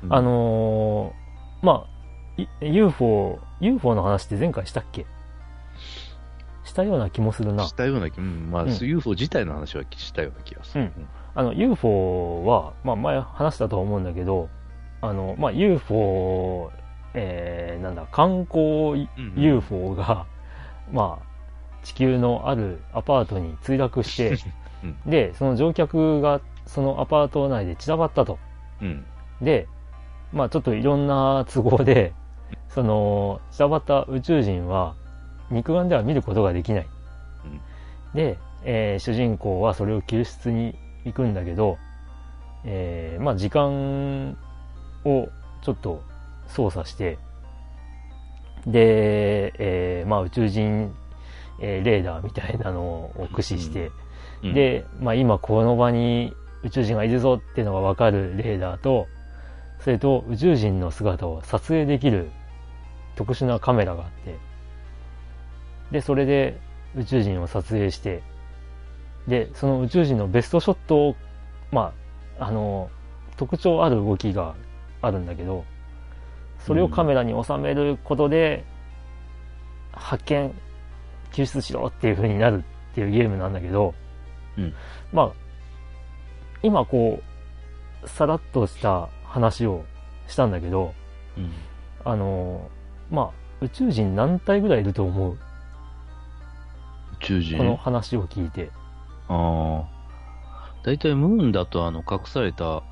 [0.04, 1.86] うんあ、のー、ま
[2.38, 5.06] あ、い UFO、UFO の話って前回したっけ？
[6.70, 7.74] したような気もするなし。
[7.74, 10.92] たような気、うん、まあ、うん UFO 自体の話はしたような気がする。
[11.36, 14.50] あの、UFO は、まあ、前話したとは思うんだけど、
[15.02, 16.72] あの、まあ、UFO、
[17.14, 20.26] えー、なんだ、観光うん UFO が、
[20.92, 21.30] まあ、
[21.84, 24.38] 地球のあるアパートに墜落して、
[24.84, 28.38] うんで、その乗客がそのアパート内で散らばったと。
[28.82, 29.06] うん。
[29.42, 29.68] で、
[30.32, 32.14] まあちょっといろんな都合で、
[32.70, 34.96] その、散らばった宇宙人は
[35.52, 36.88] 肉眼では見ることができない。
[37.46, 37.62] うん。
[38.14, 41.78] で、えー主人公はそれを救出に行くんだけど、
[42.66, 44.38] えーまあ時間
[45.06, 45.30] を
[45.62, 46.04] ちょっと
[46.48, 47.18] 操作して、
[48.66, 50.94] で、えーまあ宇宙人、
[51.62, 53.92] えーレーダーみたいなのを駆使して、
[54.44, 59.08] うん、で、まあ、今この場に宇宙人がいるぞっていうのがわかるレーダーと、
[59.80, 62.30] それと宇宙人の姿を撮影できる
[63.16, 64.38] 特殊なカメラがあって、
[65.92, 66.60] で、それで
[66.96, 68.22] 宇宙人を撮影して、
[69.28, 71.16] で、その宇宙人のベストショットを、
[71.72, 71.94] ま
[72.40, 72.90] あ、あの、
[73.38, 74.56] 特徴ある動きが
[75.02, 75.66] あるんだけど、
[76.60, 78.66] それをカメラに収めることで、
[79.92, 80.54] 発見、
[81.32, 83.94] 救出しろっていう風になるっていうゲームなんだけど、
[84.58, 84.74] うん
[85.14, 85.32] まあ、
[86.62, 87.22] 今こ
[88.04, 89.86] う、さらっとした話を
[90.28, 90.94] したんだけど、
[91.38, 91.52] うん。
[92.04, 92.70] あの、
[93.12, 95.38] まあ、宇宙人何体ぐらいいると思う
[97.22, 97.58] 宇宙人？
[97.58, 98.72] この話を聞いて。
[99.28, 100.00] ああ。
[100.84, 102.84] だいたいムーンだと、あの、隠された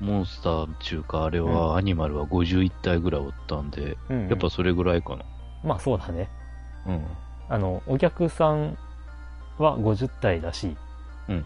[0.00, 5.24] モンスター中か、あれは、アニマルは51体ぐらいおったんで、うんやっぱそれぐらいかな。
[5.64, 6.28] まあそうだね。
[6.86, 7.06] うん。
[7.48, 8.76] あの、お客さん
[9.58, 10.76] は50体だし、
[11.28, 11.44] あ、うん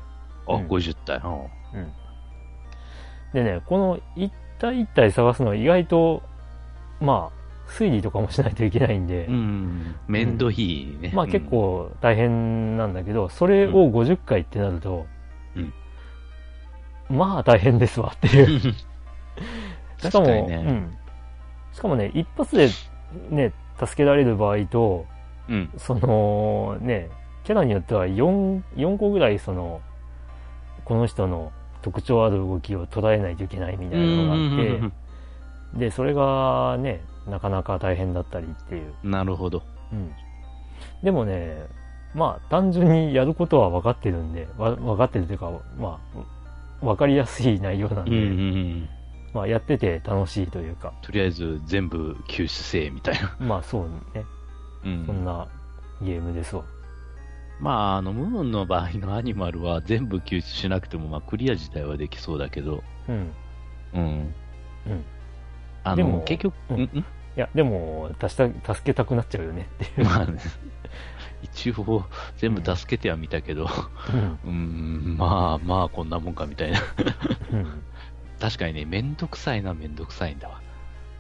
[0.68, 1.20] 50体。
[1.22, 1.28] あ
[1.74, 1.92] うん。
[3.32, 6.22] でね、この一体一体探すのは意外と、
[7.00, 9.94] まあ、推理とかもしないといけないんで、うん。
[10.06, 11.12] 面倒いいね。
[11.14, 15.06] まあ結構大変なんだけど、それを50回ってなると、
[15.56, 15.72] うん
[17.10, 18.52] まあ大変ですわってうん。
[18.52, 18.60] いう。
[19.98, 20.96] しかも、ねうん。
[21.72, 22.68] しかもね、一発で
[23.30, 25.06] ね、助けられる場合と、
[25.48, 25.70] うん。
[25.76, 27.10] そのね、
[27.44, 29.80] キャラによっては4、4個ぐらいその、
[30.84, 31.52] この人の
[31.82, 34.90] 特徴ある動きを捉えないといけないみたいなのがあっ
[35.74, 38.94] て、で、それがね、なかなか大変だったりっていう。
[39.02, 39.62] なるほど。
[39.92, 40.12] うん。
[41.02, 41.66] でもね、
[42.14, 48.88] まあ、単純にやることは分かってるんで、わ分かってるというか、まあ、分かりやすい内容なんで、うんうんうん。
[49.32, 53.34] まあ、やってて楽しいというか、とりあえず全部救出せえみたいな。
[53.40, 54.24] まあ、そうね、
[54.84, 55.48] うんそんな
[56.02, 56.64] ゲームですわ。
[57.60, 63.32] まあ、あの、ムーンの場合のアニマルは全部救出しなくても、まあ、クリア自体はできそうだけど、うん。
[63.94, 64.34] うん。
[64.86, 65.04] うん。
[65.84, 67.04] あの、でも結局、うんうん、んい
[67.36, 70.06] や、でも、助た助けたくなっちゃうよねっていう。
[70.08, 70.38] まあね、
[71.42, 72.04] 一応、
[72.36, 73.68] 全部助けてはみたけど、
[74.12, 74.38] うん。
[74.44, 76.80] うん、まあまあ、こんなもんかみたいな。
[77.52, 77.82] うん。
[78.38, 80.60] 確かにね、めんどくさいな、めんどくさいんだわ。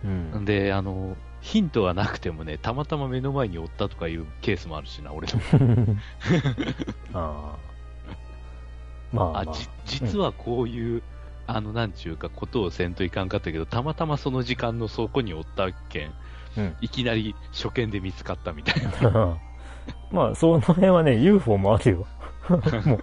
[0.04, 5.96] うんんで、あの、ヒントがなくてもね、たまたま目の前におったとかいうケースもあるしな、俺の。
[7.14, 7.72] ああ。
[9.12, 11.02] まあ、あ、まあじ、実はこういう、
[11.46, 16.12] あの、なんちゅうか、ことをせんといかんかったけど、たまたまその時間のそこにおったけん、
[16.56, 19.38] うんいきなり初見で見つかったみたいな。
[20.12, 22.06] まあ、その辺はね、UFO もあるよ。
[22.84, 22.98] も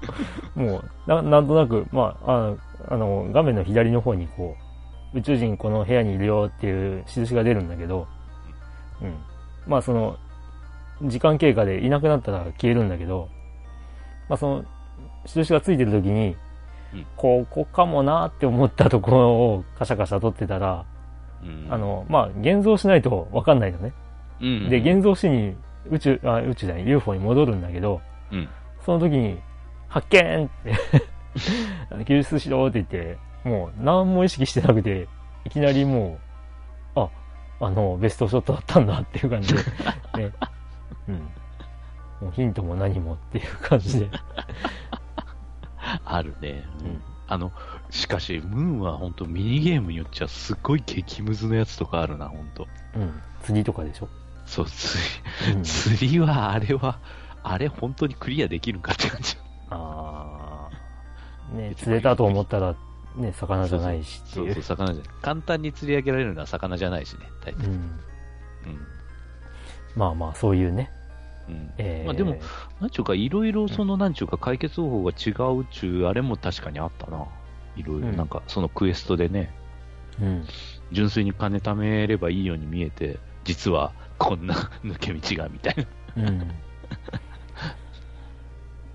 [0.55, 2.55] う、もうな、なんとなく、まあ、
[2.87, 4.55] ああの、画面の左の方にこ
[5.13, 8.07] う、宇宙人この部屋にいるよっていう印が出るんだけど、
[9.01, 9.15] うん。
[9.67, 10.17] まあその、
[11.03, 13.29] 時間経過でいなくなったら消えるんだけど、
[14.27, 14.65] まあその、
[15.25, 16.35] 印がついてる時に、
[16.93, 20.85] うんここかもなって思ったところをカシャカシャ撮ってたら、
[21.43, 23.93] うんあ、の、まあ現像しないとわかんないのね。
[24.41, 25.55] うん、で、現像しに
[25.91, 28.01] 宇宙、あ、宇宙じゃない、UFO に戻るんだけど、
[28.31, 28.49] うん。
[28.85, 29.39] その時に、
[29.87, 30.73] 発見って、
[32.05, 35.07] 救出しろって言って、もう何も意識してなくて、
[35.45, 36.19] いきなりも
[36.95, 37.09] う、あ、
[37.59, 39.61] あの、ベストショットだったんだっていう感じで、
[40.17, 40.31] ね。
[41.07, 41.15] うん。
[42.21, 44.09] もうヒントも何もっていう感じで。
[46.05, 46.65] あるね。
[46.83, 47.01] うん
[47.31, 47.51] あの、
[47.91, 53.21] しかし、ムーンは本当ミニゲームによっちゃすっごい激ムズのやつとかあるな、本当うん。
[53.43, 54.09] 釣りとかでしょ？
[54.47, 55.03] そう、釣
[55.53, 56.97] うんり、釣りは、あれは、
[57.43, 59.37] あれ本当にクリアできるんかって感じ。
[59.69, 61.55] あー。
[61.55, 62.75] ね、釣れたと思ったら、
[63.15, 64.63] ね、魚じゃないしそうそう、。
[64.63, 65.13] 魚じゃない。
[65.21, 67.67] 簡単に釣り上げられるのは魚じゃないしね、大体。
[67.67, 67.71] うん。
[67.73, 67.99] うん。
[69.95, 70.89] まあまあ、そういうね。
[71.49, 71.73] うん。
[71.77, 72.37] えーまあでも、
[72.79, 77.25] なんちゅうか、いろいろその、なんちゅうか、解決方法が違うっちゅう、あれも確かにあったな。
[77.75, 79.53] いろいろ、うんなんか、そのクエストでね、
[80.21, 80.45] うん。
[80.91, 85.75] 純粋に金貯めればいいように見えて、実は、こんな 抜け道が、みたい
[86.15, 86.23] な。
[86.23, 86.51] うん。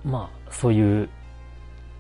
[0.05, 1.09] まあ、そういう、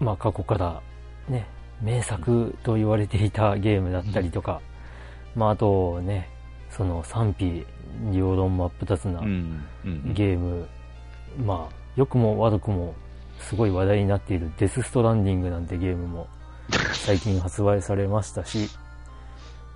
[0.00, 0.82] まあ過去から
[1.28, 1.46] ね、
[1.82, 4.60] 名作と言われていたゲームだったりとか、
[5.34, 6.28] まああとね、
[6.76, 7.64] その賛否
[8.12, 9.20] 両論真っ二つな。
[9.20, 10.66] ゲーム、
[11.44, 12.94] まあ、良くも悪くも
[13.38, 16.26] すごい話題になっているデスストランディングなんてゲームも
[16.92, 18.68] 最近発売されましたし、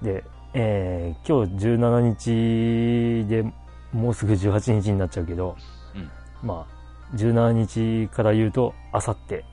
[0.02, 3.44] で、えー今日17日で
[3.92, 5.56] もうすぐ18日になっちゃうけど、
[5.94, 6.10] うん。
[6.46, 9.44] まあ、17日から言うと、あさって、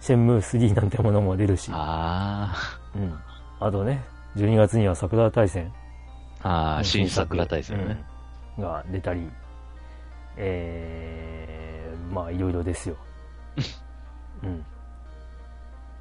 [0.00, 2.54] シェンムー3なんてものも出るし、あ
[2.94, 3.14] うん。
[3.60, 4.04] あとね、
[4.36, 5.72] 12月には桜大戦
[6.42, 7.84] あ、ああ、新桜大戦ね。
[7.84, 8.18] うん
[8.58, 9.30] が出たり、
[10.36, 12.96] えー、まあいろいろですよ。
[14.42, 14.64] うん。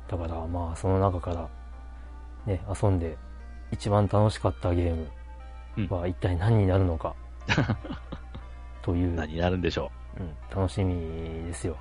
[0.07, 1.47] だからまあその中から
[2.45, 3.17] ね、遊んで
[3.71, 5.07] 一番楽しかったゲー
[5.89, 7.15] ムは一体何になるのか、
[8.81, 10.95] という、何になるんでしょうん、楽しみ
[11.45, 11.77] ですよ。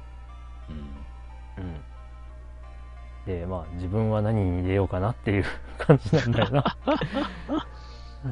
[0.68, 0.72] う。
[0.72, 1.64] うん。
[1.64, 1.80] うん。
[3.24, 5.44] で、まあ自分は何に入れようかなっていう
[5.78, 6.76] 感じなんだよな。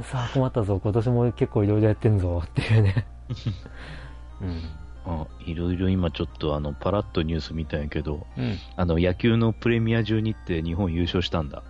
[0.03, 3.07] さあ困ったぞ、今年も結構いろいろやってんぞっていうね。
[4.41, 4.63] うん。
[5.07, 8.59] あいろいろ今ちょっとあの、パラッとニュース見たんやけど、うん。
[8.77, 11.63] あの、野球のプレミア12って日本優勝したんだ。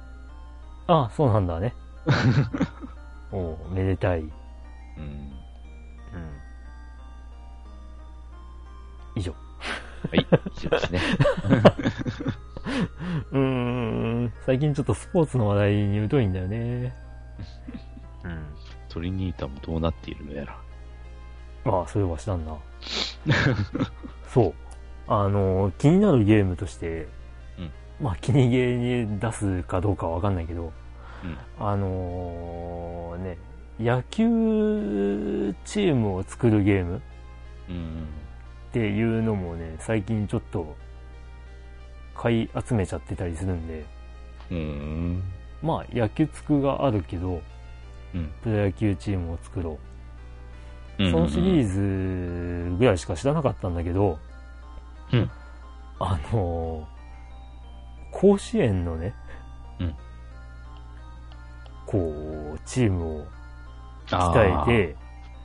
[0.87, 1.75] あそうなんだね。
[3.33, 4.21] おうめでたい。
[4.21, 4.29] うん。
[4.29, 4.31] うん。
[9.17, 9.33] 以上。
[9.33, 9.39] は
[10.17, 10.27] い、以
[10.61, 11.01] 上ですね。
[13.33, 14.33] うーん。
[14.45, 16.95] 最近ちょっとスポーツの話題に疎いんだよね。
[18.25, 18.45] うん。
[18.89, 20.59] トリニータもどうなっているのやら。
[21.67, 22.57] ああ、そういえばしたんな。
[24.29, 24.55] そう。
[25.07, 27.09] あの、気になるゲームとして、
[27.59, 27.71] うん
[28.01, 30.73] まあ、気にゲーに出すかどうかはわかんないけど、
[31.25, 33.39] うんあのね、
[33.81, 37.03] 野球チームを作るゲーム
[37.69, 38.07] うん。
[38.71, 40.77] っていうのもね、最近ちょっと
[42.15, 43.85] 買い集めちゃってたりするんで、
[44.51, 45.23] うん。
[45.63, 47.43] まあ、野球つくがあるけど、うん。
[48.43, 49.78] プロ野球チームを作ろ
[50.99, 51.05] う。
[51.05, 54.19] うんそのシリーズぐらいしか知らなかったんだけど、
[55.12, 55.31] うん。
[55.99, 56.95] あのー
[58.12, 59.12] 甲子園のね、
[59.81, 59.95] うん。
[61.85, 63.27] こう、チームを
[64.07, 64.32] 鍛え
[64.93, 64.97] て、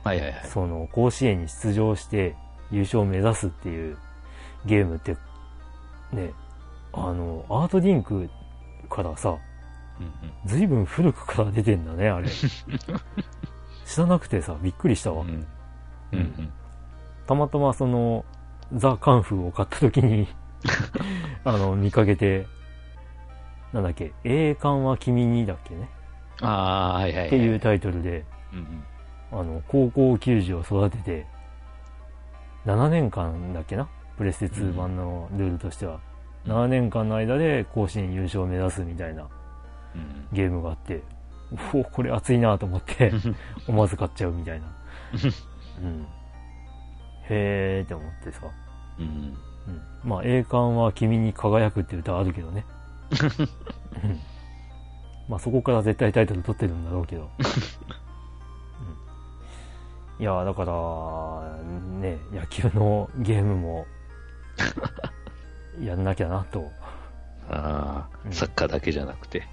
[0.04, 0.40] はいはいはい。
[0.44, 2.36] その甲子園に出場して
[2.70, 3.98] 優勝を目指すっていう
[4.64, 5.16] ゲームって、
[6.12, 6.32] ね、
[6.92, 8.30] あの、アートリンク
[8.88, 9.36] からさ、
[10.00, 10.12] うん
[10.46, 12.28] ずいぶん古くから出てんだね、あれ。
[13.84, 15.46] 知らなくてさ、びっくりしたわうん。。
[17.26, 18.24] たまたまその、
[18.72, 20.28] ザ・カンフーを買った時に、
[21.44, 22.46] あの、見かけて、
[23.72, 25.88] なんだっけ、栄冠は君にだっけね。
[26.40, 27.26] ああ、はいはいはい。
[27.26, 28.82] っていうタイトルで、うん
[29.32, 31.26] あの、高校球児を育てて、
[32.66, 33.88] 7年間だっけな？
[34.16, 36.00] プレステ2版のルールとしては。
[36.46, 39.28] 7年間の間で甲子園優勝を目指すみたいなうん。
[40.32, 41.02] ゲームがあって、
[41.74, 43.12] おお、これ熱いなと思って、
[43.66, 44.66] 思わず買っちゃうみたいな。
[45.82, 46.06] うん。
[47.24, 48.42] へーって思ってさ。
[48.98, 49.06] うん。
[49.06, 49.82] うん。
[50.04, 52.64] まあ、栄冠は君に輝くって歌あるけどね。
[54.04, 54.20] うん
[55.30, 57.30] まあ、そこから絶対タイトル取ってるんだろうけど。
[60.18, 60.72] うん、いや、だから、
[62.00, 63.86] ね、野球のゲームも、
[65.80, 66.68] やんなきゃなと
[67.48, 69.46] ああ、うんサッカーだけじゃなくて。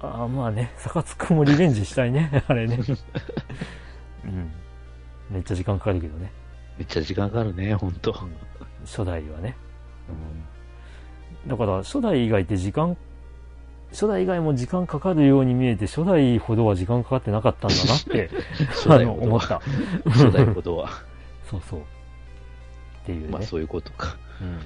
[0.00, 2.78] ああ、まあね、坂津くんもリベンジしたいね、 あれね。
[4.24, 4.52] うん。
[5.30, 6.32] めっちゃ時間かかるけどね。
[6.76, 8.14] めっちゃ時間かかるね、ほんと。
[8.84, 9.56] 初代はね。
[10.08, 10.58] うん
[11.46, 12.96] だから、初代以外って時間、
[13.90, 18.30] 初代以外も時間かかるように見えて、初代ほどは時間かかってなかったんだなって、
[18.70, 19.14] 初代あの。
[19.14, 19.60] 思った。
[20.10, 20.90] 初代ほどは。
[21.48, 21.80] そうそう。
[21.80, 21.84] っ
[23.06, 23.28] ていうね。
[23.30, 24.16] まあそういうことか。
[24.40, 24.58] うん。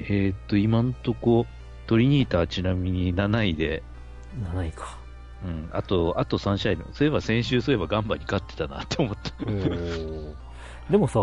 [0.00, 1.46] えーっと、今んとこ、
[1.86, 3.82] トリニータはちなみに7位で、
[4.36, 4.98] 7位か。
[5.44, 9.44] うん、あと、あと3試合の、そういえば先週そういえばガンバに勝ってたなって思った。
[10.90, 11.18] でもさ、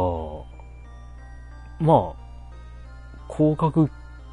[1.79, 3.89] まあ、降格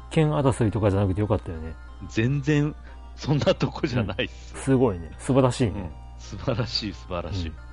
[0.09, 1.73] 権争いとかじゃなくてよかったよね。
[2.09, 2.75] 全然、
[3.15, 4.63] そんなとこじゃないっす。
[4.63, 5.11] すごいね。
[5.19, 5.71] 素晴らしいね。
[6.01, 7.49] うん素晴らしい、素晴らしい。
[7.49, 7.67] うん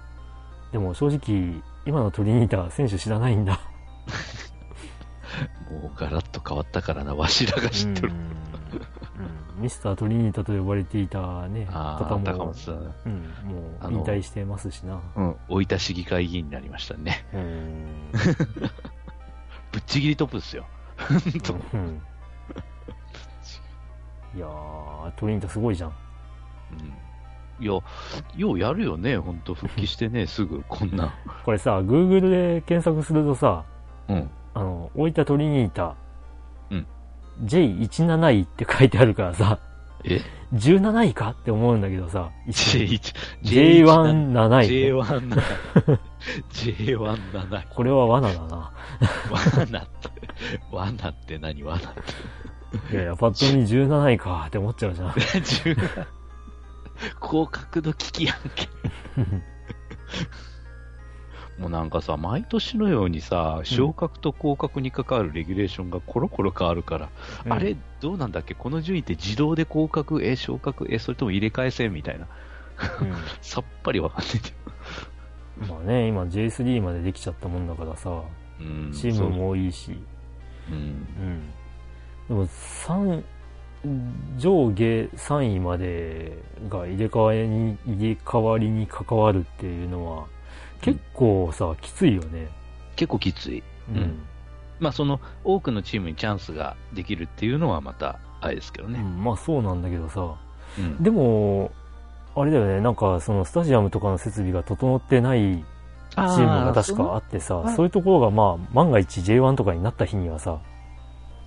[0.75, 3.61] でも正直、今のトリニータ選手知らないんだ。
[5.71, 8.13] もうガラッと変わったからな、わしらが知ってる。
[9.57, 12.75] ミスタートリニータと呼ばれていたね、方も、高松さん。
[12.75, 13.13] うん、
[13.45, 15.01] もう引退してますしな。
[15.17, 17.27] うん、大分市議会議員になりましたね。
[17.33, 18.11] うん。
[19.73, 20.67] ぶっちぎりトップですよ。
[21.73, 22.03] うん
[24.37, 25.93] いやー、トリニータすごいじゃん。
[27.61, 27.65] うん。
[27.65, 27.73] いや、
[28.37, 31.15] ようやるよね、ほんと、復帰してね、 すぐ、こんな。
[31.45, 33.65] これさ、Google で検索するとさ、
[34.09, 34.31] うん。
[34.55, 35.95] あの、大分トリニータ、
[37.41, 37.47] うん。
[37.47, 39.59] J17 位って書いてあるからさ、
[40.05, 40.21] え
[40.53, 41.31] ？17位か？
[41.31, 43.13] って思うんだけどさ、一瞬 ?J1、
[43.43, 45.43] J17 位、J1 な、
[46.53, 47.69] J1 なない。
[47.71, 48.73] これは罠だな。
[49.31, 50.09] 罠って、
[50.71, 52.95] 罠って何罠って。
[52.95, 55.11] いやいや、パッと見17位かって思っちゃうじゃん。
[55.11, 56.07] 10
[57.21, 58.69] 降格の危機やんけ。
[61.59, 67.09] もうなんかさ、毎年のようにさ、昇格と降格に関わるレギュレーションがコロコロ変わるから、
[67.49, 68.55] あれ、どうなんだっけ？
[68.55, 72.27] この順位って自動で降格、え、昇格、え、それとも入れ替え戦みたいな。
[73.01, 73.15] うん。
[73.41, 74.55] さっぱりわかんないんだよ
[75.69, 78.11] まあね、今 J3 までできちゃったもんだからさ、
[78.61, 79.85] うんチームも多いし、
[80.69, 80.77] そう。
[80.77, 80.79] うん。
[80.79, 81.51] うん。
[82.29, 83.25] でも、三
[84.39, 86.37] 上下3位まで
[86.69, 90.27] が入れ替わりに、入れ替わりに関わるっていうのは、
[90.85, 92.49] 結構さ、きついよね。
[92.97, 93.63] 結構きつい。
[93.89, 94.19] うん
[94.81, 98.99] まあ、その、多くのチームにチャンスができるっていうのはまた、あれですけどね。
[98.99, 100.35] うんまあそうなんだけどさ、
[100.79, 101.03] うん。
[101.03, 101.71] でも、
[102.37, 105.65] あれだよね、なんかそのスタジアムとかの設備が整ってない
[106.11, 110.59] チームが確かあってさ、そういうところがまあ万が一 J1 とかになった日にはさ、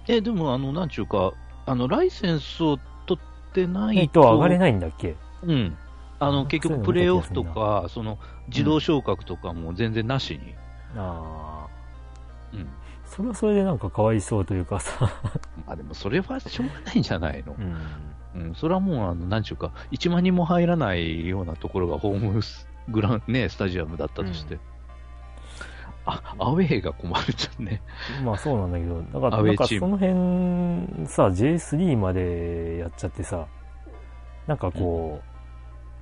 [0.07, 1.33] え、でも、あの、なんちゅうか、
[1.65, 5.15] あの、ライセンスを取ってないと上がれないんだっけ？
[5.43, 5.77] うん。
[6.19, 10.55] あの、あ結局、プレイオフとか、その、自動昇格とかも全然なしに。
[10.95, 11.67] ああ、
[12.53, 12.67] うん。
[13.05, 15.09] それはそれでなんかかわいそうというかさ、
[15.65, 17.55] ま あでも、それはしょうがないんじゃないの？
[17.57, 18.39] う。
[18.39, 18.41] ん。
[18.41, 18.55] うん。
[18.55, 24.55] それはもう、あの、なんちゅうか、1万人も入らないようなところがホームスグラン、ね、スタジアムだったとして。
[24.55, 24.61] うん
[26.09, 27.81] あ、アウェーが困るじゃんね。
[28.23, 33.45] まあそうなんだけど、だからなんかその辺さ、J3 までやっちゃってさ、
[34.47, 35.21] なんかこ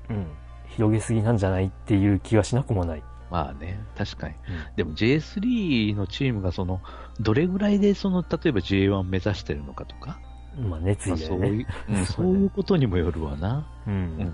[0.09, 0.27] う、うん、
[0.75, 3.03] 広げすぎなんじゃないっていう気がしなくもない。
[3.31, 4.33] まあね、確かに。
[4.33, 4.39] うん
[4.75, 6.81] でも J3 のチームがその、
[7.19, 10.19] どれぐらいでその、例えば J1 目指してるのかとか、
[10.57, 11.39] まあ熱まあ意だよね。
[11.39, 13.65] そういう、うんそ そうういうことにもよるわな。
[13.87, 13.93] うん。
[13.93, 14.33] うん。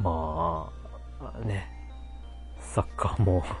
[0.00, 0.70] ま
[1.20, 1.66] あ、ね、
[2.60, 3.42] サッカーも、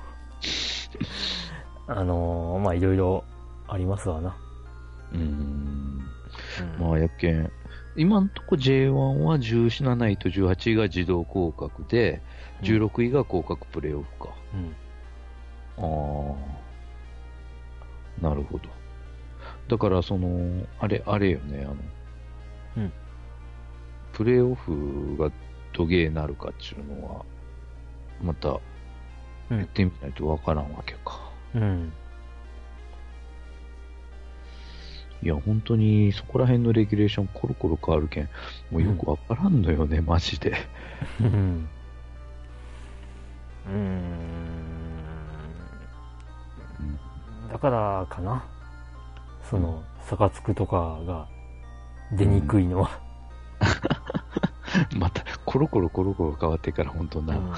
[1.86, 3.24] あのーまあいろいろ
[3.66, 4.36] ありますわな。
[5.12, 5.20] うん。
[5.20, 6.08] うん
[6.88, 7.50] まあ、やけん。
[7.98, 12.22] 今んとこ J1 は17位と18位が自動降格で、
[12.62, 14.34] 16位が降格プレイオフか。
[14.54, 14.74] うん。
[15.78, 16.36] あ
[18.22, 18.28] あ。
[18.28, 18.68] なるほど。
[19.68, 21.76] だから、その、あれ、あれよね、あの、
[22.76, 22.92] うん
[24.12, 25.30] プレイオフが
[25.72, 27.24] どげーなるかっていうのは、
[28.22, 28.58] また、
[29.50, 31.30] うんやってみないとわからんわけか。
[31.54, 31.92] うん。
[35.22, 38.28] いや、本当に、そこら辺のレギュレーションコロコロ変わるけん、
[38.70, 40.54] もうよくわからんのよね、マジで。
[41.20, 41.68] うん。
[43.66, 44.68] うーん。
[47.50, 48.44] だからかな。
[49.42, 51.26] その、逆つくとかが
[52.12, 53.00] 出にくいのは。
[54.96, 57.52] また、コロコロコロコロ変わってから、本当な、うん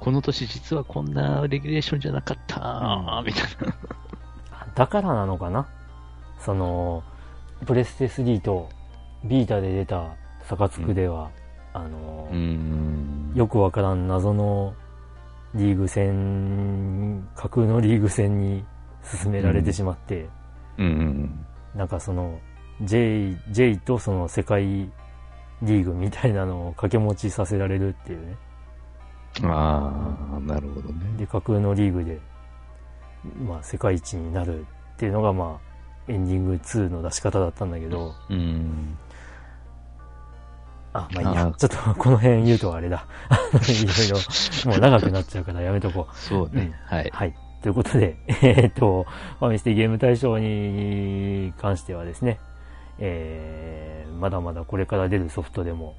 [0.00, 3.74] この年実はこんなレギュレーションじゃなかった、うんみたいな。
[4.74, 5.66] だからなのかな
[6.44, 7.02] その、
[7.66, 8.68] プレステ3と
[9.24, 10.16] ビータで出た
[10.48, 11.30] 逆つくでは、
[11.72, 14.74] あの、んよくわからん謎の
[15.54, 18.64] リーグ戦、架空のリーグ戦に
[19.02, 20.28] 進められてしまって、
[20.76, 22.38] うんうんなんかその、
[22.82, 28.36] J、J とその世界リーグみたいなのを掛け持ちさせられるっていうね。
[29.42, 31.16] ああ、なるほどね。
[31.16, 32.20] で、架空のリーグで、
[33.44, 34.64] まあ、世界一になるっ
[34.96, 35.73] ていうのが、まあ、
[36.08, 38.96] エンディング2の出し方だったんだけど、うん。
[40.92, 43.06] あ、まあいいやちょっとこの辺言うとあれだ。
[43.68, 44.08] いろい
[44.64, 46.16] ろ、もう長くなっちゃうからやめとこう。
[46.16, 46.72] そうね。
[46.86, 47.10] はい。
[47.12, 47.34] はい。
[47.62, 49.06] ということで、えーっと、
[49.38, 52.38] ファミステゲーム大賞に関してはですね、
[52.98, 55.96] えー、まだまだこれから出るソフトでも、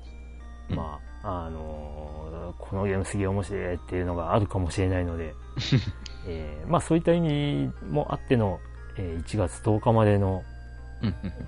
[0.69, 2.15] うんまあ、あのー
[2.59, 5.33] このゲームすげえ面白いっていうのがあるかもしれないので、
[6.27, 8.59] えーまあそういった意味もあっての、
[8.97, 10.43] えー1月10日までの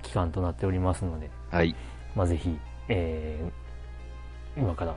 [0.02, 1.74] 期間となっておりますので、はい。
[2.14, 2.58] まあ、ぜひ、
[2.88, 4.96] えー今から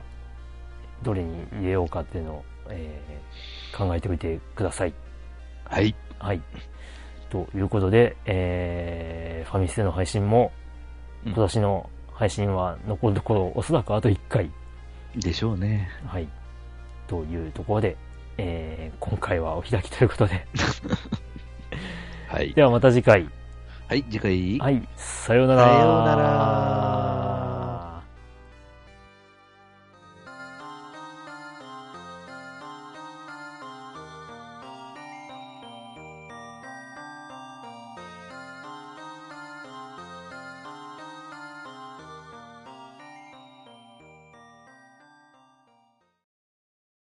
[1.02, 4.94] どれに入れようかっていうのを、えー考えておいてください。
[5.64, 5.94] はい。
[6.18, 6.42] はい。
[7.30, 10.52] ということで、えーファミステの配信も、
[11.24, 14.50] うん今年の配信は残るところ、おそらくあと1回。
[15.16, 15.88] でしょうね。
[16.06, 16.28] はい。
[17.06, 17.96] というところで、
[18.38, 20.46] えー今回はお開きということで。
[22.32, 22.54] はい。
[22.54, 23.28] ではまた次回。
[23.88, 24.58] はい、次回。
[24.58, 24.88] はい。
[24.96, 25.68] さようなら。
[25.68, 27.31] さようなら。